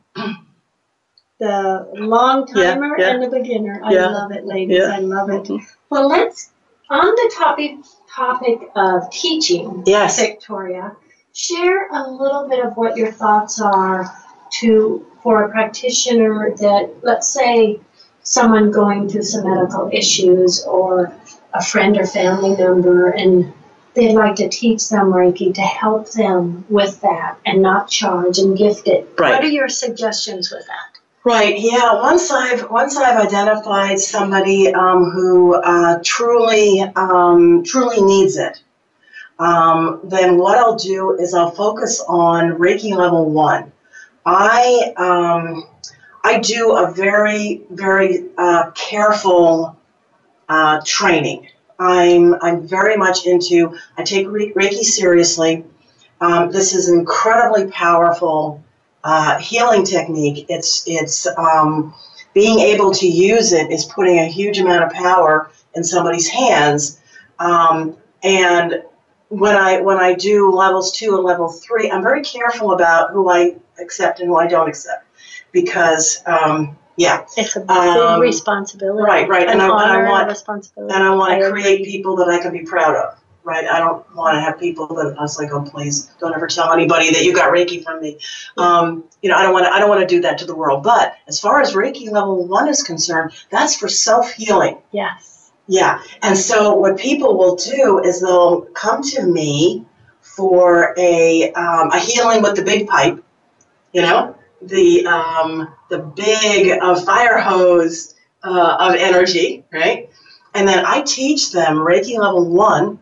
the 1.39 1.88
long 1.95 2.47
Yeah, 2.53 2.73
timer 2.73 2.95
yeah. 2.99 3.11
and 3.11 3.23
the 3.23 3.30
beginner. 3.30 3.82
I 3.84 3.93
Yeah. 3.93 4.07
love 4.09 4.32
it, 4.32 4.45
ladies. 4.45 4.77
Yeah. 4.77 4.95
I 4.95 4.99
love 4.99 5.30
it. 5.30 5.43
Mm-hmm. 5.43 5.65
Well, 5.89 6.07
let's 6.09 6.51
on 6.89 7.05
the 7.05 7.32
topic 7.38 7.77
topic 8.13 8.59
of 8.75 9.09
teaching. 9.11 9.84
Yes. 9.86 10.19
Victoria, 10.19 10.95
share 11.34 11.88
a 11.91 12.09
little 12.11 12.47
bit 12.49 12.63
of 12.65 12.75
what 12.75 12.97
your 12.97 13.11
thoughts 13.11 13.61
are 13.61 14.11
to 14.59 15.05
for 15.23 15.43
a 15.43 15.49
practitioner 15.49 16.53
that 16.57 16.89
let's 17.03 17.27
say 17.30 17.80
someone 18.23 18.71
going 18.71 19.07
through 19.07 19.21
some 19.23 19.49
medical 19.49 19.89
issues 19.93 20.63
or 20.65 21.13
a 21.53 21.63
friend 21.63 21.97
or 21.97 22.05
family 22.05 22.55
member 22.55 23.09
and 23.11 23.53
they'd 24.00 24.14
like 24.14 24.36
to 24.36 24.47
teach 24.47 24.89
them 24.89 25.12
Reiki 25.12 25.54
to 25.54 25.62
help 25.62 26.12
them 26.12 26.66
with 26.70 27.02
that 27.02 27.38
and 27.45 27.62
not 27.62 27.89
charge 27.89 28.38
and 28.38 28.58
gift 28.58 28.88
it. 28.88 29.10
Right. 29.18 29.32
What 29.32 29.43
are 29.43 29.50
your 29.50 29.68
suggestions 29.68 30.52
with 30.52 30.66
that? 30.68 31.00
Right. 31.26 31.60
Yeah. 31.60 31.95
Once 31.95 32.32
I've 32.32 32.70
once 32.72 32.95
I've 32.95 33.18
identified 33.18 34.00
somebody 34.00 34.74
um, 34.74 35.12
who 35.12 35.54
uh, 35.54 36.00
truly 36.04 36.82
um, 36.82 37.64
truly 37.64 38.02
needs 38.02 38.38
it, 38.38 38.62
um, 39.38 40.00
then 40.06 40.38
what 40.38 40.58
I'll 40.58 40.78
do 40.78 41.18
is 41.20 41.34
I'll 41.34 41.52
focus 41.52 42.02
on 42.08 42.54
Reiki 42.54 42.95
level 42.95 43.30
one. 43.30 43.74
I 44.26 44.93
um, 44.95 45.68
I 46.24 46.39
do 46.39 46.78
a 46.78 46.93
very 46.93 47.64
very 47.70 48.30
uh, 48.38 48.72
careful 48.72 49.78
uh, 50.47 50.80
training. 50.86 51.50
I'm 51.80 52.36
I'm 52.41 52.67
very 52.67 52.97
much 52.97 53.25
into. 53.25 53.77
I 53.97 54.03
take 54.03 54.27
Re- 54.27 54.53
Reiki 54.53 54.84
seriously. 54.84 55.63
Um, 56.21 56.51
this 56.51 56.75
is 56.75 56.89
an 56.89 56.99
incredibly 56.99 57.71
powerful 57.71 58.61
uh, 59.03 59.39
healing 59.39 59.86
technique. 59.86 60.45
It's 60.49 60.84
it's 60.86 61.25
um, 61.38 61.93
being 62.34 62.59
able 62.59 62.91
to 62.91 63.07
use 63.07 63.53
it 63.53 63.71
is 63.71 63.86
putting 63.86 64.19
a 64.19 64.25
huge 64.25 64.59
amount 64.59 64.84
of 64.84 64.91
power 64.91 65.51
in 65.73 65.84
somebody's 65.84 66.27
hands. 66.27 66.99
Um, 67.39 67.95
and 68.23 68.84
when 69.30 69.55
I 69.55 69.80
when 69.80 69.97
I 69.97 70.13
do 70.13 70.51
levels 70.51 70.91
two 70.91 71.15
and 71.15 71.23
level 71.23 71.47
three, 71.47 71.89
I'm 71.89 72.03
very 72.03 72.23
careful 72.23 72.73
about 72.73 73.11
who 73.11 73.30
I 73.30 73.55
accept 73.80 74.19
and 74.19 74.27
who 74.27 74.36
I 74.36 74.47
don't 74.47 74.67
accept 74.67 75.05
because 75.51 76.21
um, 76.25 76.77
yeah, 77.00 77.26
It's 77.38 77.56
a 77.56 77.62
big 77.62 77.70
Um, 77.72 78.20
responsibility. 78.20 79.02
right, 79.04 79.28
right, 79.30 79.43
An 79.47 79.54
and 79.54 79.62
I- 79.62 79.84
and 79.84 79.91
I 80.08 80.10
want- 80.10 80.28
responsibility. 80.28 80.93
and 80.93 81.04
I 81.04 81.12
want 81.16 81.39
to 81.41 81.50
create 81.50 81.86
people 81.86 82.18
that 82.18 82.28
I 82.30 82.39
can 82.39 82.52
be 82.52 82.64
proud 82.64 82.95
of. 82.95 83.16
right? 83.45 83.66
I 83.68 83.80
don't 83.80 84.04
want 84.16 84.36
to 84.36 84.41
have 84.41 84.60
people 84.60 84.86
that 84.88 85.16
I 85.18 85.22
was 85.22 85.39
like, 85.39 85.50
oh, 85.52 85.62
please 85.62 86.08
don't 86.20 86.36
ever 86.36 86.45
tell 86.45 86.72
anybody 86.72 87.10
that 87.14 87.24
you 87.24 87.34
got 87.34 87.52
Reiki 87.52 87.84
from 87.84 88.00
me. 88.02 88.20
Um, 88.58 89.06
you 89.24 89.30
know, 89.30 89.38
I 89.38 89.41
don't 89.43 89.54
want 89.54 89.66
to. 89.66 89.74
I 89.74 89.80
don't 89.80 89.89
want 89.89 90.02
to 90.02 90.06
do 90.16 90.22
that 90.22 90.38
to 90.39 90.45
the 90.45 90.54
world. 90.54 90.84
But 90.84 91.16
as 91.28 91.39
far 91.39 91.60
as 91.60 91.74
Reiki 91.74 92.12
level 92.12 92.45
one 92.45 92.68
is 92.68 92.84
concerned, 92.84 93.32
that's 93.50 93.76
for 93.76 93.88
self 93.88 94.30
healing. 94.34 94.78
Yes. 94.91 95.50
Yeah. 95.68 96.00
And 96.22 96.38
so 96.38 96.76
what 96.76 96.97
people 96.97 97.38
will 97.39 97.56
do 97.56 98.00
is 98.04 98.22
they'll 98.22 98.62
come 98.84 99.02
to 99.16 99.24
me 99.24 99.86
for 100.22 100.93
a 100.97 101.52
um, 101.54 101.89
a 101.91 101.97
healing 101.97 102.43
with 102.43 102.56
the 102.56 102.62
big 102.64 102.88
pipe. 102.88 103.24
You 103.93 104.02
know, 104.04 104.36
the 104.62 105.08
um, 105.08 105.70
the 105.90 106.00
big 106.00 106.80
uh, 106.82 107.00
fire 107.02 107.40
hose 107.40 108.16
uh, 108.44 108.78
of 108.80 108.96
energy, 108.96 109.66
right? 109.72 110.10
And 110.54 110.68
then 110.68 110.86
I 110.86 111.02
teach 111.02 111.52
them 111.52 111.78
Reiki 111.78 112.18
level 112.18 112.50
one 112.50 113.00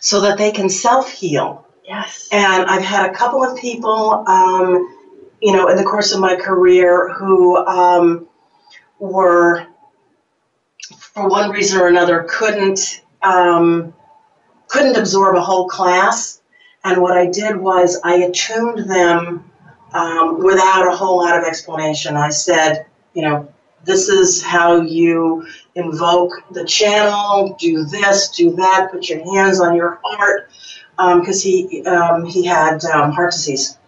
so 0.00 0.20
that 0.22 0.38
they 0.38 0.50
can 0.50 0.68
self 0.68 1.10
heal. 1.10 1.66
Yes. 1.84 2.28
And 2.32 2.66
I've 2.66 2.82
had 2.82 3.10
a 3.10 3.14
couple 3.14 3.44
of 3.44 3.58
people, 3.58 4.24
um, 4.26 4.96
you 5.40 5.52
know, 5.52 5.68
in 5.68 5.76
the 5.76 5.84
course 5.84 6.12
of 6.12 6.20
my 6.20 6.34
career 6.34 7.12
who 7.12 7.56
um, 7.64 8.26
were, 8.98 9.66
for 10.98 11.28
one 11.28 11.50
reason 11.50 11.80
or 11.80 11.86
another, 11.86 12.26
couldn't 12.28 13.04
um, 13.22 13.94
couldn't 14.68 14.96
absorb 14.96 15.36
a 15.36 15.40
whole 15.40 15.68
class. 15.68 16.40
And 16.84 17.00
what 17.00 17.16
I 17.16 17.26
did 17.26 17.56
was 17.56 18.00
I 18.02 18.16
attuned 18.16 18.90
them 18.90 19.50
um, 19.96 20.38
without 20.42 20.86
a 20.86 20.94
whole 20.94 21.18
lot 21.18 21.38
of 21.38 21.44
explanation. 21.44 22.16
I 22.16 22.28
said, 22.28 22.86
you 23.14 23.22
know, 23.22 23.52
this 23.84 24.08
is 24.08 24.42
how 24.42 24.80
you 24.80 25.46
invoke 25.74 26.32
the 26.50 26.64
channel, 26.64 27.56
do 27.58 27.84
this, 27.84 28.28
do 28.30 28.50
that, 28.56 28.90
put 28.90 29.08
your 29.08 29.24
hands 29.32 29.60
on 29.60 29.76
your 29.76 30.00
heart, 30.04 30.50
because 30.96 31.44
um, 31.44 31.50
he, 31.50 31.84
um, 31.86 32.26
he 32.26 32.44
had 32.44 32.84
um, 32.84 33.12
heart 33.12 33.32
disease. 33.32 33.78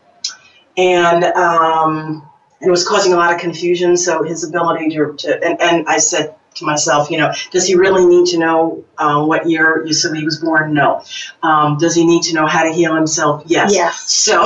And 0.76 1.24
um, 1.24 2.28
it 2.60 2.70
was 2.70 2.86
causing 2.86 3.12
a 3.12 3.16
lot 3.16 3.34
of 3.34 3.40
confusion, 3.40 3.96
so 3.96 4.22
his 4.22 4.44
ability 4.44 4.90
to, 4.90 5.14
to 5.14 5.44
and, 5.44 5.60
and 5.60 5.88
I 5.88 5.98
said, 5.98 6.34
to 6.58 6.64
myself, 6.64 7.10
you 7.10 7.18
know, 7.18 7.32
does 7.50 7.66
he 7.66 7.74
really 7.74 8.06
need 8.06 8.26
to 8.26 8.38
know 8.38 8.84
uh, 8.98 9.24
what 9.24 9.48
year 9.48 9.84
you 9.86 9.92
said 9.92 10.14
he 10.16 10.24
was 10.24 10.38
born? 10.38 10.74
No. 10.74 11.02
Um, 11.42 11.78
does 11.78 11.94
he 11.94 12.06
need 12.06 12.22
to 12.24 12.34
know 12.34 12.46
how 12.46 12.64
to 12.64 12.72
heal 12.72 12.94
himself? 12.94 13.42
Yes. 13.46 13.72
Yes. 13.72 14.10
So, 14.10 14.44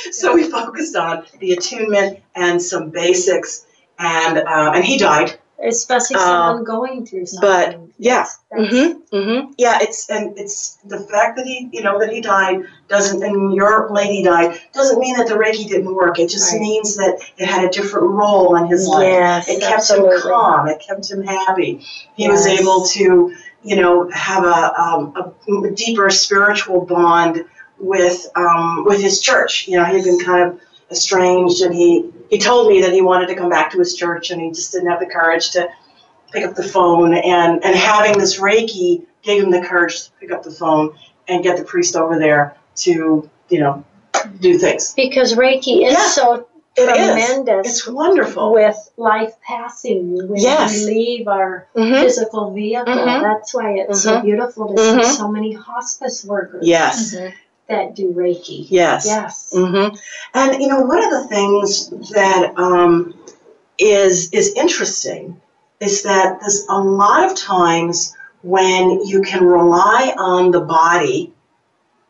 so 0.12 0.34
we 0.34 0.50
focused 0.50 0.96
on 0.96 1.24
the 1.38 1.52
attunement 1.52 2.20
and 2.34 2.60
some 2.60 2.90
basics, 2.90 3.66
and 3.98 4.38
uh, 4.38 4.72
and 4.74 4.84
he 4.84 4.98
died. 4.98 5.38
Especially 5.62 6.18
someone 6.18 6.58
um, 6.58 6.64
going 6.64 7.06
through 7.06 7.26
something. 7.26 7.86
But 7.86 7.94
yeah, 7.98 8.26
mm-hmm, 8.52 9.16
mm-hmm. 9.16 9.52
yeah. 9.56 9.78
It's 9.80 10.10
and 10.10 10.36
it's 10.36 10.76
the 10.84 10.98
fact 10.98 11.36
that 11.36 11.46
he, 11.46 11.68
you 11.72 11.82
know, 11.82 11.98
that 12.00 12.12
he 12.12 12.20
died 12.20 12.64
doesn't, 12.88 13.22
and 13.22 13.54
your 13.54 13.88
lady 13.90 14.22
died 14.24 14.60
doesn't 14.72 14.98
mean 14.98 15.16
that 15.16 15.28
the 15.28 15.34
Reiki 15.34 15.66
didn't 15.68 15.94
work. 15.94 16.18
It 16.18 16.28
just 16.28 16.52
right. 16.52 16.60
means 16.60 16.96
that 16.96 17.20
it 17.38 17.46
had 17.46 17.64
a 17.64 17.70
different 17.70 18.08
role 18.08 18.56
in 18.56 18.66
his 18.66 18.86
life. 18.88 19.04
Yes, 19.04 19.48
it 19.48 19.60
kept 19.60 19.74
absolutely. 19.74 20.16
him 20.16 20.22
calm. 20.22 20.68
It 20.68 20.82
kept 20.86 21.10
him 21.10 21.22
happy. 21.22 21.84
He 22.16 22.24
Yes. 22.24 22.32
was 22.32 22.46
able 22.46 22.84
to, 22.86 23.34
you 23.62 23.76
know, 23.76 24.10
have 24.10 24.44
a, 24.44 24.80
um, 24.80 25.34
a 25.64 25.70
deeper 25.70 26.10
spiritual 26.10 26.84
bond 26.84 27.44
with 27.78 28.26
um, 28.34 28.84
with 28.84 29.00
his 29.00 29.20
church. 29.20 29.68
You 29.68 29.78
know, 29.78 29.84
he 29.84 29.94
had 29.94 30.04
been 30.04 30.20
kind 30.20 30.42
of 30.50 30.60
estranged, 30.90 31.62
and 31.62 31.74
he 31.74 32.10
he 32.30 32.38
told 32.38 32.68
me 32.68 32.82
that 32.82 32.92
he 32.92 33.02
wanted 33.02 33.28
to 33.28 33.34
come 33.34 33.48
back 33.50 33.70
to 33.72 33.78
his 33.78 33.94
church, 33.94 34.30
and 34.30 34.40
he 34.40 34.50
just 34.50 34.72
didn't 34.72 34.88
have 34.90 35.00
the 35.00 35.06
courage 35.06 35.50
to 35.52 35.68
pick 36.32 36.44
up 36.44 36.54
the 36.54 36.62
phone. 36.64 37.14
And 37.14 37.64
and 37.64 37.74
having 37.76 38.18
this 38.18 38.40
Reiki 38.40 39.04
gave 39.22 39.42
him 39.42 39.50
the 39.50 39.62
courage 39.62 40.04
to 40.04 40.10
pick 40.20 40.30
up 40.32 40.42
the 40.42 40.50
phone 40.50 40.94
and 41.28 41.42
get 41.42 41.56
the 41.56 41.64
priest 41.64 41.96
over 41.96 42.18
there 42.18 42.56
to 42.76 43.30
you 43.48 43.60
know 43.60 43.84
do 44.40 44.58
things. 44.58 44.92
Because 44.94 45.34
Reiki 45.34 45.86
is 45.86 45.92
Yeah. 45.92 46.08
so 46.08 46.46
It 46.76 46.82
is. 46.88 46.96
tremendous 47.26 47.66
It's 47.68 47.86
wonderful. 47.86 48.52
with 48.52 48.76
life 48.96 49.32
passing 49.46 50.28
when 50.28 50.40
Yes. 50.40 50.72
we 50.86 50.92
leave 50.94 51.28
our 51.28 51.66
Mhm. 51.76 52.00
physical 52.02 52.50
vehicle. 52.50 52.92
Mhm. 52.94 53.22
That's 53.22 53.54
why 53.54 53.74
it's 53.78 54.02
so 54.02 54.16
Mhm. 54.16 54.22
beautiful 54.24 54.74
to 54.74 55.02
see 55.02 55.16
so 55.16 55.28
many 55.28 55.52
hospice 55.52 56.24
workers 56.24 56.66
Yes. 56.66 57.14
That 57.68 57.94
do 57.94 58.12
Reiki. 58.12 58.66
Yes. 58.68 59.06
Yes. 59.06 59.50
hmm 59.54 59.88
And 60.34 60.60
you 60.60 60.68
know, 60.68 60.80
one 60.80 61.02
of 61.02 61.10
the 61.10 61.26
things 61.28 61.90
that 62.10 62.54
um, 62.56 63.14
is 63.78 64.30
is 64.32 64.52
interesting 64.54 65.40
is 65.80 66.02
that 66.02 66.40
there's 66.40 66.66
a 66.68 66.78
lot 66.78 67.30
of 67.30 67.36
times 67.36 68.14
when 68.42 69.04
you 69.06 69.22
can 69.22 69.42
rely 69.44 70.14
on 70.18 70.50
the 70.50 70.60
body 70.60 71.32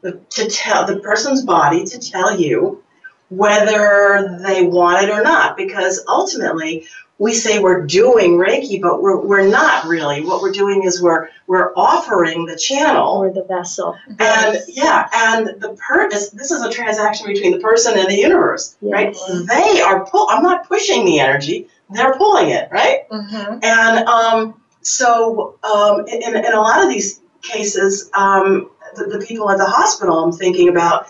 to 0.02 0.48
tell 0.48 0.86
the 0.86 0.98
person's 1.00 1.42
body 1.42 1.84
to 1.84 1.98
tell 1.98 2.38
you 2.38 2.82
whether 3.30 4.38
they 4.42 4.64
want 4.64 5.02
it 5.02 5.10
or 5.10 5.22
not, 5.22 5.56
because 5.56 6.04
ultimately 6.06 6.86
we 7.18 7.32
say 7.32 7.60
we're 7.60 7.86
doing 7.86 8.32
Reiki, 8.32 8.80
but 8.80 9.00
we're, 9.00 9.20
we're 9.20 9.46
not 9.48 9.86
really. 9.86 10.24
What 10.24 10.42
we're 10.42 10.52
doing 10.52 10.82
is 10.82 11.00
we're 11.00 11.28
we're 11.46 11.72
offering 11.76 12.46
the 12.46 12.56
channel 12.56 13.18
Or 13.18 13.32
the 13.32 13.44
vessel. 13.44 13.96
and 14.18 14.58
yeah, 14.68 15.08
and 15.14 15.60
the 15.60 15.78
per 15.80 16.10
this, 16.10 16.30
this 16.30 16.50
is 16.50 16.62
a 16.62 16.70
transaction 16.70 17.26
between 17.26 17.52
the 17.52 17.60
person 17.60 17.96
and 17.98 18.08
the 18.08 18.16
universe, 18.16 18.76
right? 18.80 19.16
They 19.48 19.80
are 19.80 20.04
pull. 20.06 20.26
I'm 20.30 20.42
not 20.42 20.66
pushing 20.66 21.04
the 21.04 21.20
energy; 21.20 21.68
they're 21.90 22.16
pulling 22.16 22.50
it, 22.50 22.68
right? 22.72 23.08
Mm-hmm. 23.10 23.58
And 23.62 24.08
um, 24.08 24.60
so, 24.80 25.58
um, 25.62 26.06
in, 26.08 26.36
in 26.36 26.52
a 26.52 26.60
lot 26.60 26.82
of 26.82 26.88
these 26.88 27.20
cases, 27.42 28.10
um, 28.14 28.70
the, 28.96 29.04
the 29.18 29.24
people 29.24 29.50
at 29.50 29.58
the 29.58 29.66
hospital, 29.66 30.24
I'm 30.24 30.32
thinking 30.32 30.68
about. 30.68 31.06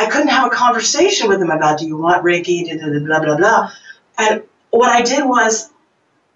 I 0.00 0.06
couldn't 0.08 0.28
have 0.28 0.46
a 0.46 0.54
conversation 0.54 1.28
with 1.28 1.40
them 1.40 1.50
about, 1.50 1.80
do 1.80 1.84
you 1.84 1.96
want 1.96 2.22
Reiki? 2.22 2.70
Blah 3.04 3.18
blah 3.18 3.36
blah. 3.36 3.72
And 4.16 4.42
what 4.78 4.90
I 4.90 5.02
did 5.02 5.24
was, 5.24 5.70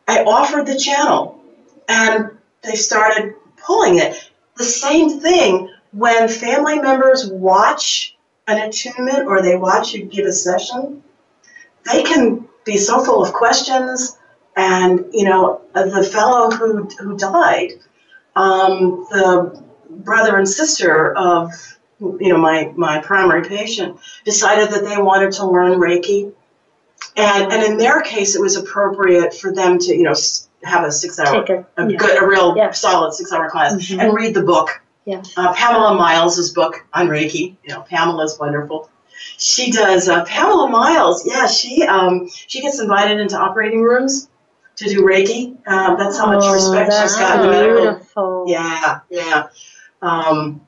I 0.09 0.25
offered 0.25 0.67
the 0.67 0.77
channel, 0.77 1.41
and 1.89 2.31
they 2.63 2.75
started 2.75 3.35
pulling 3.57 3.99
it. 3.99 4.31
The 4.57 4.65
same 4.65 5.21
thing 5.21 5.71
when 5.93 6.29
family 6.29 6.81
members 6.81 7.25
watch 7.29 8.17
an 8.49 8.61
attunement 8.69 9.29
or 9.29 9.43
they 9.43 9.55
watch 9.55 9.95
you 9.95 10.07
give 10.07 10.27
a 10.27 10.33
session, 10.33 11.05
they 11.85 12.03
can 12.03 12.49
be 12.65 12.79
so 12.79 13.05
full 13.05 13.25
of 13.25 13.33
questions. 13.33 14.19
And 14.57 15.07
you 15.13 15.25
know, 15.25 15.61
the 15.73 16.03
fellow 16.03 16.51
who 16.51 16.89
who 16.99 17.17
died, 17.17 17.75
um, 18.35 19.07
the 19.11 19.63
brother 19.89 20.37
and 20.37 20.49
sister 20.49 21.17
of 21.17 21.53
you 22.01 22.29
know 22.29 22.39
my 22.39 22.73
my 22.75 22.99
primary 22.99 23.49
patient 23.49 23.99
decided 24.25 24.71
that 24.71 24.85
they 24.85 25.01
wanted 25.01 25.33
to 25.35 25.47
learn 25.47 25.79
Reiki, 25.79 26.33
and 27.17 27.53
and 27.53 27.63
in 27.63 27.77
their 27.79 28.01
case, 28.03 28.35
it 28.37 28.41
was 28.41 28.57
appropriate 28.57 29.35
for 29.35 29.53
them 29.55 29.79
to 29.79 29.95
you 29.95 30.03
know 30.05 30.15
have 30.65 30.85
a 30.85 30.93
six 30.93 31.19
hour 31.19 31.43
a, 31.43 31.91
yeah. 31.91 31.97
good, 31.97 32.23
a 32.23 32.27
real 32.27 32.55
Yes. 32.57 32.81
solid 32.81 33.13
six-hour 33.13 33.51
class, 33.51 33.73
Mhm. 33.75 33.99
and 34.01 34.15
read 34.15 34.33
the 34.35 34.43
book. 34.43 34.81
Yes. 35.05 35.33
Uh, 35.37 35.53
Pamela 35.53 35.95
Miles' 35.97 36.51
book 36.53 36.85
on 36.95 37.09
Reiki. 37.09 37.57
You 37.65 37.75
know, 37.75 37.81
Pamela's 37.81 38.39
wonderful. 38.39 38.89
She 39.39 39.73
does. 39.73 40.09
Uh, 40.09 40.25
Pamela 40.25 40.69
Miles. 40.69 41.27
Yeah, 41.27 41.47
she 41.49 41.83
um, 41.85 42.29
she 42.31 42.61
gets 42.61 42.79
invited 42.81 43.19
into 43.21 43.37
operating 43.37 43.83
rooms 43.83 44.29
to 44.77 44.85
do 44.89 45.03
Reiki. 45.03 45.57
Uh, 45.67 45.97
that's 45.97 46.17
how 46.17 46.27
much 46.27 46.45
Oh, 46.45 46.53
respect 46.55 46.93
she's 46.93 47.17
got 47.17 47.45
in 47.45 47.51
the 47.51 47.75
beautiful. 47.81 48.45
Yeah, 48.47 49.01
yeah, 49.11 49.49
um, 50.01 50.61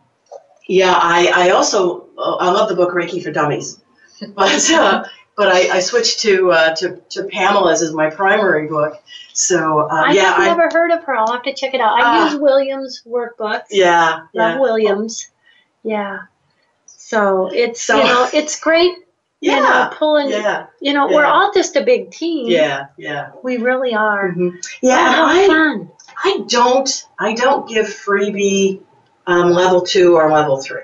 yeah. 0.68 0.93
I 0.97 1.30
I 1.35 1.51
also 1.51 2.09
uh, 2.18 2.37
I 2.37 2.51
love 2.51 2.68
the 2.68 2.74
book 2.74 2.91
Reiki 2.93 3.22
for 3.22 3.30
Dummies, 3.30 3.80
but 4.35 4.70
uh, 4.72 5.05
but 5.37 5.49
I, 5.49 5.76
I 5.76 5.80
switched 5.80 6.20
to 6.20 6.53
uh, 6.53 6.74
to 6.76 7.01
to 7.11 7.24
Pamela's 7.24 7.82
as 7.82 7.93
my 7.93 8.11
primary 8.11 8.66
book. 8.68 9.03
So 9.32 9.80
uh, 9.80 9.89
I 9.91 10.12
yeah, 10.12 10.35
have 10.35 10.57
never 10.57 10.68
heard 10.72 10.91
of 10.93 11.03
her. 11.05 11.14
I'll 11.16 11.32
have 11.32 11.43
to 11.45 11.53
check 11.55 11.74
it 11.74 11.80
out. 11.80 11.99
I 11.99 12.03
Ah. 12.05 12.30
use 12.30 12.41
Williams 12.41 13.03
workbooks. 13.07 13.64
yeah, 13.70 14.20
Love 14.32 14.55
yeah. 14.55 14.59
Williams. 14.61 15.28
Yeah. 15.82 16.18
So 16.87 17.51
it's 17.53 17.82
So- 17.82 17.97
you 17.99 18.05
know 18.05 18.28
it's 18.32 18.59
great. 18.61 18.95
You 19.41 19.51
know, 19.57 19.62
Yeah, 19.62 19.91
pulling. 19.93 20.30
yeah, 20.30 20.66
You 20.80 20.95
know, 20.95 21.07
we're 21.07 21.26
all 21.26 21.53
just 21.53 21.76
a 21.76 21.82
big 21.82 22.11
team. 22.11 22.47
yeah, 22.49 22.87
yeah. 22.97 23.32
We 23.43 23.59
really 23.59 23.95
are. 23.95 24.32
Mhm. 24.32 24.57
Yeah, 24.80 24.97
I, 25.26 25.47
fun. 25.47 25.91
I 26.24 26.45
don't 26.49 27.07
I 27.18 27.35
don't 27.35 27.68
give 27.68 27.85
freebie 27.87 28.80
um, 29.26 29.51
level 29.51 29.82
two 29.82 30.16
or 30.16 30.30
level 30.32 30.62
three. 30.62 30.82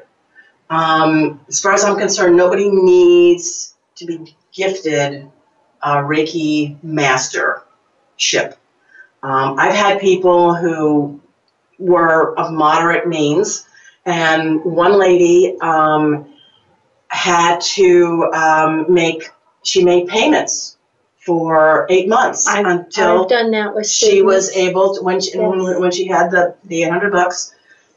Um, 0.68 1.40
as 1.48 1.58
far 1.60 1.72
as 1.72 1.84
I'm 1.84 1.96
concerned, 1.98 2.36
nobody 2.36 2.68
needs 2.70 3.74
to 3.96 4.04
be 4.06 4.36
gifted 4.52 5.30
a 5.82 5.96
Reiki 5.96 6.76
mastership. 6.82 8.56
Um, 9.22 9.58
I've 9.58 9.74
had 9.74 10.00
people 10.00 10.54
who 10.54 11.20
were 11.78 12.38
of 12.38 12.52
moderate 12.52 13.06
means, 13.06 13.66
and 14.06 14.62
one 14.64 14.98
lady 14.98 15.56
um, 15.60 16.26
had 17.08 17.60
to 17.60 18.30
um, 18.34 18.92
make 18.92 19.28
she 19.62 19.84
made 19.84 20.08
payments 20.08 20.76
for 21.18 21.86
eight 21.90 22.08
months 22.08 22.46
I've, 22.48 22.64
until 22.64 23.22
I've 23.24 23.28
done 23.28 23.50
that 23.50 23.74
with 23.74 23.86
she 23.86 24.22
was 24.22 24.50
able 24.56 24.94
to 24.94 25.02
when 25.02 25.20
she 25.20 25.32
Yes. 25.36 25.78
when, 25.78 25.90
she 25.92 26.06
had 26.06 26.30
the 26.30 26.54
the 26.64 26.84
800 26.84 27.12
bucks 27.12 27.54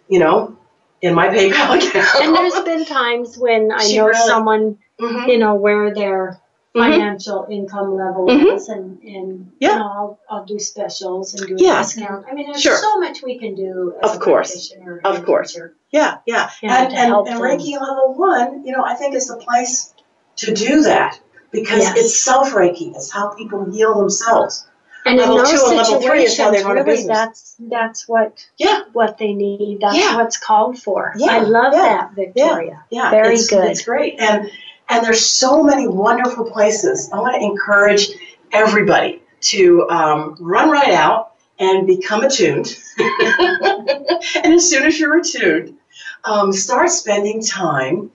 you 0.09 0.19
know, 0.19 0.57
in 1.01 1.13
my 1.15 1.29
PayPal 1.29 1.77
account. 1.87 2.07
And 2.21 2.35
there's 2.35 2.59
been 2.65 2.85
times 2.85 3.37
when 3.37 3.71
I 3.71 3.83
She 3.85 3.97
know 3.97 4.07
really- 4.07 4.27
someone, 4.27 4.77
Mhm. 4.99 5.27
you 5.29 5.37
know, 5.37 5.55
where 5.55 5.93
their 5.93 6.31
Mhm. 6.31 6.39
Financial 6.73 7.45
income 7.49 7.95
level 7.95 8.25
Mhm. 8.27 8.55
is, 8.55 8.67
and, 8.67 8.99
and 9.03 9.51
Yeah. 9.59 9.73
you 9.73 9.79
know, 9.79 9.85
I'll, 9.85 10.19
I'll 10.29 10.45
do 10.45 10.57
specials 10.57 11.33
and 11.35 11.47
do 11.47 11.55
a 11.55 11.57
discount. 11.57 12.25
I 12.29 12.33
mean, 12.33 12.47
there's 12.47 12.61
Sure. 12.61 12.77
so 12.77 12.99
much 12.99 13.21
we 13.23 13.37
can 13.37 13.53
do 13.55 13.93
as 14.01 14.11
Of 14.11 14.17
a 14.17 14.19
course. 14.19 14.51
practitioner 14.51 15.01
Of 15.03 15.15
and 15.17 15.25
course. 15.25 15.53
teacher. 15.53 15.75
Yeah, 15.91 16.17
yeah. 16.25 16.49
And 16.63 16.89
to 16.89 16.95
and, 16.97 17.07
help 17.09 17.27
and 17.27 17.35
them. 17.37 17.43
Reiki 17.43 17.79
level 17.79 18.15
one, 18.17 18.65
you 18.65 18.71
know, 18.71 18.83
I 18.83 18.95
think 18.95 19.13
is 19.15 19.27
the 19.27 19.37
place 19.37 19.93
to 20.37 20.53
do 20.53 20.81
that 20.81 21.19
because 21.51 21.83
Yes. 21.83 21.97
it's 21.97 22.19
self 22.19 22.51
Reiki. 22.53 22.95
It's 22.95 23.11
how 23.11 23.29
people 23.29 23.65
heal 23.71 23.93
themselves. 23.95 24.65
And 25.05 25.15
in 25.19 25.19
Level 25.19 25.37
those 25.39 25.51
two 25.51 25.67
and 25.67 25.77
level 25.77 26.01
three 26.01 26.23
is 26.23 26.37
how 26.37 26.49
they 26.49 26.59
situations, 26.59 26.63
run 26.65 26.77
a 26.77 26.83
really, 26.83 26.95
business. 26.95 27.17
that's 27.17 27.55
that's 27.59 28.07
what 28.07 28.45
Yeah. 28.57 28.83
what 28.93 29.17
they 29.17 29.33
need. 29.33 29.79
That's 29.81 29.97
Yeah. 29.97 30.15
what's 30.15 30.37
called 30.37 30.79
for. 30.79 31.13
Yeah, 31.17 31.33
I 31.33 31.39
love 31.39 31.73
yeah, 31.73 31.81
that, 31.81 32.11
Victoria. 32.15 32.85
Yeah, 32.89 33.11
Very 33.11 33.35
it's, 33.35 33.47
good. 33.49 33.65
It's 33.69 33.81
great, 33.83 34.19
and 34.19 34.49
and 34.89 35.05
there's 35.05 35.25
so 35.25 35.63
many 35.63 35.87
wonderful 35.87 36.49
places. 36.49 37.09
I 37.11 37.19
want 37.19 37.35
to 37.35 37.41
encourage 37.41 38.09
everybody 38.51 39.21
to 39.41 39.89
um, 39.89 40.37
run 40.39 40.69
right 40.69 40.91
out 40.91 41.33
and 41.59 41.87
become 41.87 42.23
attuned. 42.23 42.77
and 42.99 44.53
as 44.53 44.69
soon 44.69 44.83
as 44.83 44.99
you're 44.99 45.17
attuned, 45.17 45.77
um, 46.25 46.51
start 46.51 46.89
spending 46.89 47.41
time 47.41 48.11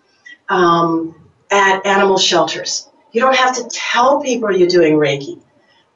um, 0.48 1.14
at 1.50 1.84
animal 1.86 2.18
shelters. 2.18 2.88
You 3.12 3.20
don't 3.20 3.36
have 3.36 3.56
to 3.56 3.68
tell 3.70 4.20
people 4.20 4.54
you're 4.54 4.68
doing 4.68 4.94
Reiki. 4.94 5.40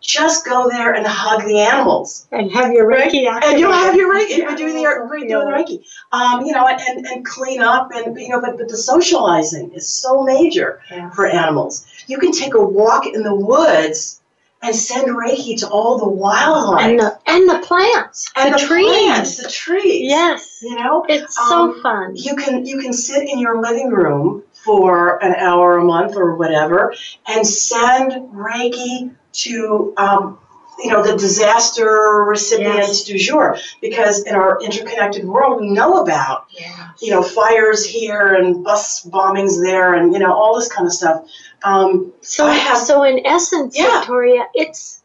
Just 0.02 0.44
go 0.44 0.68
there 0.68 0.92
and 0.94 1.06
hug 1.06 1.44
the 1.46 1.60
animals. 1.60 2.26
And 2.32 2.50
have 2.52 2.72
your 2.72 2.90
Reiki 2.90 3.26
And 3.26 3.58
you'll 3.58 3.72
have 3.72 3.94
your 3.94 4.12
Reiki. 4.12 4.22
activated. 4.22 4.38
You're 4.38 4.56
doing 4.56 4.74
the 4.74 5.08
doing 5.08 5.28
the 5.28 5.34
Reiki. 5.34 5.84
Um, 6.10 6.44
you 6.44 6.52
know, 6.52 6.66
and, 6.66 6.80
and, 6.80 7.06
and 7.06 7.24
clean 7.24 7.62
up 7.62 7.90
and 7.94 8.18
you 8.20 8.28
know, 8.28 8.40
but, 8.40 8.58
but 8.58 8.68
the 8.68 8.76
socializing 8.76 9.72
is 9.72 9.88
so 9.88 10.22
major 10.24 10.80
Yeah. 10.90 11.10
for 11.10 11.26
animals. 11.26 11.86
You 12.08 12.18
can 12.18 12.32
take 12.32 12.54
a 12.54 12.62
walk 12.62 13.06
in 13.06 13.22
the 13.22 13.34
woods 13.34 14.20
and 14.60 14.74
send 14.74 15.06
Reiki 15.08 15.58
to 15.60 15.68
all 15.68 15.98
the 15.98 16.08
wildlife 16.08 16.84
And 16.84 16.98
the 17.00 17.18
and 17.26 17.48
the 17.48 17.58
plants, 17.66 18.30
And 18.36 18.52
the, 18.54 18.58
the 18.58 18.66
trees. 18.66 18.86
plants, 18.86 19.36
the 19.42 19.48
trees. 19.48 20.02
Yes, 20.08 20.58
You 20.62 20.76
know, 20.76 21.04
it's 21.08 21.38
Um, 21.38 21.74
so 21.74 21.82
fun. 21.82 22.12
you 22.16 22.34
can 22.36 22.66
you 22.66 22.80
can 22.80 22.92
sit 22.92 23.28
in 23.28 23.38
your 23.38 23.60
living 23.62 23.90
room 23.90 24.42
for 24.64 25.22
an 25.24 25.34
hour 25.36 25.78
a 25.78 25.84
month 25.84 26.16
or 26.16 26.36
whatever 26.36 26.94
and 27.26 27.44
send 27.46 28.12
Reiki 28.32 29.10
to 29.32 29.92
um, 29.96 30.38
you 30.78 30.90
know 30.90 31.02
the 31.02 31.16
disaster 31.16 32.24
recipients 32.26 33.04
du 33.04 33.18
jour 33.18 33.56
because 33.80 34.24
in 34.24 34.34
our 34.34 34.60
interconnected 34.62 35.24
world 35.24 35.60
we 35.60 35.70
know 35.70 36.02
about 36.02 36.46
Yeah. 36.50 36.88
you 37.00 37.10
know 37.10 37.22
fires 37.22 37.84
here 37.84 38.34
and 38.34 38.64
bus 38.64 39.04
bombings 39.04 39.60
there 39.62 39.94
and 39.94 40.12
you 40.12 40.18
know 40.18 40.32
all 40.32 40.56
this 40.58 40.68
kind 40.72 40.86
of 40.86 40.92
stuff. 40.92 41.24
Um, 41.64 42.12
So, 42.22 42.46
I 42.46 42.54
have- 42.54 42.78
so 42.78 43.04
in 43.04 43.24
essence, 43.26 43.78
Yeah. 43.78 43.98
Victoria, 44.00 44.46
it's 44.54 45.00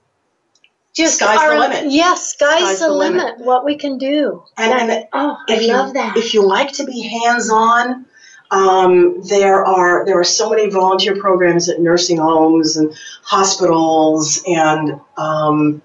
just 0.96 1.18
Sky's 1.20 1.38
the 1.40 1.46
our, 1.46 1.60
limit. 1.60 1.92
Yes, 1.92 2.34
sky's, 2.34 2.62
Sky's 2.62 2.80
the, 2.80 2.88
the 2.88 2.94
limit. 2.94 3.24
limit. 3.26 3.40
What 3.46 3.64
we 3.64 3.76
can 3.78 4.00
do. 4.00 4.44
And- 4.58 4.72
That- 4.72 4.90
and 4.90 5.08
oh, 5.14 5.38
I 5.48 5.54
if 5.54 5.62
you, 5.62 5.74
love 5.74 5.94
that. 5.94 6.18
If 6.18 6.34
you 6.34 6.42
like 6.44 6.72
to 6.74 6.86
be 6.86 7.02
hands-on, 7.02 8.06
um, 8.52 9.22
there 9.24 9.66
are 9.66 10.06
there 10.06 10.20
are 10.20 10.24
so 10.24 10.50
many 10.50 10.70
volunteer 10.70 11.16
programs 11.16 11.70
at 11.70 11.82
nursing 11.82 12.18
homes 12.18 12.78
and 12.78 12.94
hospitals 13.24 14.42
and 14.48 15.00
um, 15.18 15.82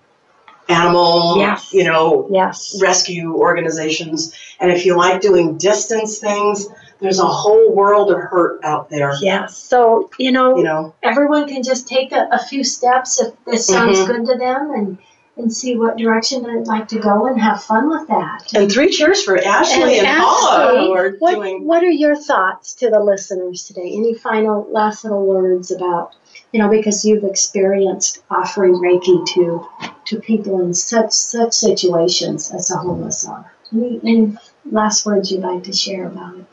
animal, 0.68 1.38
Yes. 1.38 1.72
you 1.72 1.84
know, 1.84 2.28
yes. 2.30 2.78
rescue 2.80 3.34
organizations. 3.34 4.32
And 4.60 4.70
if 4.70 4.86
you 4.86 4.96
like 4.96 5.20
doing 5.20 5.58
distance 5.58 6.18
things, 6.18 6.68
there's 7.00 7.18
a 7.18 7.26
whole 7.26 7.74
world 7.74 8.12
of 8.12 8.18
hurt 8.20 8.60
out 8.64 8.88
there. 8.88 9.14
Yes. 9.20 9.56
So 9.56 10.10
you 10.18 10.30
know, 10.30 10.56
You 10.56 10.62
know, 10.64 10.94
everyone 11.02 11.48
can 11.48 11.62
just 11.62 11.88
take 11.88 12.12
a, 12.12 12.28
a 12.30 12.38
few 12.38 12.62
steps 12.62 13.20
if 13.20 13.32
this 13.44 13.66
sounds 13.66 13.98
Mhm. 13.98 14.06
good 14.06 14.26
to 14.26 14.38
them, 14.38 14.70
and 14.70 14.98
and 15.36 15.52
see 15.52 15.76
what 15.76 15.96
direction 15.96 16.44
I'd 16.44 16.66
like 16.66 16.88
to 16.88 16.98
go, 16.98 17.26
and 17.26 17.40
have 17.40 17.62
fun 17.62 17.88
with 17.88 18.06
that. 18.08 18.52
and 18.54 18.70
three 18.70 18.90
cheers 18.90 19.22
for 19.22 19.38
Ashley 19.38 19.98
and, 19.98 20.06
Paula 20.06 20.66
Ashley, 20.66 20.86
who 20.86 20.92
are 20.92 21.10
what, 21.18 21.34
doing. 21.34 21.64
what 21.64 21.82
are 21.82 21.90
your 21.90 22.16
thoughts 22.16 22.74
to 22.74 22.90
the 22.90 23.00
listeners 23.00 23.64
today? 23.64 23.92
Any 23.94 24.14
final 24.14 24.66
last 24.70 25.04
little 25.04 25.24
words 25.24 25.70
about, 25.70 26.14
you 26.52 26.60
know, 26.60 26.68
because 26.68 27.04
you've 27.04 27.24
experienced 27.24 28.22
offering 28.30 28.74
Reiki 28.74 29.26
to 29.34 29.66
to 30.06 30.20
people 30.20 30.60
in 30.60 30.74
such 30.74 31.12
such 31.12 31.54
situations 31.54 32.52
as 32.52 32.68
the 32.68 32.76
homeless 32.76 33.26
are. 33.26 33.52
Any, 33.72 34.00
any 34.04 34.36
last 34.70 35.06
words 35.06 35.30
you'd 35.30 35.40
like 35.40 35.64
to 35.64 35.72
share 35.72 36.06
about 36.06 36.36
it? 36.36 36.46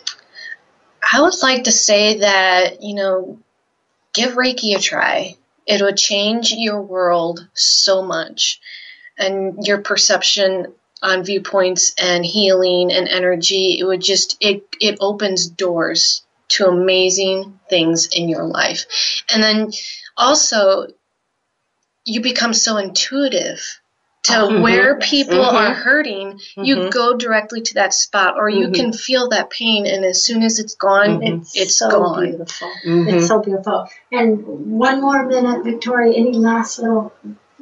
I 1.11 1.21
would 1.21 1.33
like 1.41 1.65
to 1.65 1.71
say 1.71 2.19
that, 2.19 2.81
you 2.81 2.93
know, 2.93 3.39
give 4.13 4.33
Reiki 4.33 4.75
a 4.75 4.79
try. 4.79 5.35
It 5.69 5.83
would 5.83 5.97
change 5.97 6.51
your 6.51 6.81
world 6.81 7.47
so 7.53 8.01
much 8.01 8.59
and 9.19 9.65
your 9.67 9.77
perception 9.77 10.73
on 11.03 11.23
viewpoints 11.23 11.93
and 11.99 12.25
healing 12.25 12.91
and 12.91 13.07
energy. 13.07 13.77
It 13.79 13.85
would 13.85 14.01
just 14.01 14.35
it 14.41 14.63
it 14.81 14.97
opens 14.99 15.47
doors 15.47 16.23
to 16.49 16.65
amazing 16.65 17.59
things 17.69 18.07
in 18.07 18.27
your 18.27 18.45
life. 18.45 18.85
And 19.31 19.43
then 19.43 19.71
also 20.17 20.87
you 22.03 22.21
become 22.21 22.55
so 22.55 22.77
intuitive 22.77 23.61
to 24.29 24.35
Mhm. 24.35 24.61
where 24.61 24.97
people 24.97 25.37
Mhm. 25.37 25.53
are 25.53 25.73
hurting 25.73 26.39
you 26.57 26.75
Mhm. 26.75 26.91
go 26.91 27.15
directly 27.15 27.61
to 27.61 27.73
that 27.75 27.93
spot 27.93 28.35
or 28.37 28.49
you 28.49 28.69
can 28.71 28.91
feel 28.93 29.29
that 29.29 29.49
pain 29.49 29.85
and 29.85 30.05
as 30.05 30.23
soon 30.23 30.43
as 30.43 30.59
it's 30.59 30.75
gone 30.75 31.19
Mhm. 31.21 31.47
it's 31.53 31.75
so 31.75 31.89
gone 31.89 32.25
beautiful. 32.25 32.69
Mhm. 32.85 33.13
It's 33.13 33.27
so 33.27 33.39
beautiful. 33.39 33.87
And 34.11 34.43
one 34.45 35.01
more 35.01 35.25
minute, 35.25 35.63
Victoria. 35.63 36.13
Any 36.15 36.33
last 36.33 36.79
little 36.79 37.11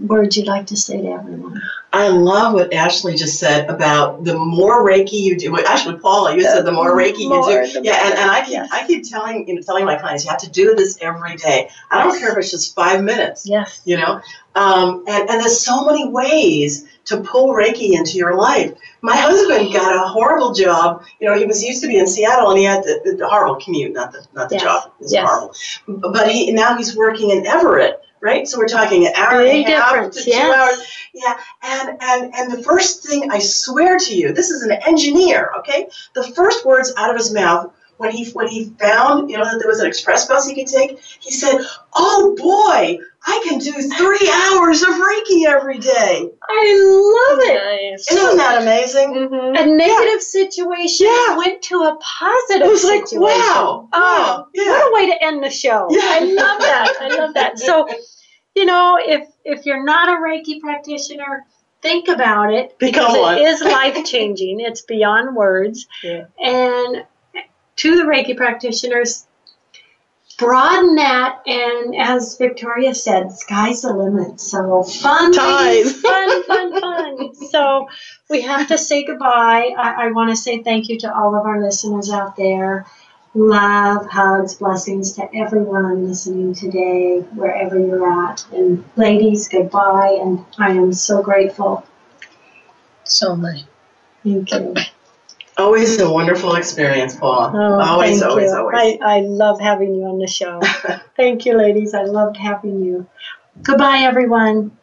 words 0.05 0.37
you'd 0.37 0.45
like 0.47 0.67
to 0.67 0.77
say 0.77 1.01
to 1.01 1.07
everyone? 1.07 1.59
I 1.91 2.09
love 2.09 2.53
what 2.53 2.71
Ashley 2.73 3.15
just 3.15 3.39
said 3.39 3.67
about 3.69 4.23
the 4.23 4.37
more 4.37 4.85
Reiki 4.85 5.13
you 5.13 5.35
do. 5.37 5.51
Well, 5.51 5.63
actually, 5.65 5.97
Paula, 5.97 6.35
you 6.35 6.41
said 6.43 6.65
the 6.65 6.71
more 6.71 6.95
Reiki 6.95 7.27
more, 7.27 7.49
you 7.49 7.73
do. 7.73 7.81
Yeah, 7.81 8.05
and, 8.05 8.13
and 8.19 8.29
I 8.29 8.41
keep 8.41 8.51
Yes. 8.53 8.69
I 8.71 8.85
keep 8.85 9.09
telling 9.09 9.47
you 9.47 9.55
know, 9.55 9.61
telling 9.61 9.85
my 9.85 9.95
clients 9.95 10.23
you 10.23 10.29
have 10.29 10.39
to 10.41 10.49
do 10.49 10.75
this 10.75 10.97
every 11.01 11.35
day. 11.37 11.69
I 11.89 12.03
don't 12.03 12.11
Yes. 12.13 12.19
care 12.19 12.31
if 12.33 12.37
it's 12.37 12.51
just 12.51 12.75
five 12.75 13.03
minutes. 13.03 13.47
Yes. 13.47 13.81
You 13.85 13.97
know, 13.97 14.19
um, 14.57 15.03
and 15.07 15.29
and 15.29 15.39
there's 15.41 15.61
so 15.61 15.85
many 15.85 16.09
ways 16.09 16.87
to 17.05 17.21
pull 17.21 17.49
Reiki 17.53 17.93
into 17.93 18.17
your 18.17 18.35
life. 18.35 18.73
My 19.01 19.15
husband 19.15 19.71
got 19.71 19.95
a 19.95 20.07
horrible 20.07 20.53
job. 20.53 21.03
You 21.19 21.27
know, 21.27 21.37
he 21.37 21.45
was 21.45 21.63
used 21.63 21.81
to 21.83 21.87
be 21.87 21.97
in 21.99 22.07
Seattle, 22.07 22.49
and 22.49 22.57
he 22.57 22.65
had 22.65 22.83
the, 22.83 23.15
the 23.17 23.29
horrible 23.29 23.61
commute, 23.61 23.93
not 23.93 24.11
the 24.11 24.25
not 24.33 24.49
the 24.49 24.55
Yes. 24.55 24.63
job. 24.63 24.91
It's 24.99 25.13
Yes. 25.13 25.27
horrible. 25.27 26.11
But 26.11 26.31
he 26.31 26.51
now 26.51 26.75
he's 26.75 26.95
working 26.95 27.29
in 27.29 27.45
Everett, 27.45 28.01
right? 28.19 28.47
So 28.47 28.57
we're 28.57 28.67
talking 28.67 29.05
an 29.05 29.13
hour 29.15 29.41
and 29.41 29.47
a 29.47 29.71
half 29.71 30.11
to 30.11 30.23
two 30.23 30.31
yes. 30.31 30.55
hours. 30.57 30.87
Yeah, 31.13 31.37
and 31.61 31.97
and 32.01 32.33
and 32.33 32.51
the 32.51 32.63
first 32.63 33.05
thing 33.07 33.31
I 33.31 33.39
swear 33.39 33.99
to 33.99 34.15
you, 34.15 34.33
this 34.33 34.49
is 34.49 34.63
an 34.63 34.71
engineer, 34.87 35.51
okay? 35.59 35.87
The 36.15 36.23
first 36.23 36.65
words 36.65 36.91
out 36.97 37.11
of 37.11 37.17
his 37.17 37.31
mouth 37.31 37.71
when 37.97 38.11
he 38.11 38.29
when 38.31 38.47
he 38.47 38.65
found 38.79 39.29
you 39.29 39.37
know 39.37 39.43
that 39.45 39.59
there 39.59 39.67
was 39.67 39.79
an 39.79 39.87
express 39.87 40.27
bus 40.27 40.47
he 40.47 40.55
could 40.55 40.67
take, 40.67 40.99
he 41.19 41.31
said, 41.31 41.59
"Oh 41.95 42.35
boy, 42.37 42.99
I 43.25 43.43
can 43.47 43.59
do 43.59 43.71
three 43.71 44.31
hours 44.33 44.81
of 44.83 44.89
Reiki 44.89 45.45
every 45.47 45.79
day." 45.79 46.29
I 46.49 47.29
love 47.29 47.39
it. 47.49 47.91
nice 47.91 48.11
Isn't 48.11 48.37
that 48.37 48.61
amazing? 48.61 49.13
Mhm. 49.13 49.59
A 49.61 49.65
negative 49.65 50.21
situation 50.21 51.07
Yeah. 51.07 51.37
went 51.37 51.61
to 51.63 51.83
a 51.83 51.97
positive 52.01 52.67
It 52.67 52.71
was 52.71 52.83
like, 52.83 53.07
situation. 53.07 53.21
wow, 53.39 53.89
Oh, 53.93 54.45
yeah. 54.53 54.69
what 54.69 54.91
a 54.91 54.93
way 54.93 55.11
to 55.11 55.23
end 55.23 55.43
the 55.43 55.49
show. 55.49 55.87
Yeah. 55.89 56.01
I 56.05 56.19
love 56.19 56.59
that. 56.61 56.93
I 57.01 57.07
love 57.17 57.33
that. 57.33 57.59
So, 57.59 57.87
you 58.55 58.65
know, 58.65 58.97
if 59.01 59.27
if 59.43 59.65
you're 59.65 59.83
not 59.83 60.07
a 60.09 60.13
Reiki 60.21 60.59
practitioner, 60.59 61.45
think 61.81 62.07
about 62.09 62.53
it 62.53 62.77
Become 62.79 63.13
because 63.13 63.17
one. 63.17 63.37
it 63.37 63.41
is 63.41 63.61
life 63.61 64.03
changing. 64.05 64.59
it's 64.59 64.81
beyond 64.81 65.35
words. 65.35 65.87
Yeah. 66.03 66.25
And 66.39 67.03
to 67.77 67.95
the 67.95 68.03
Reiki 68.03 68.35
practitioners, 68.35 69.25
broaden 70.37 70.95
that 70.95 71.41
and 71.47 71.95
as 71.95 72.37
Victoria 72.37 72.93
said, 72.93 73.31
sky's 73.31 73.81
the 73.81 73.93
limit. 73.93 74.39
So 74.39 74.83
fun, 74.83 75.31
Time. 75.33 75.85
fun, 75.85 76.43
fun, 76.43 76.81
fun. 76.81 77.35
So 77.51 77.87
we 78.29 78.41
have 78.41 78.67
to 78.67 78.77
say 78.77 79.03
goodbye. 79.03 79.73
I, 79.77 80.05
I 80.05 80.11
want 80.11 80.29
to 80.29 80.35
say 80.35 80.61
thank 80.61 80.89
you 80.89 80.97
to 80.99 81.13
all 81.13 81.35
of 81.35 81.45
our 81.45 81.61
listeners 81.61 82.11
out 82.11 82.35
there. 82.35 82.85
Love, 83.33 84.07
hugs, 84.07 84.55
blessings 84.55 85.11
to 85.13 85.35
everyone 85.35 86.07
listening 86.07 86.55
today, 86.55 87.19
wherever 87.35 87.77
you're 87.77 88.29
at. 88.29 88.43
And 88.51 88.83
ladies, 88.95 89.47
goodbye. 89.47 90.17
And 90.19 90.43
I 90.57 90.71
am 90.71 90.93
so 90.93 91.21
grateful. 91.21 91.85
so 93.03 93.33
am 93.33 93.45
I. 93.45 93.63
Thank 94.23 94.51
you. 94.51 94.75
Always 95.57 95.99
a 95.99 96.09
wonderful 96.09 96.55
experience, 96.55 97.15
Paula. 97.15 97.51
Oh, 97.55 97.79
always, 97.81 98.19
thank 98.19 98.29
always, 98.29 98.51
you. 98.51 98.57
always. 98.57 98.99
I, 99.01 99.17
I 99.17 99.19
love 99.21 99.59
having 99.59 99.95
you 99.95 100.03
on 100.03 100.19
the 100.19 100.27
show. 100.27 100.61
thank 101.17 101.47
you, 101.47 101.57
ladies. 101.57 101.95
I 101.95 102.03
loved 102.03 102.37
having 102.37 102.83
you. 102.83 103.07
Goodbye, 103.63 103.99
everyone. 103.99 104.77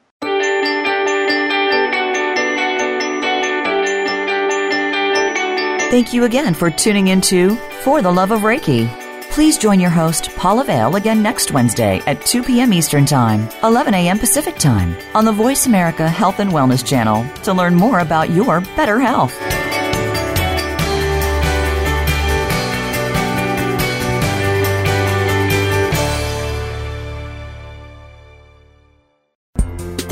Thank 5.91 6.13
you 6.13 6.25
again 6.25 6.55
for 6.55 6.71
tuning 6.71 7.07
into 7.07 7.55
For 7.83 8.03
the 8.03 8.11
Love 8.11 8.33
of 8.33 8.41
Reiki. 8.41 8.91
Please 9.31 9.57
join 9.57 9.79
your 9.79 9.91
host, 9.91 10.31
Paula 10.37 10.65
Vale, 10.65 10.97
again 10.97 11.23
next 11.23 11.53
Wednesday 11.53 12.01
at 12.07 12.25
2 12.27 12.43
p.m. 12.43 12.73
Eastern 12.73 13.05
Time, 13.05 13.49
11 13.63 13.95
a.m. 13.95 14.19
Pacific 14.19 14.57
Time 14.57 14.97
on 15.15 15.25
the 15.25 15.33
Voice 15.33 15.67
America 15.67 16.09
Health 16.09 16.41
and 16.41 16.51
Wellness 16.51 16.85
Channel 16.85 17.25
to 17.43 17.53
learn 17.53 17.77
more 17.77 18.01
about 18.01 18.31
your 18.31 18.61
better 18.77 18.99
health. 18.99 19.41